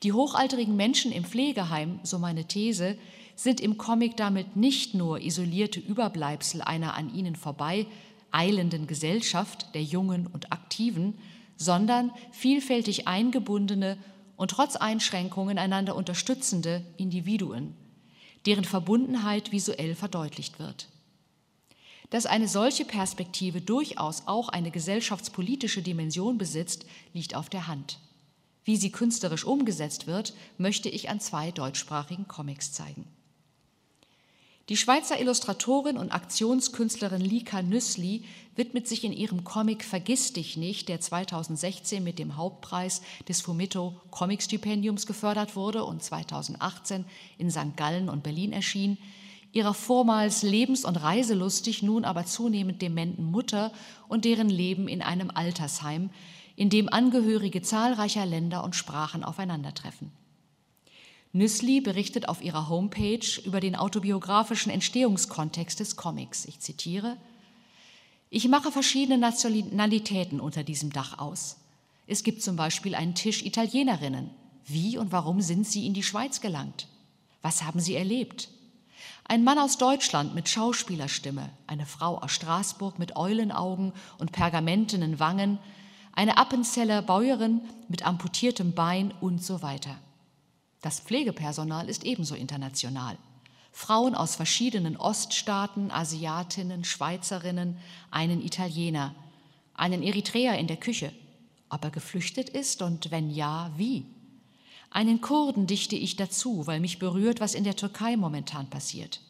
Die 0.04 0.14
hochalterigen 0.14 0.76
Menschen 0.76 1.12
im 1.12 1.26
Pflegeheim, 1.26 2.00
so 2.04 2.20
meine 2.20 2.46
These, 2.46 2.98
sind 3.36 3.62
im 3.62 3.78
Comic 3.78 4.18
damit 4.18 4.56
nicht 4.56 4.94
nur 4.94 5.22
isolierte 5.22 5.80
Überbleibsel 5.80 6.62
einer 6.62 6.96
an 6.96 7.14
ihnen 7.14 7.36
vorbei 7.36 7.86
eilenden 8.32 8.86
Gesellschaft 8.88 9.74
der 9.74 9.84
Jungen 9.84 10.28
und 10.28 10.52
Aktiven, 10.52 11.18
sondern 11.56 12.12
vielfältig 12.32 13.08
eingebundene 13.08 13.98
und 14.38 14.52
trotz 14.52 14.76
Einschränkungen 14.76 15.58
einander 15.58 15.96
unterstützende 15.96 16.84
Individuen, 16.98 17.76
deren 18.46 18.66
Verbundenheit 18.66 19.52
visuell 19.52 19.96
verdeutlicht 19.96 20.60
wird. 20.60 20.88
Dass 22.10 22.26
eine 22.26 22.48
solche 22.48 22.86
Perspektive 22.86 23.62
durchaus 23.62 24.24
auch 24.26 24.50
eine 24.50 24.72
gesellschaftspolitische 24.72 25.82
Dimension 25.82 26.38
besitzt, 26.38 26.86
liegt 27.14 27.36
auf 27.36 27.50
der 27.50 27.68
Hand. 27.68 28.00
Wie 28.64 28.78
sie 28.78 28.92
künstlerisch 28.92 29.46
umgesetzt 29.46 30.08
wird, 30.08 30.34
möchte 30.58 30.90
ich 30.90 31.10
an 31.10 31.20
zwei 31.20 31.52
deutschsprachigen 31.52 32.28
Comics 32.28 32.72
zeigen. 32.72 33.06
Die 34.70 34.78
Schweizer 34.78 35.20
Illustratorin 35.20 35.98
und 35.98 36.12
Aktionskünstlerin 36.12 37.22
Lika 37.22 37.64
Nüssli 37.64 38.24
widmet 38.56 38.88
sich 38.88 39.04
in 39.04 39.12
ihrem 39.12 39.44
Comic 39.44 39.84
Vergiss 39.84 40.32
dich 40.32 40.58
nicht, 40.58 40.90
der 40.90 41.02
2016 41.02 42.04
mit 42.04 42.20
dem 42.20 42.38
Hauptpreis 42.38 43.02
des 43.28 43.42
Fumito 43.42 44.00
Comic 44.12 44.44
Stipendiums 44.44 45.08
gefördert 45.08 45.56
wurde 45.56 45.84
und 45.86 46.04
2018 46.04 47.06
in 47.40 47.50
St. 47.50 47.76
Gallen 47.78 48.10
und 48.10 48.22
Berlin 48.22 48.54
erschien, 48.54 49.00
ihrer 49.54 49.74
vormals 49.74 50.44
lebens- 50.44 50.86
und 50.86 50.98
reiselustig, 50.98 51.82
nun 51.82 52.06
aber 52.06 52.28
zunehmend 52.28 52.84
dementen 52.84 53.24
Mutter 53.24 53.72
und 54.08 54.24
deren 54.24 54.50
Leben 54.50 54.88
in 54.88 55.02
einem 55.02 55.32
Altersheim, 55.34 56.12
in 56.60 56.70
dem 56.70 56.90
Angehörige 56.90 57.62
zahlreicher 57.62 58.26
Länder 58.26 58.66
und 58.66 58.76
Sprachen 58.76 59.24
aufeinandertreffen. 59.24 60.12
Nüssli 61.32 61.80
berichtet 61.80 62.28
auf 62.28 62.44
ihrer 62.44 62.68
Homepage 62.68 63.40
über 63.46 63.62
den 63.62 63.78
autobiografischen 63.78 64.70
Entstehungskontext 64.70 65.80
des 65.80 65.96
Comics. 65.96 66.44
Ich 66.44 66.60
zitiere: 66.60 67.16
Ich 68.30 68.50
mache 68.50 68.74
verschiedene 68.74 69.18
Nationalitäten 69.18 70.42
unter 70.42 70.66
diesem 70.66 70.92
Dach 70.92 71.18
aus. 71.18 71.62
Es 72.08 72.24
gibt 72.24 72.44
zum 72.44 72.58
Beispiel 72.58 72.94
einen 72.94 73.16
Tisch 73.16 73.42
Italienerinnen. 73.44 74.30
Wie 74.66 74.98
und 74.98 75.14
warum 75.14 75.40
sind 75.40 75.66
sie 75.66 75.88
in 75.88 75.94
die 75.94 76.04
Schweiz 76.04 76.42
gelangt? 76.42 76.90
Was 77.42 77.64
haben 77.64 77.80
sie 77.80 77.96
erlebt? 77.96 78.50
Ein 79.24 79.46
Mann 79.46 79.60
aus 79.60 79.78
Deutschland 79.78 80.36
mit 80.36 80.50
Schauspielerstimme, 80.50 81.52
eine 81.68 81.86
Frau 81.86 82.18
aus 82.18 82.34
Straßburg 82.34 83.00
mit 83.00 83.16
Eulenaugen 83.16 83.94
und 84.18 84.34
pergamentenen 84.34 85.20
Wangen, 85.20 85.58
eine 86.20 86.36
Appenzeller 86.36 87.02
Bäuerin 87.02 87.62
mit 87.88 88.06
amputiertem 88.06 88.74
Bein 88.74 89.14
und 89.22 89.42
so 89.42 89.62
weiter. 89.62 89.96
Das 90.82 91.00
Pflegepersonal 91.00 91.88
ist 91.88 92.04
ebenso 92.04 92.36
international. 92.36 93.18
Frauen 93.72 94.16
aus 94.16 94.36
verschiedenen 94.36 94.98
Oststaaten, 94.98 95.92
Asiatinnen, 95.92 96.84
Schweizerinnen, 96.84 97.78
einen 98.12 98.44
Italiener, 98.44 99.16
einen 99.74 100.04
Eritreer 100.04 100.58
in 100.58 100.68
der 100.68 100.76
Küche. 100.76 101.14
Ob 101.70 101.86
er 101.86 101.90
geflüchtet 101.90 102.50
ist 102.50 102.82
und 102.82 103.12
wenn 103.12 103.30
ja, 103.30 103.72
wie? 103.78 104.06
Einen 104.92 105.22
Kurden 105.22 105.68
dichte 105.68 105.96
ich 105.96 106.18
dazu, 106.18 106.68
weil 106.68 106.82
mich 106.82 107.00
berührt, 107.00 107.40
was 107.40 107.56
in 107.56 107.64
der 107.64 107.78
Türkei 107.78 108.18
momentan 108.18 108.70
passiert. 108.70 109.22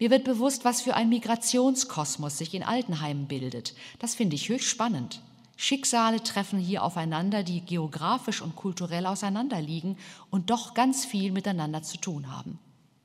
Mir 0.00 0.10
wird 0.10 0.24
bewusst, 0.24 0.64
was 0.64 0.82
für 0.82 0.94
ein 0.94 1.08
Migrationskosmos 1.08 2.36
sich 2.36 2.52
in 2.52 2.64
Altenheimen 2.64 3.28
bildet. 3.28 3.74
Das 4.00 4.16
finde 4.16 4.34
ich 4.34 4.48
höchst 4.48 4.66
spannend. 4.66 5.20
Schicksale 5.62 6.22
treffen 6.22 6.58
hier 6.58 6.82
aufeinander, 6.82 7.42
die 7.42 7.60
geografisch 7.60 8.40
und 8.40 8.56
kulturell 8.56 9.04
auseinanderliegen 9.04 9.98
und 10.30 10.48
doch 10.48 10.72
ganz 10.72 11.04
viel 11.04 11.32
miteinander 11.32 11.82
zu 11.82 11.98
tun 11.98 12.34
haben. 12.34 12.58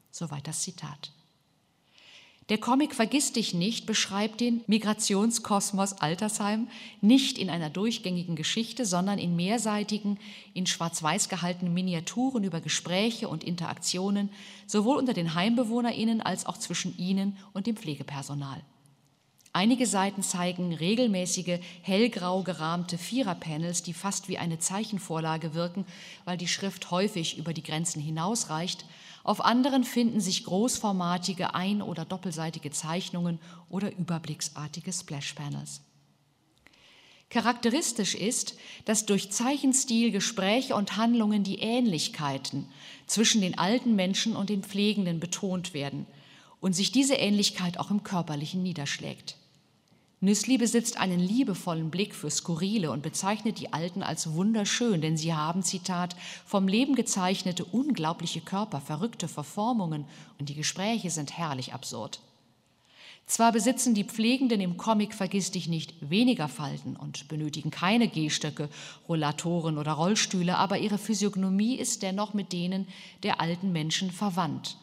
Soweit 0.09 0.47
das 0.47 0.61
Zitat. 0.61 1.11
Der 2.47 2.57
Comic 2.57 2.95
Vergiss 2.95 3.33
dich 3.33 3.53
nicht 3.53 3.85
beschreibt 3.85 4.39
den 4.39 4.61
Migrationskosmos 4.67 5.99
Altersheim 5.99 6.69
nicht 7.01 7.37
in 7.39 7.49
einer 7.49 7.69
durchgängigen 7.69 8.37
Geschichte, 8.37 8.85
sondern 8.85 9.19
in 9.19 9.35
mehrseitigen, 9.35 10.17
in 10.53 10.65
schwarz-weiß 10.65 11.27
gehaltenen 11.27 11.73
Miniaturen 11.73 12.45
über 12.45 12.61
Gespräche 12.61 13.27
und 13.27 13.43
Interaktionen, 13.43 14.29
sowohl 14.65 14.95
unter 14.95 15.11
den 15.11 15.35
HeimbewohnerInnen 15.35 16.21
als 16.21 16.45
auch 16.45 16.57
zwischen 16.57 16.97
ihnen 16.97 17.35
und 17.51 17.67
dem 17.67 17.75
Pflegepersonal. 17.75 18.61
Einige 19.55 19.87
Seiten 19.87 20.21
zeigen 20.21 20.73
regelmäßige, 20.73 21.59
hellgrau 21.81 22.43
gerahmte 22.43 22.97
Viererpanels, 22.97 23.83
die 23.83 23.93
fast 23.93 24.27
wie 24.27 24.37
eine 24.37 24.59
Zeichenvorlage 24.59 25.53
wirken, 25.53 25.85
weil 26.25 26.35
die 26.35 26.49
Schrift 26.49 26.91
häufig 26.91 27.37
über 27.37 27.53
die 27.53 27.63
Grenzen 27.63 28.01
hinausreicht 28.01 28.85
auf 29.23 29.43
anderen 29.43 29.85
finden 29.85 30.19
sich 30.19 30.43
großformatige 30.43 31.55
ein- 31.55 31.81
oder 31.81 32.05
doppelseitige 32.05 32.69
Zeichnungen 32.69 33.39
oder 33.69 33.91
überblicksartige 33.91 34.93
Splash-Panels. 34.93 35.81
Charakteristisch 37.31 38.13
ist, 38.13 38.55
dass 38.85 39.07
durch 39.07 39.31
Zeichenstil, 39.31 40.11
Gespräche 40.11 40.75
und 40.75 40.97
Handlungen 40.97 41.43
die 41.43 41.57
Ähnlichkeiten 41.57 42.67
zwischen 43.07 43.41
den 43.41 43.57
alten 43.57 43.95
Menschen 43.95 44.35
und 44.35 44.51
den 44.51 44.63
Pflegenden 44.63 45.19
betont 45.19 45.73
werden 45.73 46.05
und 46.59 46.73
sich 46.73 46.91
diese 46.91 47.15
Ähnlichkeit 47.15 47.79
auch 47.79 47.89
im 47.89 48.03
Körperlichen 48.03 48.61
niederschlägt. 48.61 49.37
Nüssli 50.21 50.57
besitzt 50.57 50.97
einen 50.97 51.19
liebevollen 51.19 51.91
Blick 51.91 52.15
für 52.15 52.29
Skurrile 52.29 52.91
und 52.91 53.03
bezeichnet 53.03 53.59
die 53.59 53.73
Alten 53.73 54.01
als 54.01 54.33
wunderschön, 54.33 55.01
denn 55.01 55.17
sie 55.17 55.33
haben, 55.33 55.61
Zitat, 55.61 56.15
vom 56.45 56.67
Leben 56.67 56.95
gezeichnete 56.95 57.65
unglaubliche 57.65 58.41
Körper, 58.41 58.79
verrückte 58.79 59.27
Verformungen 59.27 60.05
und 60.39 60.49
die 60.49 60.55
Gespräche 60.55 61.09
sind 61.11 61.37
herrlich 61.37 61.73
absurd. 61.73 62.21
Zwar 63.27 63.51
besitzen 63.51 63.93
die 63.93 64.03
Pflegenden 64.03 64.61
im 64.61 64.77
Comic 64.77 65.13
Vergiss 65.13 65.51
dich 65.51 65.67
nicht 65.67 65.95
weniger 65.99 66.47
Falten 66.47 66.95
und 66.95 67.27
benötigen 67.27 67.71
keine 67.71 68.07
Gehstöcke, 68.07 68.69
Rollatoren 69.09 69.77
oder 69.77 69.93
Rollstühle, 69.93 70.57
aber 70.57 70.77
ihre 70.77 70.99
Physiognomie 70.99 71.75
ist 71.75 72.03
dennoch 72.03 72.33
mit 72.33 72.53
denen 72.53 72.87
der 73.23 73.41
alten 73.41 73.71
Menschen 73.71 74.11
verwandt 74.11 74.77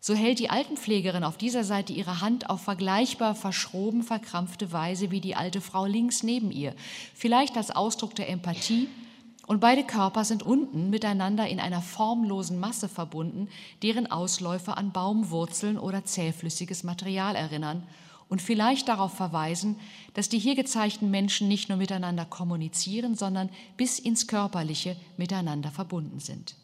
so 0.00 0.14
hält 0.14 0.38
die 0.38 0.50
Altenpflegerin 0.50 1.24
auf 1.24 1.36
dieser 1.36 1.62
Seite 1.62 1.92
ihre 1.92 2.20
Hand 2.20 2.48
auf 2.48 2.62
vergleichbar 2.62 3.34
verschroben, 3.34 4.02
verkrampfte 4.02 4.72
Weise 4.72 5.10
wie 5.10 5.20
die 5.20 5.36
alte 5.36 5.60
Frau 5.60 5.84
links 5.84 6.22
neben 6.22 6.50
ihr, 6.50 6.74
vielleicht 7.14 7.56
als 7.56 7.70
Ausdruck 7.70 8.14
der 8.14 8.28
Empathie, 8.28 8.88
und 9.46 9.58
beide 9.58 9.82
Körper 9.82 10.24
sind 10.24 10.44
unten 10.44 10.90
miteinander 10.90 11.48
in 11.48 11.58
einer 11.58 11.82
formlosen 11.82 12.60
Masse 12.60 12.88
verbunden, 12.88 13.48
deren 13.82 14.08
Ausläufer 14.08 14.78
an 14.78 14.92
Baumwurzeln 14.92 15.76
oder 15.76 16.04
zähflüssiges 16.04 16.84
Material 16.84 17.34
erinnern 17.34 17.82
und 18.28 18.40
vielleicht 18.40 18.86
darauf 18.86 19.12
verweisen, 19.12 19.74
dass 20.14 20.28
die 20.28 20.38
hier 20.38 20.54
gezeigten 20.54 21.10
Menschen 21.10 21.48
nicht 21.48 21.68
nur 21.68 21.78
miteinander 21.78 22.24
kommunizieren, 22.24 23.16
sondern 23.16 23.50
bis 23.76 23.98
ins 23.98 24.28
Körperliche 24.28 24.94
miteinander 25.16 25.72
verbunden 25.72 26.20
sind. 26.20 26.54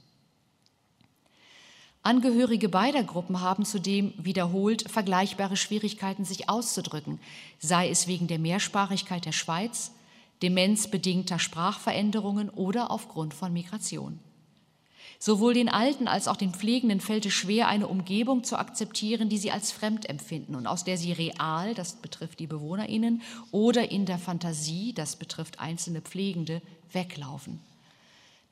Angehörige 2.07 2.69
beider 2.69 3.03
Gruppen 3.03 3.41
haben 3.41 3.65
zudem 3.65 4.15
wiederholt 4.17 4.89
vergleichbare 4.89 5.57
Schwierigkeiten, 5.57 6.25
sich 6.25 6.49
auszudrücken, 6.49 7.19
sei 7.59 7.91
es 7.91 8.07
wegen 8.07 8.29
der 8.29 8.39
Mehrsprachigkeit 8.39 9.25
der 9.25 9.33
Schweiz, 9.33 9.91
demenzbedingter 10.41 11.41
Sprachveränderungen 11.41 12.49
oder 12.49 12.93
aufgrund 12.93 13.35
von 13.35 13.53
Migration. 13.53 14.21
Sowohl 15.19 15.55
den 15.55 15.69
Alten 15.69 16.07
als 16.07 16.29
auch 16.29 16.37
den 16.37 16.55
Pflegenden 16.55 17.01
fällt 17.01 17.27
es 17.27 17.33
schwer, 17.33 17.67
eine 17.67 17.89
Umgebung 17.89 18.45
zu 18.45 18.57
akzeptieren, 18.57 19.29
die 19.29 19.39
sie 19.39 19.51
als 19.51 19.73
fremd 19.73 20.09
empfinden 20.09 20.55
und 20.55 20.69
aus 20.69 20.85
der 20.85 20.99
sie 20.99 21.11
real, 21.11 21.75
das 21.75 21.95
betrifft 21.95 22.39
die 22.39 22.47
BewohnerInnen, 22.47 23.21
oder 23.51 23.91
in 23.91 24.07
der 24.07 24.21
Fantasie, 24.21 24.93
das 24.93 25.17
betrifft 25.17 25.59
einzelne 25.59 26.03
Pflegende, 26.03 26.63
weglaufen. 26.93 27.59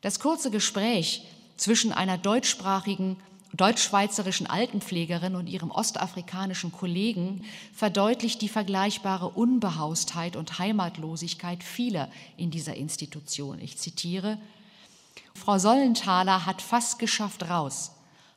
Das 0.01 0.19
kurze 0.19 0.51
Gespräch 0.51 1.23
zwischen 1.57 1.93
einer 1.93 2.19
deutschsprachigen 2.19 3.17
deutsch-schweizerischen 3.57 4.47
Altenpflegerin 4.47 5.37
und 5.37 5.47
ihrem 5.47 5.71
ostafrikanischen 5.71 6.73
Kollegen 6.73 7.45
verdeutlicht 7.73 8.43
die 8.43 8.49
vergleichbare 8.49 9.29
Unbehaustheit 9.29 10.37
und 10.37 10.59
Heimatlosigkeit 10.59 11.63
vieler 11.63 12.11
in 12.37 12.51
dieser 12.51 12.75
Institution. 12.75 13.61
Ich 13.61 13.79
zitiere, 13.79 14.39
Frau 15.35 15.59
Sollenthaler 15.59 16.47
hat 16.47 16.63
fast 16.63 16.99
geschafft 16.99 17.49
raus. 17.49 17.93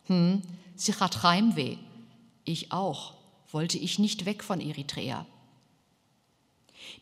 Hm, 0.05 0.41
sie 0.75 0.93
hat 0.93 1.23
Heimweh. 1.23 1.77
Ich 2.45 2.71
auch. 2.71 3.13
Wollte 3.51 3.77
ich 3.77 3.97
nicht 3.97 4.25
weg 4.25 4.43
von 4.43 4.59
Eritrea. 4.59 5.25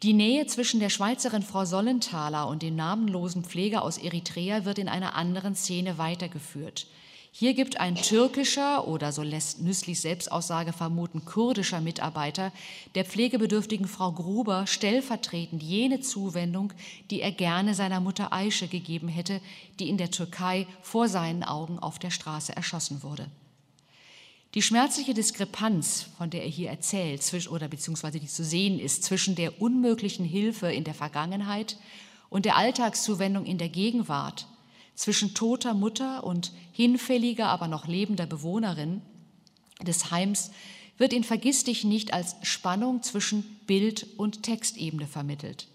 Die 0.04 0.14
Nähe 0.14 0.46
zwischen 0.48 0.80
der 0.80 0.90
Schweizerin 0.90 1.44
Frau 1.44 1.66
Sollenthaler 1.66 2.48
und 2.48 2.62
dem 2.62 2.76
namenlosen 2.76 3.44
Pfleger 3.44 3.82
aus 3.82 3.98
Eritrea 3.98 4.66
wird 4.66 4.78
in 4.78 4.90
einer 4.90 5.16
anderen 5.16 5.56
Szene 5.56 5.98
weitergeführt. 5.98 6.88
Hier 7.38 7.54
gibt 7.54 7.82
ein 7.82 7.96
türkischer 7.96 8.88
oder 8.88 9.12
so 9.12 9.22
lässt 9.22 9.60
Nüsslis 9.60 10.04
Selbstaussage 10.04 10.72
vermuten 10.72 11.26
kurdischer 11.26 11.82
Mitarbeiter 11.82 12.54
der 12.96 13.04
pflegebedürftigen 13.04 13.90
Frau 13.90 14.14
Gruber 14.14 14.68
stellvertretend 14.68 15.62
jene 15.62 16.00
Zuwendung, 16.00 16.72
die 17.12 17.20
er 17.20 17.34
gerne 17.34 17.76
seiner 17.76 18.00
Mutter 18.00 18.32
Aische 18.32 18.70
gegeben 18.70 19.10
hätte, 19.10 19.42
die 19.82 19.90
in 19.90 19.98
der 19.98 20.12
Türkei 20.12 20.66
vor 20.82 21.10
seinen 21.10 21.44
Augen 21.44 21.78
auf 21.78 22.00
der 22.00 22.10
Straße 22.10 22.56
erschossen 22.56 23.04
wurde. 23.04 23.28
Die 24.54 24.62
schmerzliche 24.62 25.14
Diskrepanz, 25.14 26.06
von 26.18 26.30
der 26.30 26.44
er 26.44 26.50
hier 26.50 26.70
erzählt, 26.70 27.22
oder 27.50 27.68
beziehungsweise 27.68 28.22
die 28.22 28.28
zu 28.28 28.46
sehen 28.46 28.80
ist, 28.80 29.04
zwischen 29.04 29.36
der 29.36 29.62
unmöglichen 29.62 30.24
Hilfe 30.24 30.72
in 30.72 30.86
der 30.86 30.94
Vergangenheit 30.94 31.76
und 32.30 32.46
der 32.46 32.56
Alltagszuwendung 32.56 33.46
in 33.46 33.58
der 33.58 33.68
Gegenwart, 33.68 34.48
zwischen 34.96 35.34
toter 35.34 35.74
Mutter 35.74 36.24
und 36.24 36.52
hinfälliger, 36.72 37.48
aber 37.48 37.68
noch 37.68 37.88
lebender 37.88 38.26
Bewohnerin 38.26 39.02
des 39.82 40.12
Heims 40.12 40.52
wird 40.98 41.14
in 41.14 41.24
Vergiss 41.24 41.64
dich 41.64 41.84
nicht 41.84 42.14
als 42.14 42.36
Spannung 42.42 43.04
zwischen 43.04 43.44
Bild- 43.68 44.08
und 44.18 44.44
Textebene 44.44 45.08
vermittelt. 45.08 45.68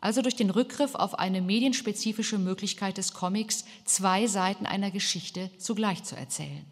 Also 0.00 0.22
durch 0.22 0.36
den 0.36 0.50
Rückgriff 0.50 0.94
auf 0.94 1.18
eine 1.18 1.40
medienspezifische 1.40 2.38
Möglichkeit 2.38 2.98
des 2.98 3.14
Comics, 3.14 3.64
zwei 3.84 4.26
Seiten 4.26 4.66
einer 4.66 4.90
Geschichte 4.90 5.50
zugleich 5.58 6.02
zu 6.04 6.16
erzählen. 6.16 6.64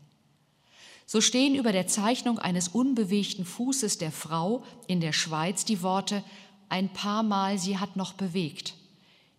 So 1.07 1.21
stehen 1.21 1.55
über 1.55 1.73
der 1.73 1.87
Zeichnung 1.87 2.39
eines 2.39 2.69
unbewegten 2.69 3.45
Fußes 3.45 3.99
der 3.99 4.13
Frau 4.13 4.65
in 4.87 5.01
der 5.01 5.13
Schweiz 5.13 5.65
die 5.65 5.83
Worte 5.83 6.25
ein 6.69 6.89
paar 6.93 7.23
Mal 7.23 7.59
sie 7.59 7.79
hat 7.79 7.97
noch 7.97 8.15
bewegt, 8.15 8.75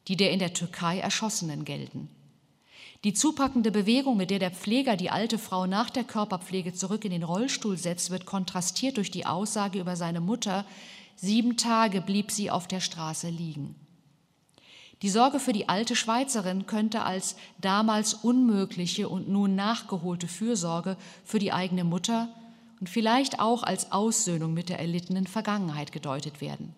die 0.07 0.15
der 0.15 0.31
in 0.31 0.39
der 0.39 0.53
Türkei 0.53 0.99
Erschossenen 0.99 1.65
gelten. 1.65 2.09
Die 3.05 3.13
zupackende 3.13 3.69
Bewegung, 3.69 4.17
mit 4.17 4.31
der 4.31 4.39
der 4.39 4.49
Pfleger 4.49 4.95
die 4.95 5.11
alte 5.11 5.37
Frau 5.37 5.67
nach 5.67 5.91
der 5.91 6.03
Körperpflege 6.03 6.73
zurück 6.73 7.05
in 7.05 7.11
den 7.11 7.21
Rollstuhl 7.21 7.77
setzt, 7.77 8.09
wird 8.09 8.25
kontrastiert 8.25 8.97
durch 8.97 9.11
die 9.11 9.27
Aussage 9.27 9.79
über 9.79 9.95
seine 9.95 10.21
Mutter, 10.21 10.65
sieben 11.15 11.55
Tage 11.55 12.01
blieb 12.01 12.31
sie 12.31 12.49
auf 12.49 12.67
der 12.67 12.79
Straße 12.79 13.29
liegen. 13.29 13.75
Die 15.03 15.09
Sorge 15.09 15.39
für 15.39 15.53
die 15.53 15.69
alte 15.69 15.95
Schweizerin 15.95 16.65
könnte 16.65 17.03
als 17.03 17.35
damals 17.61 18.15
unmögliche 18.15 19.07
und 19.07 19.29
nun 19.29 19.53
nachgeholte 19.53 20.27
Fürsorge 20.27 20.97
für 21.23 21.37
die 21.37 21.53
eigene 21.53 21.83
Mutter 21.83 22.29
und 22.79 22.89
vielleicht 22.89 23.39
auch 23.39 23.61
als 23.61 23.91
Aussöhnung 23.91 24.55
mit 24.55 24.67
der 24.67 24.79
erlittenen 24.79 25.27
Vergangenheit 25.27 25.91
gedeutet 25.91 26.41
werden. 26.41 26.73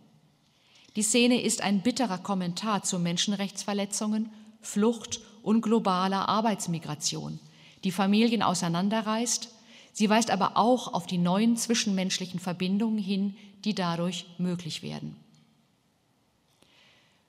Die 0.98 1.04
Szene 1.04 1.42
ist 1.42 1.62
ein 1.62 1.84
bitterer 1.84 2.18
Kommentar 2.18 2.84
zu 2.84 3.00
Menschenrechtsverletzungen, 3.00 4.30
Flucht 4.60 5.22
und 5.48 5.62
globaler 5.62 6.28
Arbeitsmigration, 6.28 7.40
die 7.86 7.92
Familien 7.92 8.44
auseinanderreißt. 8.44 9.48
Sie 9.94 10.10
weist 10.10 10.30
aber 10.30 10.58
auch 10.58 10.94
auf 10.94 11.08
die 11.08 11.18
neuen 11.18 11.56
zwischenmenschlichen 11.56 12.42
Verbindungen 12.42 12.98
hin, 12.98 13.34
die 13.64 13.74
dadurch 13.74 14.26
möglich 14.40 14.84
werden. 14.84 15.16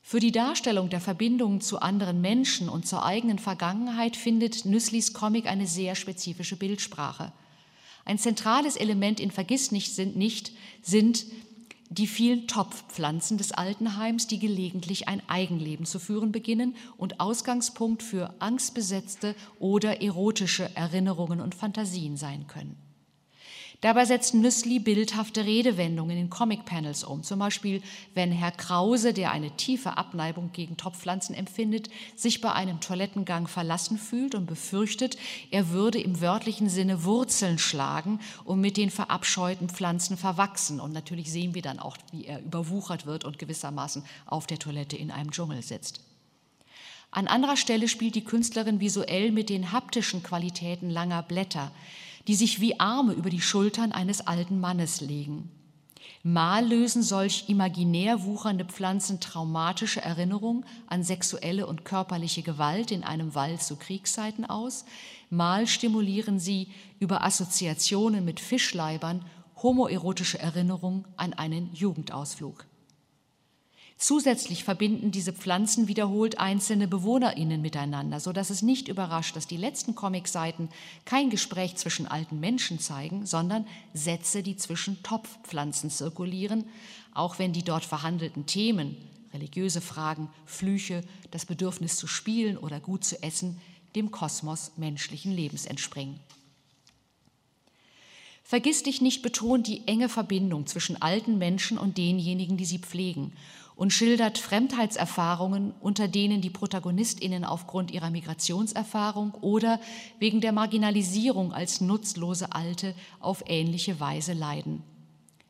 Für 0.03 0.19
die 0.19 0.33
Darstellung 0.33 0.91
der 0.91 1.01
Verbindungen 1.01 1.61
zu 1.61 1.79
anderen 1.79 2.21
Menschen 2.21 2.69
und 2.69 2.89
zur 2.89 3.05
eigenen 3.05 3.39
Vergangenheit 3.39 4.17
findet 4.17 4.65
Nüsslis 4.65 5.13
Comic 5.13 5.47
eine 5.47 5.69
sehr 5.69 5.95
spezifische 5.95 6.57
Bildsprache. 6.57 7.31
Ein 8.05 8.19
zentrales 8.19 8.75
Element 8.75 9.21
in 9.21 9.31
Vergiss 9.31 9.71
nicht 9.71 9.95
sind, 9.95 10.17
nicht 10.17 10.51
sind 10.83 11.25
die 11.91 12.07
vielen 12.07 12.47
Topfpflanzen 12.47 13.39
des 13.39 13.53
Altenheims, 13.53 14.27
die 14.27 14.39
gelegentlich 14.39 15.09
ein 15.09 15.23
Eigenleben 15.29 15.87
zu 15.87 15.99
führen 15.99 16.33
beginnen 16.33 16.77
und 16.97 17.21
Ausgangspunkt 17.21 18.03
für 18.03 18.35
angstbesetzte 18.41 19.35
oder 19.59 20.03
erotische 20.03 20.71
Erinnerungen 20.75 21.41
und 21.41 21.55
Fantasien 21.55 22.17
sein 22.17 22.47
können. 22.47 22.88
Dabei 23.81 24.05
setzt 24.07 24.35
Nüssli 24.35 24.81
bildhafte 24.81 25.45
Redewendungen 25.45 26.17
in 26.19 26.31
Comic-Panels 26.31 27.05
um. 27.05 27.23
Zum 27.23 27.39
Beispiel, 27.39 27.81
wenn 28.13 28.33
Herr 28.33 28.51
Krause, 28.51 29.13
der 29.13 29.31
eine 29.31 29.53
tiefe 29.53 29.97
Abneigung 29.97 30.51
gegen 30.53 30.77
Topfpflanzen 30.77 31.33
empfindet, 31.33 31.89
sich 32.17 32.41
bei 32.41 32.53
einem 32.53 32.81
Toilettengang 32.81 33.47
verlassen 33.47 33.97
fühlt 33.97 34.35
und 34.35 34.47
befürchtet, 34.47 35.17
er 35.53 35.71
würde 35.71 36.01
im 36.01 36.21
wörtlichen 36.21 36.69
Sinne 36.69 37.05
Wurzeln 37.05 37.61
schlagen 37.61 38.19
und 38.45 38.61
mit 38.61 38.77
den 38.77 38.91
verabscheuten 38.91 39.69
Pflanzen 39.69 40.17
verwachsen. 40.17 40.81
Und 40.81 40.93
natürlich 40.93 41.31
sehen 41.31 41.55
wir 41.55 41.63
dann 41.63 41.79
auch, 41.79 41.97
wie 42.11 42.25
er 42.25 42.43
überwuchert 42.43 43.07
wird 43.07 43.25
und 43.25 43.39
gewissermaßen 43.39 44.03
auf 44.27 44.49
der 44.49 44.59
Toilette 44.59 44.97
in 44.97 45.13
einem 45.13 45.31
Dschungel 45.31 45.63
sitzt. 45.63 46.01
An 47.13 47.29
anderer 47.29 47.57
Stelle 47.57 47.87
spielt 47.87 48.17
die 48.17 48.25
Künstlerin 48.25 48.81
visuell 48.81 49.31
mit 49.31 49.51
den 49.51 49.71
haptischen 49.71 50.25
Qualitäten 50.25 50.91
langer 50.91 51.23
Blätter 51.23 51.71
die 52.29 52.35
sich 52.35 52.61
wie 52.61 52.79
Arme 52.79 53.15
über 53.15 53.31
die 53.31 53.41
Schultern 53.41 53.91
eines 53.91 54.27
alten 54.27 54.61
Mannes 54.61 55.01
legen. 55.01 55.51
Mal 56.23 56.67
lösen 56.67 57.03
solch 57.03 57.49
imaginär 57.49 58.25
wuchernde 58.25 58.67
Pflanzen 58.67 59.19
traumatische 59.19 60.03
Erinnerungen 60.03 60.67
an 60.89 61.03
sexuelle 61.03 61.67
und 61.67 61.87
körperliche 61.87 62.43
Gewalt 62.43 62.91
in 62.91 63.03
einem 63.03 63.35
Wald 63.35 63.63
zu 63.63 63.77
Kriegszeiten 63.77 64.45
aus, 64.45 64.85
mal 65.31 65.67
stimulieren 65.67 66.39
sie 66.39 66.69
über 66.99 67.25
Assoziationen 67.25 68.25
mit 68.27 68.41
Fischleibern 68.41 69.25
homoerotische 69.63 70.39
Erinnerungen 70.39 71.07
an 71.17 71.33
einen 71.33 71.73
Jugendausflug. 71.73 72.67
Zusätzlich 73.99 74.63
verbinden 74.63 75.11
diese 75.11 75.33
Pflanzen 75.33 75.89
wiederholt 75.89 76.39
einzelne 76.39 76.87
BewohnerInnen 76.87 77.61
miteinander, 77.61 78.21
so 78.21 78.33
dass 78.33 78.49
es 78.49 78.63
nicht 78.63 78.87
überrascht, 78.87 79.35
dass 79.35 79.49
die 79.49 79.57
letzten 79.57 79.97
Comicseiten 79.97 80.69
kein 81.05 81.31
Gespräch 81.31 81.75
zwischen 81.75 82.07
alten 82.07 82.39
Menschen 82.39 82.79
zeigen, 82.79 83.27
sondern 83.27 83.67
Sätze, 83.95 84.45
die 84.45 84.57
zwischen 84.57 85.03
Topfpflanzen 85.03 85.91
zirkulieren, 85.91 86.65
auch 87.13 87.41
wenn 87.41 87.53
die 87.53 87.65
dort 87.65 87.85
verhandelten 87.85 88.47
Themen, 88.47 88.97
religiöse 89.35 89.81
Fragen, 89.81 90.31
Flüche, 90.47 91.03
das 91.33 91.45
Bedürfnis 91.45 91.97
zu 91.97 92.07
spielen 92.07 92.57
oder 92.57 92.79
gut 92.79 93.05
zu 93.05 93.21
essen, 93.25 93.61
dem 93.97 94.13
Kosmos 94.13 94.71
menschlichen 94.77 95.33
Lebens 95.33 95.67
entspringen. 95.67 96.21
Vergiss 98.45 98.85
dich 98.85 99.01
nicht 99.01 99.23
betont 99.23 99.67
die 99.67 99.89
enge 99.89 100.09
Verbindung 100.09 100.69
zwischen 100.69 101.03
alten 101.03 101.37
Menschen 101.37 101.79
und 101.79 101.99
denjenigen, 101.99 102.57
die 102.57 102.65
sie 102.65 102.79
pflegen 102.79 103.33
und 103.79 103.93
schildert 103.93 104.39
Fremdheitserfahrungen, 104.39 105.73
unter 105.81 106.09
denen 106.09 106.41
die 106.41 106.51
Protagonistinnen 106.51 107.45
aufgrund 107.45 107.93
ihrer 107.93 108.11
Migrationserfahrung 108.11 109.35
oder 109.41 109.81
wegen 110.19 110.41
der 110.41 110.51
Marginalisierung 110.51 111.53
als 111.53 111.81
nutzlose 111.81 112.53
Alte 112.53 112.93
auf 113.21 113.45
ähnliche 113.47 114.01
Weise 114.01 114.33
leiden. 114.33 114.83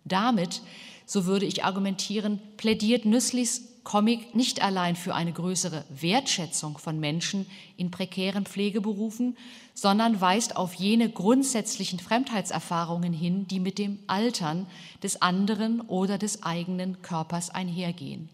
Damit, 0.05 0.61
so 1.07 1.25
würde 1.25 1.47
ich 1.47 1.65
argumentieren, 1.65 2.39
plädiert 2.59 3.07
Nüsslis 3.07 3.78
Comic 3.89 4.35
nicht 4.35 4.61
allein 4.61 4.97
für 4.97 5.15
eine 5.15 5.33
größere 5.33 5.87
Wertschätzung 5.89 6.77
von 6.77 7.01
Menschen 7.01 7.47
in 7.79 7.91
prekären 7.91 8.45
Pflegeberufen, 8.45 9.35
sondern 9.73 10.21
weist 10.21 10.57
auf 10.57 10.75
jene 10.75 11.09
grundsätzlichen 11.09 11.99
Fremdheitserfahrungen 11.99 13.15
hin, 13.15 13.49
die 13.49 13.61
mit 13.61 13.79
dem 13.79 13.99
Altern 14.07 14.67
des 15.03 15.23
anderen 15.23 15.81
oder 15.81 16.19
des 16.19 16.43
eigenen 16.43 17.01
Körpers 17.01 17.49
einhergehen. 17.49 18.29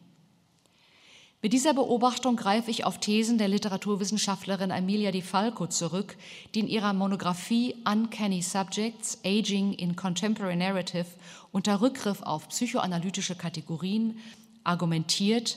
Mit 1.41 1.53
dieser 1.53 1.73
Beobachtung 1.73 2.35
greife 2.35 2.73
ich 2.73 2.85
auf 2.85 2.99
Thesen 2.99 3.39
der 3.39 3.47
Literaturwissenschaftlerin 3.47 4.73
Amelia 4.73 5.13
Di 5.13 5.23
Falco 5.23 5.69
zurück, 5.69 6.17
die 6.57 6.61
in 6.61 6.69
ihrer 6.69 6.95
Monographie 6.95 7.77
Uncanny 7.89 8.43
Subjects, 8.43 9.19
Aging 9.25 9.75
in 9.75 9.95
Contemporary 9.95 10.57
Narrative 10.57 11.07
unter 11.53 11.81
Rückgriff 11.81 12.23
auf 12.23 12.49
psychoanalytische 12.49 13.37
Kategorien 13.37 14.19
argumentiert, 14.67 15.57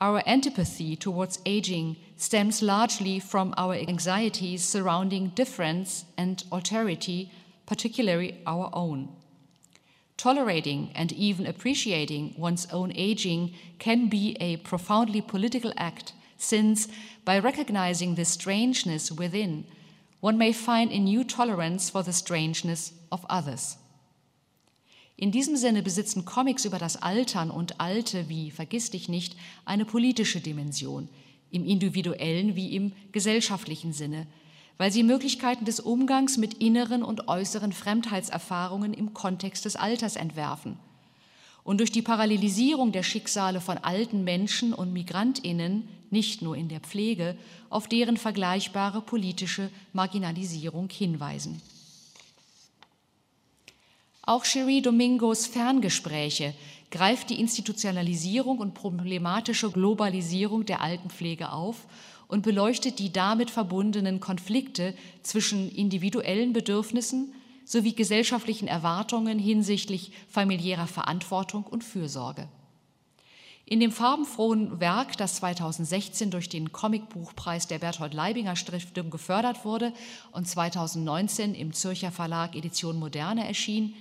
our 0.00 0.22
antipathy 0.26 0.94
towards 0.94 1.40
aging 1.44 1.96
stems 2.16 2.62
largely 2.62 3.18
from 3.18 3.52
our 3.56 3.74
anxieties 3.74 4.62
surrounding 4.64 5.28
difference 5.30 6.04
and 6.16 6.44
alterity, 6.52 7.30
particularly 7.66 8.40
our 8.46 8.70
own. 8.72 9.08
Tolerating 10.16 10.90
and 10.94 11.12
even 11.12 11.46
appreciating 11.46 12.34
one's 12.36 12.66
own 12.72 12.92
aging 12.94 13.54
can 13.78 14.08
be 14.08 14.36
a 14.40 14.56
profoundly 14.58 15.20
political 15.20 15.72
act, 15.76 16.12
since 16.36 16.88
by 17.24 17.38
recognizing 17.38 18.14
the 18.14 18.24
strangeness 18.24 19.12
within, 19.12 19.64
one 20.20 20.36
may 20.36 20.52
find 20.52 20.90
a 20.90 20.98
new 20.98 21.22
tolerance 21.22 21.90
for 21.90 22.02
the 22.02 22.12
strangeness 22.12 22.92
of 23.12 23.24
others. 23.28 23.76
In 25.20 25.32
diesem 25.32 25.56
Sinne 25.56 25.82
besitzen 25.82 26.24
Comics 26.24 26.64
über 26.64 26.78
das 26.78 27.02
Altern 27.02 27.50
und 27.50 27.80
Alte 27.80 28.28
wie 28.28 28.52
Vergiss 28.52 28.90
dich 28.90 29.08
nicht 29.08 29.34
eine 29.64 29.84
politische 29.84 30.40
Dimension, 30.40 31.08
im 31.50 31.64
individuellen 31.64 32.54
wie 32.54 32.76
im 32.76 32.92
gesellschaftlichen 33.10 33.92
Sinne, 33.92 34.28
weil 34.76 34.92
sie 34.92 35.02
Möglichkeiten 35.02 35.64
des 35.64 35.80
Umgangs 35.80 36.36
mit 36.36 36.54
inneren 36.62 37.02
und 37.02 37.26
äußeren 37.26 37.72
Fremdheitserfahrungen 37.72 38.94
im 38.94 39.12
Kontext 39.12 39.64
des 39.64 39.74
Alters 39.74 40.14
entwerfen. 40.14 40.76
Und 41.64 41.80
durch 41.80 41.90
die 41.90 42.00
Parallelisierung 42.00 42.92
der 42.92 43.02
Schicksale 43.02 43.60
von 43.60 43.76
alten 43.78 44.22
Menschen 44.22 44.72
und 44.72 44.92
Migrantinnen, 44.92 45.88
nicht 46.10 46.42
nur 46.42 46.56
in 46.56 46.68
der 46.68 46.78
Pflege, 46.78 47.36
auf 47.70 47.88
deren 47.88 48.18
vergleichbare 48.18 49.00
politische 49.00 49.68
Marginalisierung 49.92 50.88
hinweisen. 50.88 51.60
Auch 54.28 54.44
Cherie 54.44 54.82
Domingos 54.82 55.46
Ferngespräche 55.46 56.52
greift 56.90 57.30
die 57.30 57.40
Institutionalisierung 57.40 58.58
und 58.58 58.74
problematische 58.74 59.70
Globalisierung 59.70 60.66
der 60.66 60.82
Altenpflege 60.82 61.50
auf 61.50 61.86
und 62.26 62.42
beleuchtet 62.42 62.98
die 62.98 63.10
damit 63.10 63.50
verbundenen 63.50 64.20
Konflikte 64.20 64.94
zwischen 65.22 65.74
individuellen 65.74 66.52
Bedürfnissen 66.52 67.32
sowie 67.64 67.94
gesellschaftlichen 67.94 68.68
Erwartungen 68.68 69.38
hinsichtlich 69.38 70.12
familiärer 70.28 70.88
Verantwortung 70.88 71.64
und 71.64 71.82
Fürsorge. 71.82 72.48
In 73.64 73.80
dem 73.80 73.92
farbenfrohen 73.92 74.78
Werk, 74.78 75.16
das 75.16 75.36
2016 75.36 76.30
durch 76.30 76.50
den 76.50 76.70
Comicbuchpreis 76.70 77.66
der 77.66 77.78
Berthold 77.78 78.12
Leibinger 78.12 78.56
Stiftung 78.56 79.08
gefördert 79.08 79.64
wurde 79.64 79.94
und 80.32 80.46
2019 80.46 81.54
im 81.54 81.72
Zürcher 81.72 82.12
Verlag 82.12 82.54
Edition 82.54 82.98
Moderne 82.98 83.48
erschien, 83.48 83.94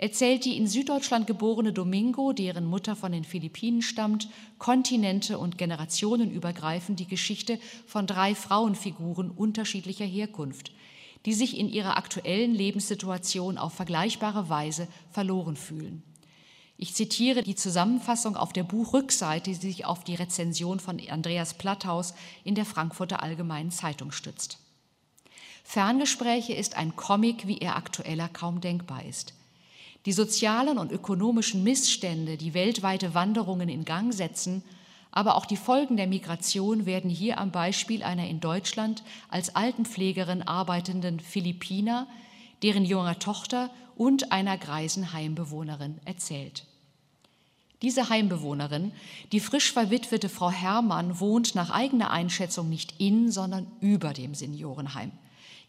erzählt 0.00 0.46
die 0.46 0.56
in 0.56 0.66
Süddeutschland 0.66 1.26
geborene 1.26 1.74
Domingo, 1.74 2.32
deren 2.32 2.64
Mutter 2.64 2.96
von 2.96 3.12
den 3.12 3.24
Philippinen 3.24 3.82
stammt, 3.82 4.30
kontinente- 4.58 5.36
und 5.36 5.58
generationenübergreifend 5.58 6.98
die 6.98 7.06
Geschichte 7.06 7.60
von 7.86 8.06
drei 8.06 8.34
Frauenfiguren 8.34 9.30
unterschiedlicher 9.30 10.06
Herkunft, 10.06 10.72
die 11.26 11.34
sich 11.34 11.58
in 11.58 11.68
ihrer 11.68 11.98
aktuellen 11.98 12.54
Lebenssituation 12.54 13.58
auf 13.58 13.74
vergleichbare 13.74 14.48
Weise 14.48 14.88
verloren 15.10 15.56
fühlen. 15.56 16.02
Ich 16.78 16.94
zitiere 16.94 17.42
die 17.42 17.54
Zusammenfassung 17.54 18.36
auf 18.36 18.54
der 18.54 18.64
Buchrückseite, 18.64 19.50
die 19.50 19.54
sich 19.54 19.84
auf 19.84 20.02
die 20.02 20.14
Rezension 20.14 20.80
von 20.80 20.98
Andreas 21.10 21.52
Platthaus 21.52 22.14
in 22.42 22.54
der 22.54 22.64
Frankfurter 22.64 23.22
Allgemeinen 23.22 23.70
Zeitung 23.70 24.12
stützt. 24.12 24.60
Ferngespräche 25.62 26.54
ist 26.54 26.78
ein 26.78 26.96
Comic, 26.96 27.46
wie 27.46 27.58
er 27.58 27.76
aktueller 27.76 28.30
kaum 28.30 28.62
denkbar 28.62 29.04
ist. 29.04 29.34
Die 30.06 30.12
sozialen 30.12 30.78
und 30.78 30.92
ökonomischen 30.92 31.62
Missstände, 31.62 32.36
die 32.36 32.54
weltweite 32.54 33.14
Wanderungen 33.14 33.68
in 33.68 33.84
Gang 33.84 34.14
setzen, 34.14 34.62
aber 35.12 35.34
auch 35.36 35.44
die 35.44 35.56
Folgen 35.56 35.96
der 35.96 36.06
Migration 36.06 36.86
werden 36.86 37.10
hier 37.10 37.38
am 37.38 37.50
Beispiel 37.50 38.02
einer 38.02 38.28
in 38.28 38.40
Deutschland 38.40 39.02
als 39.28 39.54
Altenpflegerin 39.56 40.42
arbeitenden 40.42 41.20
Philippiner, 41.20 42.06
deren 42.62 42.84
junger 42.84 43.18
Tochter 43.18 43.70
und 43.96 44.32
einer 44.32 44.56
greisen 44.56 45.12
Heimbewohnerin 45.12 45.98
erzählt. 46.04 46.64
Diese 47.82 48.10
Heimbewohnerin, 48.10 48.92
die 49.32 49.40
frisch 49.40 49.72
verwitwete 49.72 50.28
Frau 50.28 50.50
Herrmann, 50.50 51.18
wohnt 51.18 51.54
nach 51.54 51.70
eigener 51.70 52.10
Einschätzung 52.10 52.68
nicht 52.68 52.94
in, 52.98 53.30
sondern 53.30 53.66
über 53.80 54.12
dem 54.12 54.34
Seniorenheim. 54.34 55.12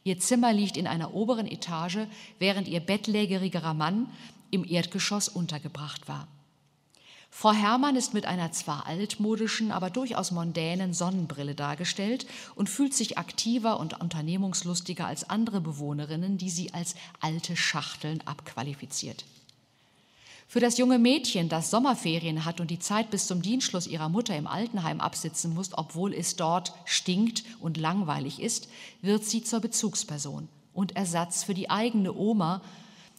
Ihr 0.03 0.19
Zimmer 0.19 0.53
liegt 0.53 0.77
in 0.77 0.87
einer 0.87 1.13
oberen 1.13 1.47
Etage, 1.47 2.07
während 2.39 2.67
ihr 2.67 2.79
bettlägerigerer 2.79 3.73
Mann 3.73 4.07
im 4.49 4.65
Erdgeschoss 4.67 5.29
untergebracht 5.29 6.07
war. 6.07 6.27
Frau 7.33 7.53
Herrmann 7.53 7.95
ist 7.95 8.13
mit 8.13 8.25
einer 8.25 8.51
zwar 8.51 8.87
altmodischen, 8.87 9.71
aber 9.71 9.89
durchaus 9.89 10.31
mondänen 10.31 10.93
Sonnenbrille 10.93 11.55
dargestellt 11.55 12.25
und 12.55 12.69
fühlt 12.69 12.93
sich 12.93 13.17
aktiver 13.17 13.79
und 13.79 14.01
unternehmungslustiger 14.01 15.07
als 15.07 15.29
andere 15.29 15.61
Bewohnerinnen, 15.61 16.37
die 16.37 16.49
sie 16.49 16.73
als 16.73 16.95
alte 17.21 17.55
Schachteln 17.55 18.21
abqualifiziert. 18.25 19.23
Für 20.51 20.59
das 20.59 20.77
junge 20.77 20.99
Mädchen, 20.99 21.47
das 21.47 21.71
Sommerferien 21.71 22.43
hat 22.43 22.59
und 22.59 22.69
die 22.69 22.77
Zeit 22.77 23.09
bis 23.09 23.25
zum 23.25 23.41
Dienstschluss 23.41 23.87
ihrer 23.87 24.09
Mutter 24.09 24.35
im 24.35 24.47
Altenheim 24.47 24.99
absitzen 24.99 25.53
muss, 25.53 25.69
obwohl 25.71 26.13
es 26.13 26.35
dort 26.35 26.73
stinkt 26.83 27.45
und 27.61 27.77
langweilig 27.77 28.41
ist, 28.41 28.67
wird 29.01 29.23
sie 29.23 29.45
zur 29.45 29.61
Bezugsperson 29.61 30.49
und 30.73 30.97
Ersatz 30.97 31.45
für 31.45 31.53
die 31.53 31.69
eigene 31.69 32.13
Oma. 32.13 32.61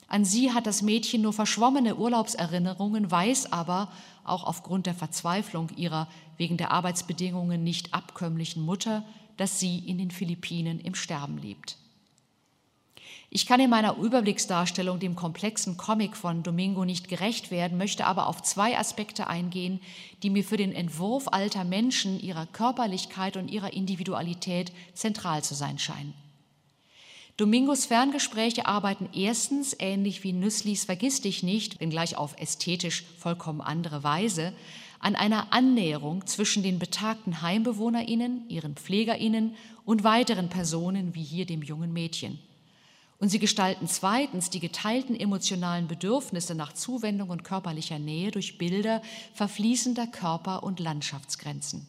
An 0.09 0.26
sie 0.26 0.53
hat 0.53 0.66
das 0.66 0.83
Mädchen 0.83 1.22
nur 1.22 1.33
verschwommene 1.33 1.97
Urlaubserinnerungen, 1.97 3.11
weiß 3.11 3.51
aber, 3.51 3.91
auch 4.24 4.45
aufgrund 4.45 4.85
der 4.85 4.95
Verzweiflung 4.95 5.70
ihrer 5.74 6.09
wegen 6.37 6.59
der 6.59 6.70
Arbeitsbedingungen 6.70 7.64
nicht 7.64 7.95
abkömmlichen 7.95 8.62
Mutter, 8.62 9.07
dass 9.39 9.59
sie 9.59 9.78
in 9.78 9.97
den 9.97 10.11
Philippinen 10.11 10.78
im 10.80 10.95
Sterben 10.95 11.39
lebt. 11.39 11.78
Ich 13.35 13.47
kann 13.47 13.61
in 13.61 13.70
meiner 13.70 13.97
Überblicksdarstellung 13.97 14.99
dem 14.99 15.16
komplexen 15.16 15.78
Comic 15.78 16.18
von 16.18 16.43
Domingo 16.43 16.85
nicht 16.85 17.09
gerecht 17.09 17.51
werden, 17.51 17.78
möchte 17.78 18.05
aber 18.05 18.26
auf 18.26 18.43
zwei 18.43 18.76
Aspekte 18.76 19.26
eingehen, 19.26 19.80
die 20.22 20.28
mir 20.28 20.45
für 20.45 20.59
den 20.59 20.70
Entwurf 20.70 21.28
alter 21.28 21.64
Menschen, 21.64 22.20
ihrer 22.20 22.45
Körperlichkeit 22.45 23.39
und 23.39 23.51
ihrer 23.51 23.72
Individualität 23.72 24.70
zentral 24.93 25.43
zu 25.43 25.55
sein 25.55 25.78
scheinen. 25.78 26.12
Domingos 27.39 27.87
Ferngespräche 27.87 28.66
arbeiten 28.66 29.09
erstens, 29.14 29.74
ähnlich 29.78 30.22
wie 30.24 30.35
Nüsslis 30.35 30.85
Vergiss 30.85 31.22
dich 31.22 31.43
nicht, 31.43 31.80
wenngleich 31.80 32.18
auf 32.18 32.39
ästhetisch 32.39 33.03
vollkommen 33.16 33.62
andere 33.62 34.05
Weise, 34.05 34.53
an 34.99 35.16
einer 35.16 35.55
Annäherung 35.55 36.26
zwischen 36.26 36.62
den 36.62 36.78
betagten 36.78 37.41
HeimbewohnerInnen, 37.41 38.51
ihren 38.51 38.76
PflegerInnen 38.76 39.57
und 39.87 40.05
weiteren 40.05 40.51
Personen 40.51 41.14
wie 41.14 41.24
hier 41.24 41.47
dem 41.47 41.62
jungen 41.62 41.95
Mädchen. 41.95 42.39
Und 43.23 43.29
sie 43.29 43.39
gestalten 43.39 43.87
zweitens 43.87 44.51
die 44.51 44.59
geteilten 44.59 45.14
emotionalen 45.14 45.87
Bedürfnisse 45.87 46.57
nach 46.57 46.73
Zuwendung 46.73 47.31
und 47.31 47.45
körperlicher 47.45 48.01
Nähe 48.01 48.33
durch 48.33 48.59
Bilder 48.59 49.01
verfließender 49.35 50.09
Körper- 50.09 50.64
und 50.64 50.81
Landschaftsgrenzen. 50.81 51.87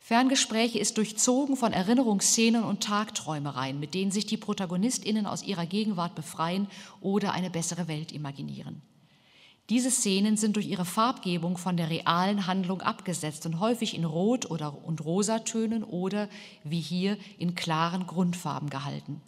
Ferngespräche 0.00 0.80
ist 0.80 0.98
durchzogen 0.98 1.56
von 1.56 1.72
Erinnerungsszenen 1.72 2.64
und 2.64 2.82
Tagträumereien, 2.82 3.78
mit 3.78 3.94
denen 3.94 4.10
sich 4.10 4.26
die 4.26 4.36
Protagonistinnen 4.36 5.26
aus 5.26 5.44
ihrer 5.44 5.66
Gegenwart 5.66 6.16
befreien 6.16 6.66
oder 7.00 7.30
eine 7.32 7.48
bessere 7.48 7.86
Welt 7.86 8.10
imaginieren. 8.10 8.82
Diese 9.70 9.92
Szenen 9.92 10.36
sind 10.36 10.56
durch 10.56 10.66
ihre 10.66 10.84
Farbgebung 10.84 11.56
von 11.56 11.76
der 11.76 11.88
realen 11.88 12.48
Handlung 12.48 12.82
abgesetzt 12.82 13.46
und 13.46 13.60
häufig 13.60 13.94
in 13.94 14.06
Rot- 14.06 14.50
oder 14.50 14.84
und 14.84 15.04
Rosatönen 15.04 15.84
oder, 15.84 16.28
wie 16.64 16.80
hier, 16.80 17.16
in 17.38 17.54
klaren 17.54 18.08
Grundfarben 18.08 18.70
gehalten. 18.70 19.22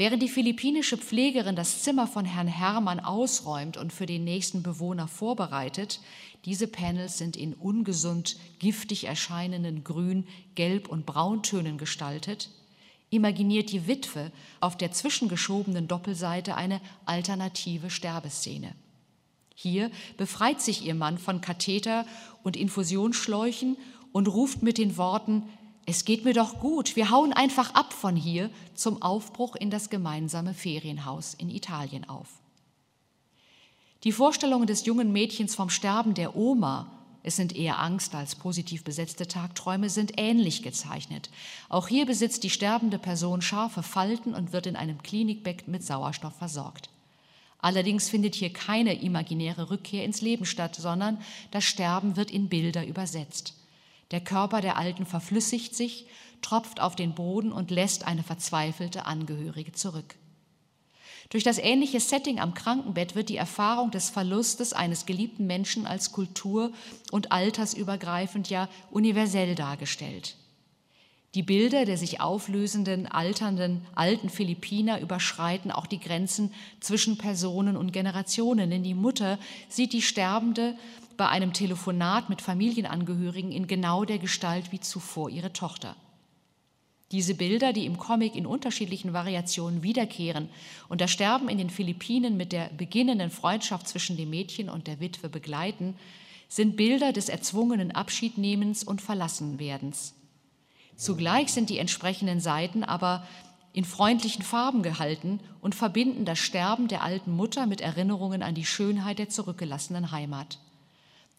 Während 0.00 0.22
die 0.22 0.28
philippinische 0.28 0.96
Pflegerin 0.96 1.56
das 1.56 1.82
Zimmer 1.82 2.06
von 2.06 2.24
Herrn 2.24 2.46
Hermann 2.46 3.00
ausräumt 3.00 3.76
und 3.76 3.92
für 3.92 4.06
den 4.06 4.22
nächsten 4.22 4.62
Bewohner 4.62 5.08
vorbereitet, 5.08 6.00
diese 6.44 6.68
Panels 6.68 7.18
sind 7.18 7.36
in 7.36 7.52
ungesund 7.52 8.36
giftig 8.60 9.04
erscheinenden 9.04 9.82
Grün-, 9.82 10.28
Gelb- 10.54 10.88
und 10.88 11.04
Brauntönen 11.04 11.78
gestaltet, 11.78 12.50
imaginiert 13.10 13.72
die 13.72 13.88
Witwe 13.88 14.30
auf 14.60 14.76
der 14.76 14.92
zwischengeschobenen 14.92 15.88
Doppelseite 15.88 16.54
eine 16.54 16.80
alternative 17.04 17.90
Sterbeszene. 17.90 18.76
Hier 19.56 19.90
befreit 20.16 20.60
sich 20.60 20.86
ihr 20.86 20.94
Mann 20.94 21.18
von 21.18 21.40
Katheter 21.40 22.06
und 22.44 22.56
Infusionsschläuchen 22.56 23.76
und 24.12 24.28
ruft 24.28 24.62
mit 24.62 24.78
den 24.78 24.96
Worten 24.96 25.42
es 25.90 26.04
geht 26.04 26.26
mir 26.26 26.34
doch 26.34 26.60
gut, 26.60 26.96
wir 26.96 27.08
hauen 27.08 27.32
einfach 27.32 27.72
ab 27.72 27.94
von 27.94 28.14
hier 28.14 28.50
zum 28.74 29.00
Aufbruch 29.00 29.56
in 29.56 29.70
das 29.70 29.88
gemeinsame 29.88 30.52
Ferienhaus 30.52 31.32
in 31.32 31.48
Italien 31.48 32.06
auf. 32.06 32.28
Die 34.04 34.12
Vorstellungen 34.12 34.66
des 34.66 34.84
jungen 34.84 35.12
Mädchens 35.12 35.54
vom 35.54 35.70
Sterben 35.70 36.12
der 36.12 36.36
Oma, 36.36 36.90
es 37.22 37.36
sind 37.36 37.56
eher 37.56 37.78
Angst 37.78 38.14
als 38.14 38.34
positiv 38.34 38.84
besetzte 38.84 39.26
Tagträume, 39.26 39.88
sind 39.88 40.12
ähnlich 40.18 40.62
gezeichnet. 40.62 41.30
Auch 41.70 41.88
hier 41.88 42.04
besitzt 42.04 42.42
die 42.42 42.50
sterbende 42.50 42.98
Person 42.98 43.40
scharfe 43.40 43.82
Falten 43.82 44.34
und 44.34 44.52
wird 44.52 44.66
in 44.66 44.76
einem 44.76 45.02
Klinikbett 45.02 45.68
mit 45.68 45.82
Sauerstoff 45.82 46.36
versorgt. 46.36 46.90
Allerdings 47.60 48.10
findet 48.10 48.34
hier 48.34 48.52
keine 48.52 49.00
imaginäre 49.00 49.70
Rückkehr 49.70 50.04
ins 50.04 50.20
Leben 50.20 50.44
statt, 50.44 50.76
sondern 50.76 51.16
das 51.50 51.64
Sterben 51.64 52.16
wird 52.16 52.30
in 52.30 52.50
Bilder 52.50 52.86
übersetzt. 52.86 53.54
Der 54.10 54.20
Körper 54.20 54.60
der 54.60 54.76
Alten 54.76 55.06
verflüssigt 55.06 55.74
sich, 55.74 56.06
tropft 56.40 56.80
auf 56.80 56.96
den 56.96 57.14
Boden 57.14 57.52
und 57.52 57.70
lässt 57.70 58.06
eine 58.06 58.22
verzweifelte 58.22 59.06
Angehörige 59.06 59.72
zurück. 59.72 60.14
Durch 61.30 61.44
das 61.44 61.58
ähnliche 61.58 62.00
Setting 62.00 62.40
am 62.40 62.54
Krankenbett 62.54 63.14
wird 63.14 63.28
die 63.28 63.36
Erfahrung 63.36 63.90
des 63.90 64.08
Verlustes 64.08 64.72
eines 64.72 65.04
geliebten 65.04 65.46
Menschen 65.46 65.86
als 65.86 66.12
kultur- 66.12 66.72
und 67.10 67.32
altersübergreifend 67.32 68.48
ja 68.48 68.68
universell 68.90 69.54
dargestellt. 69.54 70.36
Die 71.34 71.42
Bilder 71.42 71.84
der 71.84 71.98
sich 71.98 72.22
auflösenden, 72.22 73.06
alternden, 73.06 73.84
alten 73.94 74.30
Philippiner 74.30 75.00
überschreiten 75.00 75.70
auch 75.70 75.86
die 75.86 76.00
Grenzen 76.00 76.54
zwischen 76.80 77.18
Personen 77.18 77.76
und 77.76 77.92
Generationen, 77.92 78.70
denn 78.70 78.82
die 78.82 78.94
Mutter 78.94 79.38
sieht 79.68 79.92
die 79.92 80.00
Sterbende 80.00 80.74
bei 81.18 81.28
einem 81.28 81.52
Telefonat 81.52 82.30
mit 82.30 82.40
Familienangehörigen 82.40 83.52
in 83.52 83.66
genau 83.66 84.06
der 84.06 84.18
Gestalt 84.18 84.72
wie 84.72 84.80
zuvor 84.80 85.28
ihre 85.28 85.52
Tochter. 85.52 85.96
Diese 87.10 87.34
Bilder, 87.34 87.72
die 87.72 87.86
im 87.86 87.98
Comic 87.98 88.36
in 88.36 88.46
unterschiedlichen 88.46 89.12
Variationen 89.12 89.82
wiederkehren 89.82 90.48
und 90.88 91.00
das 91.00 91.10
Sterben 91.10 91.48
in 91.48 91.58
den 91.58 91.70
Philippinen 91.70 92.36
mit 92.36 92.52
der 92.52 92.68
beginnenden 92.68 93.30
Freundschaft 93.30 93.88
zwischen 93.88 94.16
dem 94.16 94.30
Mädchen 94.30 94.68
und 94.70 94.86
der 94.86 95.00
Witwe 95.00 95.28
begleiten, 95.28 95.96
sind 96.48 96.76
Bilder 96.76 97.12
des 97.12 97.28
erzwungenen 97.28 97.90
Abschiednehmens 97.90 98.84
und 98.84 99.02
Verlassenwerdens. 99.02 100.14
Zugleich 100.96 101.52
sind 101.52 101.70
die 101.70 101.78
entsprechenden 101.78 102.40
Seiten 102.40 102.84
aber 102.84 103.26
in 103.72 103.84
freundlichen 103.84 104.42
Farben 104.42 104.82
gehalten 104.82 105.40
und 105.60 105.74
verbinden 105.74 106.24
das 106.24 106.38
Sterben 106.38 106.88
der 106.88 107.02
alten 107.02 107.32
Mutter 107.32 107.66
mit 107.66 107.80
Erinnerungen 107.80 108.42
an 108.42 108.54
die 108.54 108.64
Schönheit 108.64 109.18
der 109.18 109.28
zurückgelassenen 109.28 110.10
Heimat. 110.12 110.58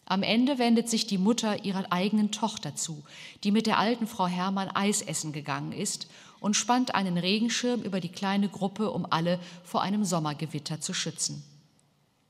Am 0.10 0.24
Ende 0.24 0.57
wendet 0.57 0.89
sich 0.89 1.05
die 1.05 1.20
Mutter 1.20 1.64
ihrer 1.64 1.86
eigenen 1.91 2.32
Tochter 2.32 2.76
zu, 2.76 3.03
die 3.43 3.51
mit 3.51 3.68
der 3.68 3.78
alten 3.78 4.07
Frau 4.07 4.26
Hermann 4.26 4.68
Eis 4.70 5.03
essen 5.03 5.34
gegangen 5.34 5.72
ist 5.72 6.07
und 6.39 6.55
spannt 6.55 6.95
einen 6.95 7.20
Regenschirm 7.20 7.84
über 7.84 7.99
die 7.99 8.10
kleine 8.10 8.49
Gruppe, 8.49 8.89
um 8.89 9.05
alle 9.07 9.39
vor 9.64 9.84
einem 9.84 10.03
Sommergewitter 10.03 10.82
zu 10.82 10.95
schützen. 10.95 11.43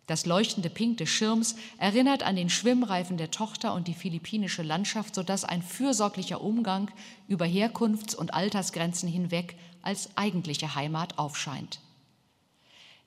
Das 0.08 0.26
leuchtende 0.26 0.70
Pink 0.70 0.98
des 0.98 1.08
Schirms 1.08 1.56
erinnert 1.78 2.24
an 2.24 2.36
den 2.36 2.50
Schwimmreifen 2.50 3.16
der 3.16 3.32
Tochter 3.32 3.74
und 3.74 3.88
die 3.88 3.94
philippinische 3.94 4.64
Landschaft, 4.64 5.16
sodass 5.16 5.46
ein 5.46 5.62
fürsorglicher 5.62 6.42
Umgang 6.42 6.92
über 7.30 7.46
Herkunfts- 7.46 8.16
und 8.16 8.34
Altersgrenzen 8.34 9.08
hinweg 9.08 9.56
als 9.84 10.10
eigentliche 10.18 10.76
Heimat 10.76 11.18
aufscheint. 11.18 11.80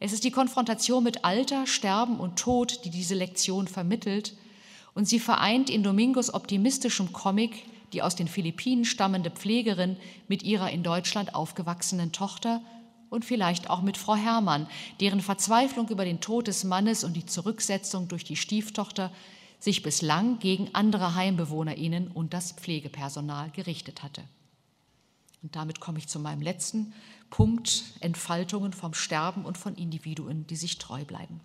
Es 0.00 0.14
ist 0.14 0.24
die 0.24 0.30
Konfrontation 0.30 1.04
mit 1.04 1.26
Alter, 1.26 1.66
Sterben 1.66 2.18
und 2.18 2.38
Tod, 2.38 2.86
die 2.86 2.90
diese 2.90 3.14
Lektion 3.14 3.68
vermittelt, 3.68 4.34
und 4.94 5.06
sie 5.06 5.20
vereint 5.20 5.70
in 5.70 5.82
Domingos 5.82 6.32
optimistischem 6.32 7.12
Comic 7.12 7.64
die 7.92 8.02
aus 8.02 8.16
den 8.16 8.28
Philippinen 8.28 8.84
stammende 8.84 9.30
Pflegerin 9.30 9.96
mit 10.28 10.42
ihrer 10.42 10.70
in 10.70 10.82
Deutschland 10.82 11.34
aufgewachsenen 11.34 12.12
Tochter 12.12 12.62
und 13.10 13.24
vielleicht 13.24 13.68
auch 13.68 13.82
mit 13.82 13.98
Frau 13.98 14.14
Herrmann, 14.14 14.66
deren 15.00 15.20
Verzweiflung 15.20 15.88
über 15.88 16.04
den 16.04 16.20
Tod 16.20 16.48
des 16.48 16.64
Mannes 16.64 17.04
und 17.04 17.14
die 17.14 17.26
Zurücksetzung 17.26 18.08
durch 18.08 18.24
die 18.24 18.36
Stieftochter 18.36 19.12
sich 19.58 19.82
bislang 19.82 20.38
gegen 20.38 20.74
andere 20.74 21.14
Heimbewohnerinnen 21.14 22.08
und 22.08 22.32
das 22.32 22.52
Pflegepersonal 22.52 23.50
gerichtet 23.50 24.02
hatte. 24.02 24.22
Und 25.42 25.54
damit 25.56 25.80
komme 25.80 25.98
ich 25.98 26.08
zu 26.08 26.18
meinem 26.18 26.40
letzten 26.40 26.92
Punkt, 27.30 27.84
Entfaltungen 28.00 28.72
vom 28.72 28.94
Sterben 28.94 29.44
und 29.44 29.58
von 29.58 29.74
Individuen, 29.74 30.46
die 30.46 30.56
sich 30.56 30.78
treu 30.78 31.04
bleiben. 31.04 31.40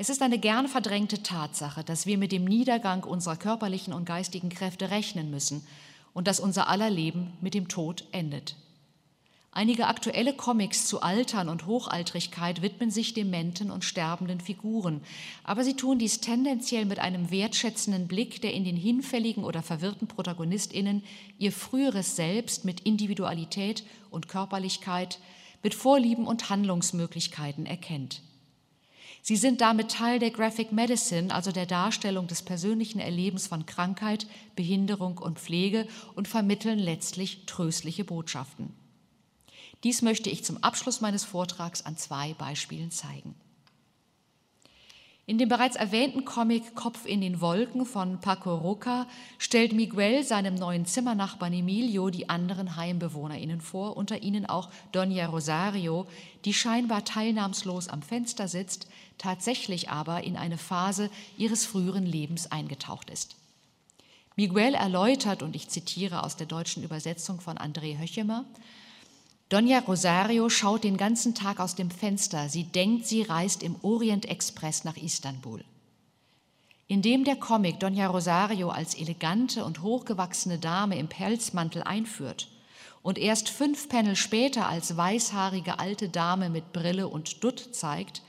Es 0.00 0.10
ist 0.10 0.22
eine 0.22 0.38
gern 0.38 0.68
verdrängte 0.68 1.24
Tatsache, 1.24 1.82
dass 1.82 2.06
wir 2.06 2.18
mit 2.18 2.30
dem 2.30 2.44
Niedergang 2.44 3.02
unserer 3.02 3.34
körperlichen 3.34 3.92
und 3.92 4.04
geistigen 4.04 4.48
Kräfte 4.48 4.92
rechnen 4.92 5.28
müssen 5.28 5.66
und 6.14 6.28
dass 6.28 6.38
unser 6.38 6.68
aller 6.68 6.88
Leben 6.88 7.32
mit 7.40 7.52
dem 7.52 7.66
Tod 7.66 8.04
endet. 8.12 8.54
Einige 9.50 9.88
aktuelle 9.88 10.34
Comics 10.34 10.86
zu 10.86 11.02
Altern 11.02 11.48
und 11.48 11.66
Hochaltrigkeit 11.66 12.62
widmen 12.62 12.92
sich 12.92 13.12
dementen 13.12 13.72
und 13.72 13.84
sterbenden 13.84 14.40
Figuren, 14.40 15.00
aber 15.42 15.64
sie 15.64 15.74
tun 15.74 15.98
dies 15.98 16.20
tendenziell 16.20 16.84
mit 16.84 17.00
einem 17.00 17.32
wertschätzenden 17.32 18.06
Blick, 18.06 18.40
der 18.40 18.54
in 18.54 18.62
den 18.62 18.76
hinfälligen 18.76 19.42
oder 19.42 19.64
verwirrten 19.64 20.06
Protagonistinnen 20.06 21.02
ihr 21.40 21.50
früheres 21.50 22.14
Selbst 22.14 22.64
mit 22.64 22.82
Individualität 22.82 23.82
und 24.12 24.28
Körperlichkeit, 24.28 25.18
mit 25.64 25.74
Vorlieben 25.74 26.28
und 26.28 26.50
Handlungsmöglichkeiten 26.50 27.66
erkennt. 27.66 28.22
Sie 29.28 29.36
sind 29.36 29.60
damit 29.60 29.90
Teil 29.90 30.18
der 30.18 30.30
Graphic 30.30 30.72
Medicine, 30.72 31.34
also 31.34 31.52
der 31.52 31.66
Darstellung 31.66 32.28
des 32.28 32.40
persönlichen 32.40 32.98
Erlebens 32.98 33.46
von 33.46 33.66
Krankheit, 33.66 34.26
Behinderung 34.56 35.18
und 35.18 35.38
Pflege 35.38 35.86
und 36.14 36.26
vermitteln 36.26 36.78
letztlich 36.78 37.44
tröstliche 37.44 38.04
Botschaften. 38.04 38.72
Dies 39.84 40.00
möchte 40.00 40.30
ich 40.30 40.46
zum 40.46 40.64
Abschluss 40.64 41.02
meines 41.02 41.26
Vortrags 41.26 41.84
an 41.84 41.98
zwei 41.98 42.32
Beispielen 42.38 42.90
zeigen. 42.90 43.34
In 45.28 45.36
dem 45.36 45.50
bereits 45.50 45.76
erwähnten 45.76 46.24
Comic 46.24 46.74
Kopf 46.74 47.04
in 47.04 47.20
den 47.20 47.42
Wolken 47.42 47.84
von 47.84 48.18
Paco 48.18 48.54
Roca 48.54 49.06
stellt 49.36 49.74
Miguel 49.74 50.24
seinem 50.24 50.54
neuen 50.54 50.86
Zimmernachbarn 50.86 51.52
Emilio 51.52 52.08
die 52.08 52.30
anderen 52.30 52.76
HeimbewohnerInnen 52.76 53.60
vor, 53.60 53.98
unter 53.98 54.22
ihnen 54.22 54.46
auch 54.46 54.70
Doña 54.94 55.26
Rosario, 55.26 56.06
die 56.46 56.54
scheinbar 56.54 57.04
teilnahmslos 57.04 57.88
am 57.88 58.00
Fenster 58.00 58.48
sitzt, 58.48 58.88
tatsächlich 59.18 59.90
aber 59.90 60.24
in 60.24 60.38
eine 60.38 60.56
Phase 60.56 61.10
ihres 61.36 61.66
früheren 61.66 62.06
Lebens 62.06 62.50
eingetaucht 62.50 63.10
ist. 63.10 63.36
Miguel 64.34 64.72
erläutert, 64.72 65.42
und 65.42 65.54
ich 65.54 65.68
zitiere 65.68 66.22
aus 66.22 66.36
der 66.36 66.46
deutschen 66.46 66.82
Übersetzung 66.82 67.38
von 67.42 67.58
André 67.58 67.98
Höchemer, 67.98 68.46
Donja 69.48 69.78
Rosario 69.78 70.50
schaut 70.50 70.84
den 70.84 70.98
ganzen 70.98 71.34
Tag 71.34 71.58
aus 71.58 71.74
dem 71.74 71.90
Fenster. 71.90 72.50
Sie 72.50 72.64
denkt, 72.64 73.06
sie 73.06 73.22
reist 73.22 73.62
im 73.62 73.76
Orient 73.80 74.26
Express 74.26 74.84
nach 74.84 74.98
Istanbul. 74.98 75.64
Indem 76.86 77.24
der 77.24 77.36
Comic 77.36 77.80
Donja 77.80 78.08
Rosario 78.08 78.68
als 78.68 78.94
elegante 78.94 79.64
und 79.64 79.80
hochgewachsene 79.80 80.58
Dame 80.58 80.98
im 80.98 81.08
Pelzmantel 81.08 81.82
einführt 81.82 82.48
und 83.02 83.16
erst 83.16 83.48
fünf 83.48 83.88
Panel 83.88 84.16
später 84.16 84.68
als 84.68 84.94
weißhaarige 84.94 85.78
alte 85.78 86.10
Dame 86.10 86.50
mit 86.50 86.74
Brille 86.74 87.08
und 87.08 87.42
Dutt 87.42 87.74
zeigt, 87.74 88.20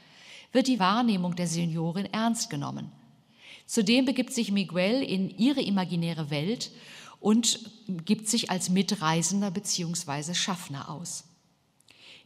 wird 0.54 0.68
die 0.68 0.80
Wahrnehmung 0.80 1.36
der 1.36 1.48
Seniorin 1.48 2.06
ernst 2.14 2.50
genommen. 2.50 2.94
Zudem 3.66 4.06
begibt 4.06 4.34
sich 4.34 4.54
Miguel 4.54 5.04
in 5.04 5.30
ihre 5.38 5.62
imaginäre 5.62 6.30
Welt 6.30 6.72
und 7.20 7.60
gibt 8.06 8.28
sich 8.30 8.50
als 8.50 8.70
Mitreisender 8.70 9.52
bzw. 9.52 10.34
Schaffner 10.34 10.90
aus. 10.90 11.26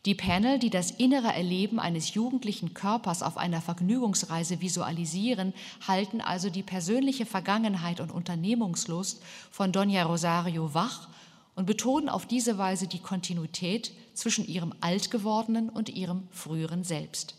Die 0.06 0.16
Panel, 0.16 0.60
die 0.60 0.70
das 0.70 0.92
innere 0.92 1.34
Erleben 1.34 1.80
eines 1.80 2.14
jugendlichen 2.14 2.74
Körpers 2.74 3.24
auf 3.24 3.38
einer 3.38 3.62
Vergnügungsreise 3.62 4.60
visualisieren, 4.60 5.54
halten 5.88 6.20
also 6.20 6.50
die 6.50 6.64
persönliche 6.64 7.26
Vergangenheit 7.26 8.02
und 8.02 8.12
Unternehmungslust 8.12 9.22
von 9.50 9.72
Doña 9.72 10.04
Rosario 10.04 10.74
wach 10.74 11.08
und 11.56 11.68
betonen 11.68 12.10
auf 12.10 12.26
diese 12.26 12.58
Weise 12.58 12.88
die 12.88 13.00
Kontinuität 13.00 13.94
zwischen 14.14 14.46
ihrem 14.46 14.74
altgewordenen 14.82 15.70
und 15.70 15.88
ihrem 15.88 16.28
früheren 16.32 16.84
Selbst. 16.84 17.36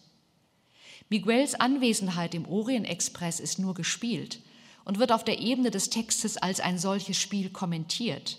Miguels 1.11 1.55
Anwesenheit 1.55 2.35
im 2.35 2.47
Orient 2.47 2.89
Express 2.89 3.41
ist 3.41 3.59
nur 3.59 3.75
gespielt 3.75 4.39
und 4.85 4.99
wird 4.99 5.13
auf 5.13 5.25
der 5.25 5.41
Ebene 5.41 5.71
des 5.71 5.91
Textes 5.91 6.37
als 6.37 6.61
ein 6.61 6.79
solches 6.79 7.17
Spiel 7.17 7.51
kommentiert. 7.51 8.39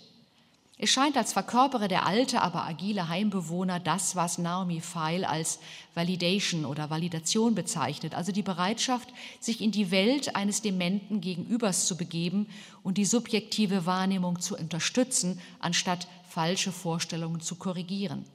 Es 0.78 0.90
scheint, 0.90 1.16
als 1.16 1.32
verkörpere 1.32 1.88
der 1.88 2.04
alte, 2.04 2.42
aber 2.42 2.64
agile 2.66 3.08
Heimbewohner 3.08 3.80
das, 3.80 4.14
was 4.14 4.36
Naomi 4.36 4.82
Feil 4.82 5.24
als 5.24 5.58
Validation 5.94 6.66
oder 6.66 6.90
Validation 6.90 7.54
bezeichnet, 7.54 8.14
also 8.14 8.30
die 8.30 8.42
Bereitschaft, 8.42 9.08
sich 9.40 9.62
in 9.62 9.72
die 9.72 9.90
Welt 9.90 10.36
eines 10.36 10.60
dementen 10.60 11.22
Gegenübers 11.22 11.86
zu 11.86 11.96
begeben 11.96 12.46
und 12.82 12.98
die 12.98 13.06
subjektive 13.06 13.86
Wahrnehmung 13.86 14.38
zu 14.40 14.54
unterstützen, 14.54 15.40
anstatt 15.60 16.08
falsche 16.28 16.72
Vorstellungen 16.72 17.40
zu 17.40 17.54
korrigieren. 17.54 18.26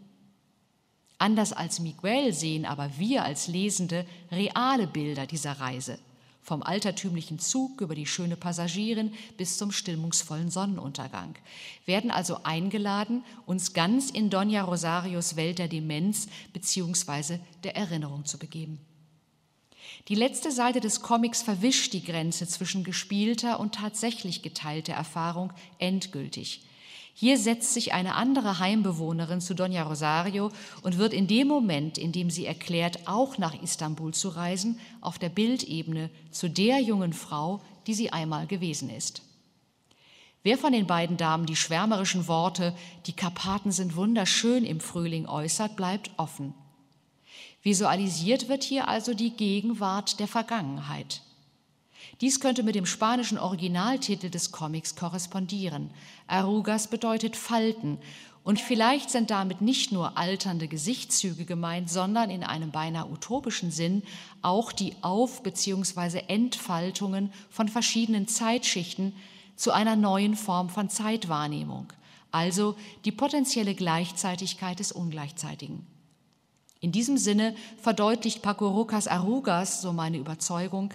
Anders 1.19 1.53
als 1.53 1.79
Miguel 1.79 2.33
sehen 2.33 2.65
aber 2.65 2.89
wir 2.97 3.23
als 3.23 3.47
Lesende 3.47 4.03
reale 4.31 4.87
Bilder 4.87 5.27
dieser 5.27 5.53
Reise– 5.59 5.99
vom 6.41 6.63
altertümlichen 6.63 7.39
Zug 7.39 7.81
über 7.81 7.95
die 7.95 8.05
schöne 8.05 8.35
Passagierin 8.35 9.13
bis 9.37 9.57
zum 9.57 9.71
stimmungsvollen 9.71 10.49
Sonnenuntergang, 10.49 11.35
werden 11.85 12.11
also 12.11 12.43
eingeladen, 12.43 13.23
uns 13.45 13.73
ganz 13.73 14.09
in 14.09 14.29
Dona 14.29 14.63
Rosarios 14.63 15.35
Welt 15.35 15.59
der 15.59 15.67
Demenz 15.67 16.27
bzw. 16.53 17.39
der 17.63 17.75
Erinnerung 17.75 18.25
zu 18.25 18.37
begeben. 18.37 18.79
Die 20.07 20.15
letzte 20.15 20.51
Seite 20.51 20.79
des 20.79 21.01
Comics 21.01 21.41
verwischt 21.41 21.93
die 21.93 22.03
Grenze 22.03 22.47
zwischen 22.47 22.83
gespielter 22.83 23.59
und 23.59 23.75
tatsächlich 23.75 24.41
geteilter 24.41 24.93
Erfahrung 24.93 25.53
endgültig. 25.77 26.63
Hier 27.13 27.37
setzt 27.37 27.73
sich 27.73 27.93
eine 27.93 28.15
andere 28.15 28.59
Heimbewohnerin 28.59 29.41
zu 29.41 29.53
Dona 29.53 29.83
Rosario 29.83 30.51
und 30.81 30.97
wird 30.97 31.13
in 31.13 31.27
dem 31.27 31.47
Moment, 31.47 31.97
in 31.97 32.11
dem 32.11 32.29
sie 32.29 32.45
erklärt, 32.45 33.07
auch 33.07 33.37
nach 33.37 33.61
Istanbul 33.61 34.13
zu 34.13 34.29
reisen, 34.29 34.79
auf 35.01 35.19
der 35.19 35.29
Bildebene 35.29 36.09
zu 36.31 36.49
der 36.49 36.79
jungen 36.79 37.13
Frau, 37.13 37.61
die 37.87 37.93
sie 37.93 38.11
einmal 38.11 38.47
gewesen 38.47 38.89
ist. 38.89 39.21
Wer 40.43 40.57
von 40.57 40.73
den 40.73 40.87
beiden 40.87 41.17
Damen 41.17 41.45
die 41.45 41.55
schwärmerischen 41.55 42.27
Worte, 42.27 42.75
die 43.05 43.13
Karpaten 43.13 43.71
sind 43.71 43.95
wunderschön 43.95 44.65
im 44.65 44.79
Frühling 44.79 45.27
äußert, 45.27 45.75
bleibt 45.75 46.09
offen. 46.17 46.55
Visualisiert 47.61 48.49
wird 48.49 48.63
hier 48.63 48.87
also 48.87 49.13
die 49.13 49.31
Gegenwart 49.31 50.19
der 50.19 50.27
Vergangenheit. 50.27 51.21
Dies 52.21 52.39
könnte 52.39 52.61
mit 52.61 52.75
dem 52.75 52.85
spanischen 52.85 53.39
Originaltitel 53.39 54.29
des 54.29 54.51
Comics 54.51 54.95
korrespondieren. 54.95 55.89
Arrugas 56.27 56.87
bedeutet 56.87 57.35
Falten 57.35 57.97
und 58.43 58.59
vielleicht 58.59 59.09
sind 59.09 59.31
damit 59.31 59.61
nicht 59.61 59.91
nur 59.91 60.19
alternde 60.19 60.67
Gesichtszüge 60.67 61.45
gemeint, 61.45 61.89
sondern 61.89 62.29
in 62.29 62.43
einem 62.43 62.69
beinahe 62.69 63.09
utopischen 63.09 63.71
Sinn 63.71 64.03
auch 64.43 64.71
die 64.71 64.93
Auf- 65.01 65.41
bzw. 65.41 66.23
Entfaltungen 66.27 67.33
von 67.49 67.67
verschiedenen 67.67 68.27
Zeitschichten 68.27 69.13
zu 69.55 69.71
einer 69.71 69.95
neuen 69.95 70.35
Form 70.35 70.69
von 70.69 70.89
Zeitwahrnehmung, 70.89 71.87
also 72.31 72.75
die 73.03 73.11
potenzielle 73.11 73.73
Gleichzeitigkeit 73.73 74.79
des 74.79 74.91
Ungleichzeitigen. 74.91 75.87
In 76.79 76.91
diesem 76.91 77.17
Sinne 77.17 77.55
verdeutlicht 77.79 78.41
Paco 78.41 78.69
Rojas 78.69 79.07
Arrugas, 79.07 79.81
so 79.81 79.93
meine 79.93 80.17
Überzeugung, 80.17 80.91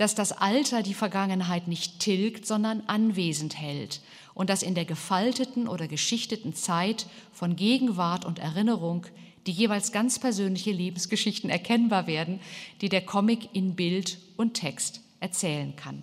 dass 0.00 0.14
das 0.14 0.32
Alter 0.32 0.82
die 0.82 0.94
Vergangenheit 0.94 1.68
nicht 1.68 2.00
tilgt, 2.00 2.46
sondern 2.46 2.82
anwesend 2.86 3.60
hält 3.60 4.00
und 4.32 4.48
dass 4.48 4.62
in 4.62 4.74
der 4.74 4.86
gefalteten 4.86 5.68
oder 5.68 5.88
geschichteten 5.88 6.54
Zeit 6.54 7.04
von 7.34 7.54
Gegenwart 7.54 8.24
und 8.24 8.38
Erinnerung 8.38 9.06
die 9.46 9.52
jeweils 9.52 9.92
ganz 9.92 10.18
persönliche 10.18 10.72
Lebensgeschichten 10.72 11.50
erkennbar 11.50 12.06
werden, 12.06 12.40
die 12.80 12.88
der 12.88 13.02
Comic 13.02 13.50
in 13.52 13.74
Bild 13.76 14.16
und 14.38 14.54
Text 14.54 15.02
erzählen 15.20 15.76
kann. 15.76 16.02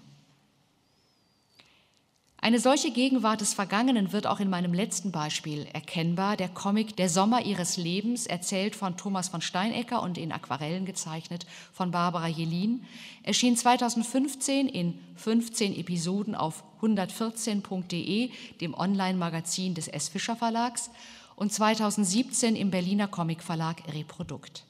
Eine 2.48 2.62
solche 2.62 2.92
Gegenwart 2.92 3.42
des 3.42 3.54
Vergangenen 3.54 4.14
wird 4.14 4.26
auch 4.26 4.40
in 4.40 4.50
meinem 4.50 4.74
letzten 4.74 5.12
Beispiel 5.12 5.68
erkennbar. 5.74 6.38
Der 6.38 6.48
Comic 6.48 6.96
Der 6.96 7.10
Sommer 7.10 7.46
ihres 7.46 7.76
Lebens, 7.76 8.26
erzählt 8.26 8.74
von 8.74 8.96
Thomas 8.96 9.28
von 9.28 9.42
Steinecker 9.42 10.02
und 10.02 10.18
in 10.18 10.32
Aquarellen 10.32 10.86
gezeichnet 10.86 11.46
von 11.74 11.92
Barbara 11.92 12.30
Jelin, 12.30 12.86
erschien 13.22 13.58
2015 13.58 14.70
in 14.70 14.98
15 15.18 15.78
Episoden 15.78 16.36
auf 16.36 16.64
114.de, 16.82 18.30
dem 18.62 18.74
Online-Magazin 18.74 19.74
des 19.74 19.90
S. 19.90 20.08
Fischer 20.08 20.38
Verlags, 20.38 20.90
und 21.36 21.52
2017 21.52 22.56
im 22.56 22.72
Berliner 22.72 23.10
Comicverlag 23.10 23.84
Reprodukt. 23.94 24.67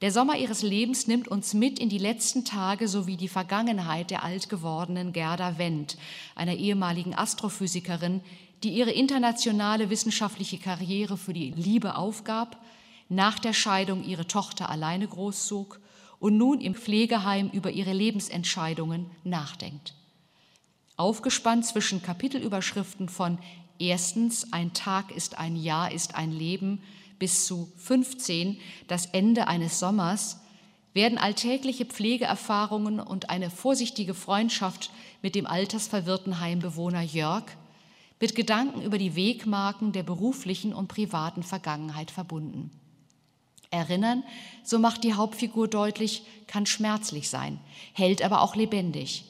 Der 0.00 0.10
Sommer 0.10 0.38
ihres 0.38 0.62
Lebens 0.62 1.06
nimmt 1.08 1.28
uns 1.28 1.52
mit 1.52 1.78
in 1.78 1.90
die 1.90 1.98
letzten 1.98 2.46
Tage 2.46 2.88
sowie 2.88 3.18
die 3.18 3.28
Vergangenheit 3.28 4.10
der 4.10 4.24
alt 4.24 4.48
gewordenen 4.48 5.12
Gerda 5.12 5.58
Wendt, 5.58 5.98
einer 6.34 6.54
ehemaligen 6.54 7.14
Astrophysikerin, 7.14 8.22
die 8.62 8.70
ihre 8.70 8.92
internationale 8.92 9.90
wissenschaftliche 9.90 10.56
Karriere 10.56 11.18
für 11.18 11.34
die 11.34 11.50
Liebe 11.50 11.96
aufgab, 11.96 12.56
nach 13.10 13.38
der 13.38 13.52
Scheidung 13.52 14.02
ihre 14.02 14.26
Tochter 14.26 14.70
alleine 14.70 15.06
großzog 15.06 15.80
und 16.18 16.38
nun 16.38 16.62
im 16.62 16.74
Pflegeheim 16.74 17.50
über 17.50 17.70
ihre 17.70 17.92
Lebensentscheidungen 17.92 19.10
nachdenkt. 19.24 19.94
Aufgespannt 20.96 21.66
zwischen 21.66 22.02
Kapitelüberschriften 22.02 23.10
von 23.10 23.38
Erstens, 23.78 24.52
ein 24.52 24.72
Tag 24.74 25.10
ist 25.10 25.38
ein 25.38 25.56
Jahr 25.56 25.90
ist 25.92 26.14
ein 26.14 26.32
Leben, 26.32 26.82
bis 27.20 27.46
zu 27.46 27.70
15, 27.76 28.58
das 28.88 29.06
Ende 29.06 29.46
eines 29.46 29.78
Sommers, 29.78 30.40
werden 30.92 31.18
alltägliche 31.18 31.84
Pflegeerfahrungen 31.84 32.98
und 32.98 33.30
eine 33.30 33.50
vorsichtige 33.50 34.14
Freundschaft 34.14 34.90
mit 35.22 35.36
dem 35.36 35.46
altersverwirrten 35.46 36.40
Heimbewohner 36.40 37.02
Jörg 37.02 37.44
mit 38.20 38.34
Gedanken 38.34 38.82
über 38.82 38.98
die 38.98 39.16
Wegmarken 39.16 39.92
der 39.92 40.02
beruflichen 40.02 40.74
und 40.74 40.88
privaten 40.88 41.42
Vergangenheit 41.42 42.10
verbunden. 42.10 42.70
Erinnern, 43.70 44.24
so 44.64 44.78
macht 44.78 45.04
die 45.04 45.14
Hauptfigur 45.14 45.68
deutlich, 45.68 46.22
kann 46.46 46.66
schmerzlich 46.66 47.28
sein, 47.28 47.60
hält 47.92 48.20
aber 48.22 48.42
auch 48.42 48.56
lebendig. 48.56 49.24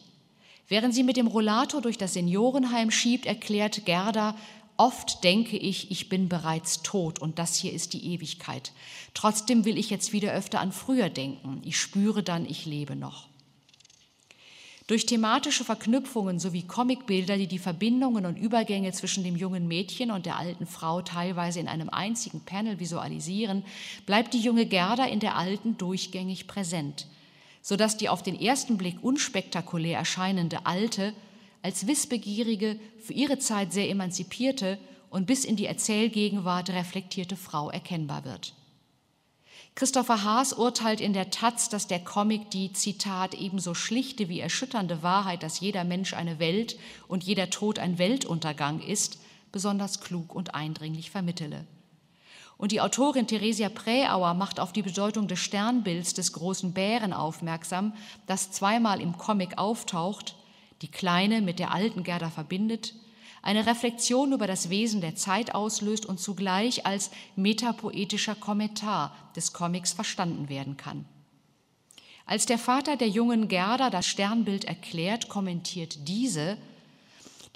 Während 0.66 0.95
sie 0.95 1.03
mit 1.03 1.16
dem 1.16 1.26
Rollator 1.26 1.82
durch 1.82 1.99
das 1.99 2.14
Seniorenheim 2.14 2.91
schiebt, 2.91 3.26
erklärt 3.26 3.84
Gerda 3.84 4.34
Oft 4.81 5.24
denke 5.24 5.59
ich, 5.59 5.91
ich 5.91 6.09
bin 6.09 6.31
bereits 6.31 6.81
tot 6.81 7.18
und 7.18 7.39
das 7.39 7.55
hier 7.55 7.70
ist 7.70 7.93
die 7.93 8.14
Ewigkeit. 8.14 8.72
Trotzdem 9.12 9.66
will 9.66 9.76
ich 9.76 9.91
jetzt 9.91 10.14
wieder 10.14 10.33
öfter 10.33 10.59
an 10.59 10.72
früher 10.72 11.11
denken. 11.11 11.61
Ich 11.66 11.78
spüre 11.78 12.22
dann, 12.22 12.47
ich 12.47 12.64
lebe 12.64 12.97
noch. 12.97 13.28
Durch 14.87 15.05
thematische 15.05 15.64
Verknüpfungen 15.64 16.39
sowie 16.39 16.62
Comicbilder, 16.62 17.37
die 17.37 17.47
die 17.47 17.59
Verbindungen 17.59 18.24
und 18.24 18.39
Übergänge 18.39 18.91
zwischen 18.93 19.22
dem 19.22 19.37
jungen 19.37 19.68
Mädchen 19.68 20.11
und 20.11 20.24
der 20.24 20.39
alten 20.39 20.64
Frau 20.66 21.03
teilweise 21.03 21.61
in 21.61 21.68
einem 21.68 21.91
einzigen 21.91 22.41
Panel 22.41 22.81
visualisieren, 22.81 23.66
bleibt 24.07 24.33
die 24.33 24.41
junge 24.41 24.64
Gerda 24.64 25.05
in 25.05 25.20
der 25.20 25.37
alten 25.37 25.76
durchgängig 25.76 26.47
präsent, 26.47 27.07
sodass 27.61 27.99
die 27.99 28.09
auf 28.09 28.22
den 28.22 28.41
ersten 28.41 28.78
Blick 28.78 28.97
unspektakulär 29.03 29.99
erscheinende 29.99 30.64
alte 30.64 31.12
als 31.63 31.87
wissbegierige, 31.87 32.79
für 32.99 33.13
ihre 33.13 33.39
Zeit 33.39 33.73
sehr 33.73 33.89
emanzipierte 33.89 34.79
und 35.11 35.27
bis 35.27 35.45
in 35.45 35.57
die 35.57 35.67
Erzählgegenwart 35.67 36.71
reflektierte 36.71 37.37
Frau 37.37 37.71
erkennbar 37.71 38.25
wird. 38.25 38.55
Christopher 39.75 40.25
Haas 40.25 40.53
urteilt 40.53 41.01
in 41.01 41.13
der 41.13 41.31
Taz, 41.31 41.69
dass 41.69 41.87
der 41.87 42.01
Comic 42.01 42.51
die, 42.51 42.73
Zitat, 42.73 43.35
ebenso 43.35 43.75
schlichte 43.75 44.29
wie 44.29 44.41
erschütternde 44.41 45.03
Wahrheit, 45.03 45.43
dass 45.43 45.61
jeder 45.61 45.85
Mensch 45.85 46.13
eine 46.13 46.39
Welt 46.39 46.77
und 47.09 47.25
jeder 47.25 47.51
Tod 47.51 47.79
ein 47.79 47.99
Weltuntergang 47.99 48.81
ist, 48.81 49.21
besonders 49.53 50.01
klug 50.01 50.35
und 50.35 50.55
eindringlich 50.55 51.11
vermittele. 51.11 51.67
Und 52.59 52.73
die 52.73 52.81
Autorin 52.83 53.27
Theresia 53.27 53.71
Präauer 53.71 54.35
macht 54.35 54.61
auf 54.61 54.73
die 54.73 54.83
Bedeutung 54.83 55.29
des 55.29 55.39
Sternbilds 55.39 56.13
des 56.13 56.35
großen 56.35 56.73
Bären 56.73 57.15
aufmerksam, 57.15 57.95
das 58.27 58.51
zweimal 58.53 59.01
im 59.01 59.17
Comic 59.17 59.57
auftaucht 59.57 60.35
die 60.83 60.91
Kleine 60.91 61.41
mit 61.41 61.59
der 61.59 61.72
alten 61.72 62.03
Gerda 62.03 62.31
verbindet, 62.31 62.95
eine 63.43 63.66
Reflexion 63.66 64.33
über 64.33 64.47
das 64.47 64.68
Wesen 64.68 65.01
der 65.01 65.16
Zeit 65.16 65.55
auslöst 65.55 66.05
und 66.05 66.20
zugleich 66.20 66.87
als 66.87 67.11
metapoetischer 67.37 68.35
Kommentar 68.35 69.16
des 69.35 69.53
Comics 69.53 69.93
verstanden 69.93 70.49
werden 70.49 70.76
kann. 70.76 71.07
Als 72.26 72.47
der 72.47 72.59
Vater 72.59 72.97
der 72.97 73.09
jungen 73.09 73.49
Gerda 73.49 73.91
das 73.91 74.07
Sternbild 74.07 74.64
erklärt, 74.64 75.28
kommentiert 75.28 76.07
diese, 76.07 76.59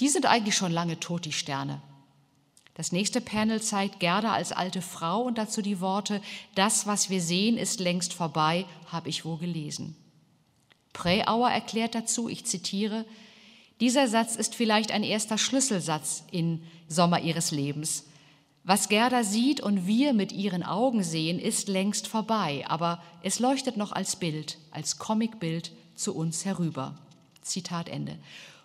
die 0.00 0.08
sind 0.08 0.26
eigentlich 0.26 0.56
schon 0.56 0.72
lange 0.72 0.98
tot, 0.98 1.26
die 1.26 1.32
Sterne. 1.32 1.80
Das 2.74 2.90
nächste 2.90 3.20
Panel 3.20 3.62
zeigt 3.62 4.00
Gerda 4.00 4.32
als 4.32 4.50
alte 4.50 4.82
Frau 4.82 5.22
und 5.22 5.38
dazu 5.38 5.62
die 5.62 5.80
Worte, 5.80 6.20
das, 6.56 6.88
was 6.88 7.08
wir 7.08 7.20
sehen, 7.20 7.56
ist 7.56 7.78
längst 7.78 8.12
vorbei, 8.12 8.66
habe 8.86 9.08
ich 9.10 9.24
wohl 9.24 9.38
gelesen. 9.38 9.96
Präauer 10.94 11.50
erklärt 11.50 11.94
dazu, 11.94 12.30
ich 12.30 12.46
zitiere, 12.46 13.04
dieser 13.80 14.08
Satz 14.08 14.36
ist 14.36 14.54
vielleicht 14.54 14.92
ein 14.92 15.02
erster 15.02 15.36
Schlüsselsatz 15.36 16.24
in 16.30 16.62
Sommer 16.88 17.20
ihres 17.20 17.50
Lebens. 17.50 18.04
Was 18.62 18.88
Gerda 18.88 19.24
sieht 19.24 19.60
und 19.60 19.86
wir 19.86 20.14
mit 20.14 20.32
ihren 20.32 20.62
Augen 20.62 21.02
sehen, 21.02 21.38
ist 21.38 21.68
längst 21.68 22.08
vorbei, 22.08 22.64
aber 22.66 23.02
es 23.22 23.40
leuchtet 23.40 23.76
noch 23.76 23.92
als 23.92 24.16
Bild, 24.16 24.56
als 24.70 24.98
Comicbild 24.98 25.72
zu 25.96 26.14
uns 26.14 26.46
herüber. 26.46 26.96
Zitat 27.42 27.90
Ende. 27.90 28.16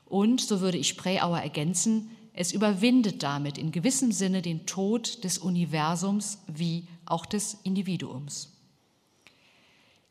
Und, 0.06 0.40
so 0.40 0.62
würde 0.62 0.78
ich 0.78 0.96
Präauer 0.96 1.40
ergänzen, 1.40 2.12
es 2.34 2.54
überwindet 2.54 3.24
damit 3.24 3.58
in 3.58 3.74
gewissem 3.74 4.14
Sinne 4.14 4.42
den 4.42 4.66
Tod 4.66 5.26
des 5.26 5.40
Universums 5.40 6.40
wie 6.48 6.88
auch 7.06 7.26
des 7.26 7.58
Individuums. 7.64 8.59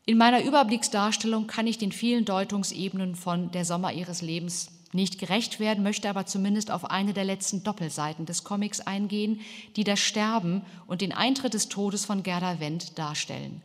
In 0.09 0.17
meiner 0.17 0.43
Überblicksdarstellung 0.43 1.45
kann 1.45 1.67
ich 1.67 1.77
den 1.77 1.91
vielen 1.91 2.25
Deutungsebenen 2.25 3.13
von 3.13 3.51
Der 3.51 3.63
Sommer 3.63 3.93
ihres 3.93 4.23
Lebens 4.23 4.71
nicht 4.91 5.19
gerecht 5.19 5.59
werden, 5.59 5.83
möchte 5.83 6.09
aber 6.09 6.25
zumindest 6.25 6.71
auf 6.71 6.89
eine 6.89 7.13
der 7.13 7.25
letzten 7.25 7.61
Doppelseiten 7.61 8.25
des 8.25 8.43
Comics 8.43 8.79
eingehen, 8.79 9.41
die 9.75 9.83
das 9.83 9.99
Sterben 9.99 10.63
und 10.87 11.01
den 11.01 11.11
Eintritt 11.11 11.53
des 11.53 11.69
Todes 11.69 12.05
von 12.05 12.23
Gerda 12.23 12.59
Wendt 12.59 12.97
darstellen. 12.97 13.61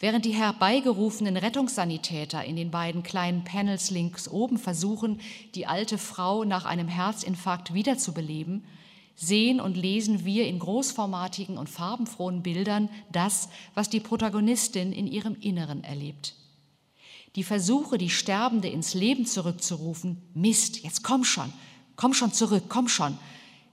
Während 0.00 0.24
die 0.24 0.34
herbeigerufenen 0.34 1.36
Rettungssanitäter 1.36 2.44
in 2.44 2.56
den 2.56 2.72
beiden 2.72 3.04
kleinen 3.04 3.44
Panels 3.44 3.92
links 3.92 4.26
oben 4.26 4.58
versuchen, 4.58 5.20
die 5.54 5.68
alte 5.68 5.96
Frau 5.96 6.42
nach 6.42 6.64
einem 6.64 6.88
Herzinfarkt 6.88 7.72
wiederzubeleben, 7.72 8.64
sehen 9.16 9.60
und 9.60 9.76
lesen 9.76 10.24
wir 10.24 10.46
in 10.46 10.58
großformatigen 10.58 11.58
und 11.58 11.68
farbenfrohen 11.68 12.42
Bildern 12.42 12.88
das, 13.10 13.48
was 13.74 13.88
die 13.88 14.00
Protagonistin 14.00 14.92
in 14.92 15.06
ihrem 15.06 15.34
Inneren 15.40 15.82
erlebt. 15.82 16.34
Die 17.34 17.44
Versuche, 17.44 17.98
die 17.98 18.10
Sterbende 18.10 18.68
ins 18.68 18.94
Leben 18.94 19.26
zurückzurufen, 19.26 20.22
Mist, 20.34 20.82
jetzt 20.82 21.02
komm 21.02 21.24
schon, 21.24 21.52
komm 21.96 22.14
schon 22.14 22.32
zurück, 22.32 22.64
komm 22.68 22.88
schon, 22.88 23.18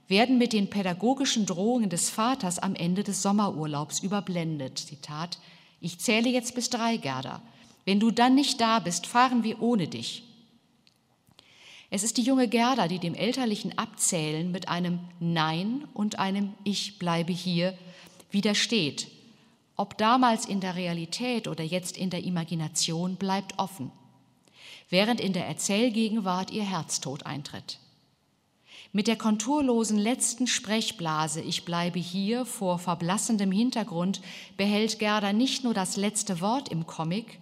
werden 0.08 0.38
mit 0.38 0.54
den 0.54 0.70
pädagogischen 0.70 1.46
Drohungen 1.46 1.90
des 1.90 2.10
Vaters 2.10 2.60
am 2.60 2.76
Ende 2.76 3.04
des 3.04 3.22
Sommerurlaubs 3.22 4.00
überblendet. 4.00 4.80
Zitat, 4.80 5.40
ich 5.80 6.00
zähle 6.00 6.30
jetzt 6.30 6.56
bis 6.56 6.70
drei, 6.70 6.98
Gerda. 6.98 7.42
Wenn 7.86 8.00
du 8.00 8.12
dann 8.12 8.36
nicht 8.36 8.62
da 8.62 8.80
bist, 8.80 9.08
fahren 9.08 9.44
wir 9.44 9.62
ohne 9.62 9.88
dich. 9.88 10.24
Es 11.96 12.02
ist 12.02 12.18
die 12.18 12.24
junge 12.24 12.48
Gerda, 12.48 12.88
die 12.88 12.98
dem 12.98 13.14
elterlichen 13.14 13.78
Abzählen 13.78 14.52
mit 14.52 14.68
einem 14.68 14.98
Nein 15.20 15.88
und 15.94 16.18
einem 16.18 16.56
Ich 16.64 16.98
bleibe 16.98 17.32
hier 17.32 17.78
widersteht. 18.32 19.10
Ob 19.76 19.96
damals 20.00 20.48
in 20.48 20.60
der 20.60 20.76
Realität 20.76 21.48
oder 21.48 21.64
jetzt 21.64 21.96
in 21.96 22.10
der 22.10 22.24
Imagination 22.24 23.16
bleibt 23.16 23.60
offen. 23.60 23.92
während 24.90 25.22
in 25.22 25.34
der 25.34 25.46
Erzählgegenwart 25.46 26.50
ihr 26.50 26.64
Herztod 26.64 27.28
eintritt. 27.28 27.78
Mit 28.92 29.06
der 29.06 29.16
konturlosen 29.16 30.00
letzten 30.00 30.48
Sprechblase 30.48 31.42
Ich 31.42 31.64
bleibe 31.64 32.00
hier 32.00 32.48
vor 32.48 32.80
verblassendem 32.80 33.52
Hintergrund 33.52 34.20
behält 34.58 34.98
Gerda 34.98 35.32
nicht 35.32 35.64
nur 35.64 35.76
das 35.76 35.96
letzte 35.96 36.42
Wort 36.42 36.70
im 36.70 36.88
Comic, 36.88 37.38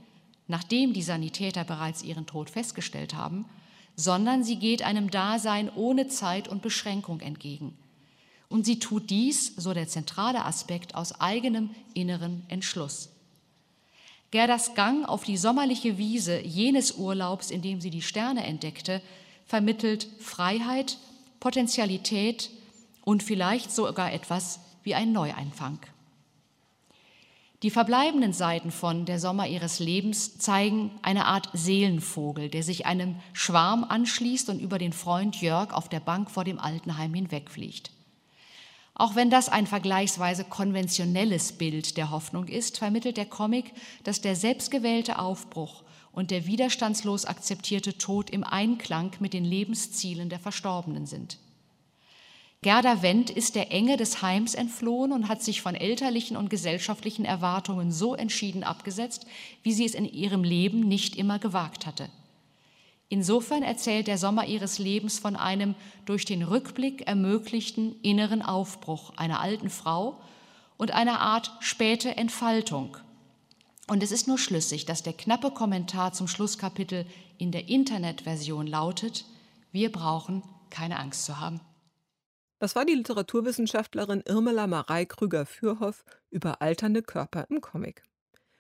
nachdem 0.50 0.92
die 0.92 1.04
Sanitäter 1.04 1.64
bereits 1.64 2.04
ihren 2.04 2.26
Tod 2.26 2.50
festgestellt 2.50 3.14
haben, 3.14 3.46
sondern 3.96 4.44
sie 4.44 4.58
geht 4.58 4.82
einem 4.82 5.12
Dasein 5.12 5.70
ohne 5.76 6.08
Zeit 6.08 6.48
und 6.48 6.62
Beschränkung 6.62 7.20
entgegen. 7.22 7.78
Und 8.50 8.66
sie 8.66 8.80
tut 8.80 9.10
dies, 9.10 9.54
so 9.56 9.74
der 9.74 9.88
zentrale 9.88 10.46
Aspekt, 10.46 10.96
aus 10.96 11.20
eigenem 11.22 11.70
inneren 11.94 12.44
Entschluss. 12.50 13.10
Gerdas 14.32 14.76
Gang 14.76 15.08
auf 15.08 15.24
die 15.24 15.38
sommerliche 15.38 15.98
Wiese 15.98 16.40
jenes 16.42 16.94
Urlaubs, 16.94 17.52
in 17.52 17.62
dem 17.62 17.82
sie 17.82 17.90
die 17.90 18.02
Sterne 18.02 18.46
entdeckte, 18.46 19.02
vermittelt 19.46 20.08
Freiheit 20.20 20.98
Potentialität 21.42 22.52
und 23.04 23.24
vielleicht 23.24 23.72
sogar 23.72 24.14
etwas 24.14 24.60
wie 24.84 24.96
ein 24.96 25.12
Neueinfang. 25.12 25.80
Die 27.64 27.70
verbleibenden 27.70 28.34
Seiten 28.34 28.72
von 28.72 29.06
Der 29.06 29.20
Sommer 29.20 29.48
ihres 29.48 29.78
Lebens 29.78 30.40
zeigen 30.40 30.90
eine 31.04 31.26
Art 31.26 31.50
Seelenvogel, 31.54 32.50
der 32.50 32.64
sich 32.64 32.88
einem 32.88 33.18
Schwarm 33.34 33.84
anschließt 33.84 34.50
und 34.50 34.60
über 34.60 34.80
den 34.80 34.94
Freund 34.94 35.40
Jörg 35.42 35.72
auf 35.72 35.88
der 35.88 36.00
Bank 36.00 36.32
vor 36.32 36.44
dem 36.44 36.58
Altenheim 36.58 37.14
hinwegfliegt. 37.14 37.92
Auch 38.96 39.16
wenn 39.16 39.30
das 39.30 39.48
ein 39.48 39.68
vergleichsweise 39.68 40.44
konventionelles 40.44 41.54
Bild 41.54 41.98
der 41.98 42.10
Hoffnung 42.10 42.48
ist, 42.48 42.80
vermittelt 42.80 43.18
der 43.18 43.26
Comic, 43.28 43.74
dass 44.04 44.22
der 44.22 44.36
selbstgewählte 44.36 45.20
Aufbruch 45.20 45.84
und 46.12 46.32
der 46.32 46.48
widerstandslos 46.48 47.26
akzeptierte 47.26 47.98
Tod 47.98 48.32
im 48.32 48.44
Einklang 48.44 49.12
mit 49.20 49.34
den 49.34 49.46
Lebenszielen 49.46 50.30
der 50.30 50.40
Verstorbenen 50.40 51.06
sind. 51.06 51.38
Gerda 52.64 53.02
Wendt 53.02 53.32
ist 53.32 53.56
der 53.56 53.72
Enge 53.72 53.98
des 53.98 54.22
Heims 54.22 54.54
entflohen 54.54 55.12
und 55.12 55.28
hat 55.28 55.42
sich 55.42 55.64
von 55.64 55.74
elterlichen 55.74 56.38
und 56.38 56.52
gesellschaftlichen 56.52 57.26
Erwartungen 57.26 57.92
so 57.92 58.14
entschieden 58.14 58.64
abgesetzt, 58.64 59.26
wie 59.64 59.74
sie 59.74 59.86
es 59.86 59.96
in 59.96 60.06
ihrem 60.06 60.44
Leben 60.44 60.82
nicht 60.82 61.16
immer 61.16 61.40
gewagt 61.40 61.88
hatte. 61.88 62.10
Insofern 63.10 63.64
erzählt 63.64 64.08
der 64.08 64.20
Sommer 64.20 64.46
ihres 64.46 64.78
Lebens 64.78 65.18
von 65.18 65.36
einem 65.36 65.74
durch 66.06 66.24
den 66.24 66.44
Rückblick 66.44 67.08
ermöglichten 67.08 67.96
inneren 68.04 68.44
Aufbruch 68.44 69.12
einer 69.18 69.40
alten 69.40 69.72
Frau 69.72 70.22
und 70.78 70.92
einer 70.92 71.20
Art 71.20 71.52
späte 71.62 72.16
Entfaltung 72.16 72.96
und 73.88 74.04
es 74.04 74.12
ist 74.12 74.28
nur 74.28 74.38
schlüssig, 74.38 74.86
dass 74.86 75.04
der 75.04 75.14
knappe 75.14 75.52
Kommentar 75.52 76.14
zum 76.14 76.28
Schlusskapitel 76.28 77.06
in 77.38 77.52
der 77.52 77.68
Internetversion 77.68 78.68
lautet, 78.68 79.26
wir 79.72 79.92
brauchen 79.92 80.44
keine 80.70 81.00
Angst 81.00 81.26
zu 81.26 81.40
haben. 81.40 81.60
Das 82.62 82.76
war 82.76 82.86
die 82.86 82.94
Literaturwissenschaftlerin 82.94 84.22
Irmela 84.24 84.68
Marei 84.68 85.06
Krüger-Fürhoff 85.06 86.06
über 86.30 86.62
alternde 86.62 87.02
Körper 87.02 87.48
im 87.50 87.60
Comic. 87.60 88.04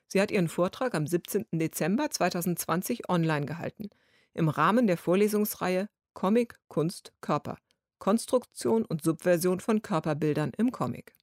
Sie 0.08 0.20
hat 0.20 0.32
ihren 0.32 0.48
Vortrag 0.48 0.96
am 0.96 1.06
17. 1.06 1.46
Dezember 1.52 2.10
2020 2.10 3.10
online 3.10 3.46
gehalten, 3.46 3.92
im 4.34 4.50
Rahmen 4.50 4.88
der 4.88 4.98
Vorlesungsreihe 4.98 5.88
Comic, 6.16 6.56
Kunst, 6.68 7.14
Körper. 7.22 7.60
Konstruktion 8.00 8.86
und 8.86 9.04
Subversion 9.04 9.60
von 9.60 9.84
Körperbildern 9.84 10.52
im 10.58 10.72
Comic. 10.72 11.14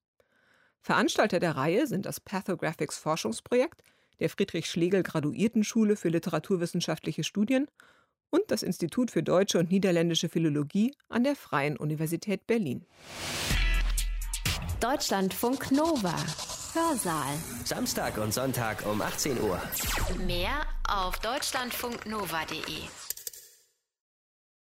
Veranstalter 0.81 1.41
der 1.41 1.57
Reihe 1.57 1.89
sind 1.89 2.07
das 2.07 2.21
Pathographics 2.21 2.97
Forschungsprojekt, 2.97 3.83
der 4.21 4.31
Friedrich-Schlegel-Graduiertenschule 4.31 5.97
für 5.97 6.11
literaturwissenschaftliche 6.11 7.25
Studien 7.25 7.67
und 8.31 8.43
das 8.49 8.63
Institut 8.63 9.11
für 9.11 9.23
deutsche 9.23 9.59
und 9.59 9.71
niederländische 9.71 10.29
Philologie 10.29 10.95
an 11.09 11.25
der 11.25 11.37
Freien 11.37 11.77
Universität 11.77 12.47
Berlin. 12.47 12.85
Deutschlandfunk 14.81 15.73
Nova. 15.73 16.15
Hörsaal. 16.75 17.35
Samstag 17.65 18.19
und 18.19 18.33
Sonntag 18.33 18.87
um 18.87 19.03
18 19.03 19.41
Uhr. 19.41 19.61
Mehr 20.27 20.61
auf 20.87 21.19
deutschlandfunknova.de. 21.19 23.08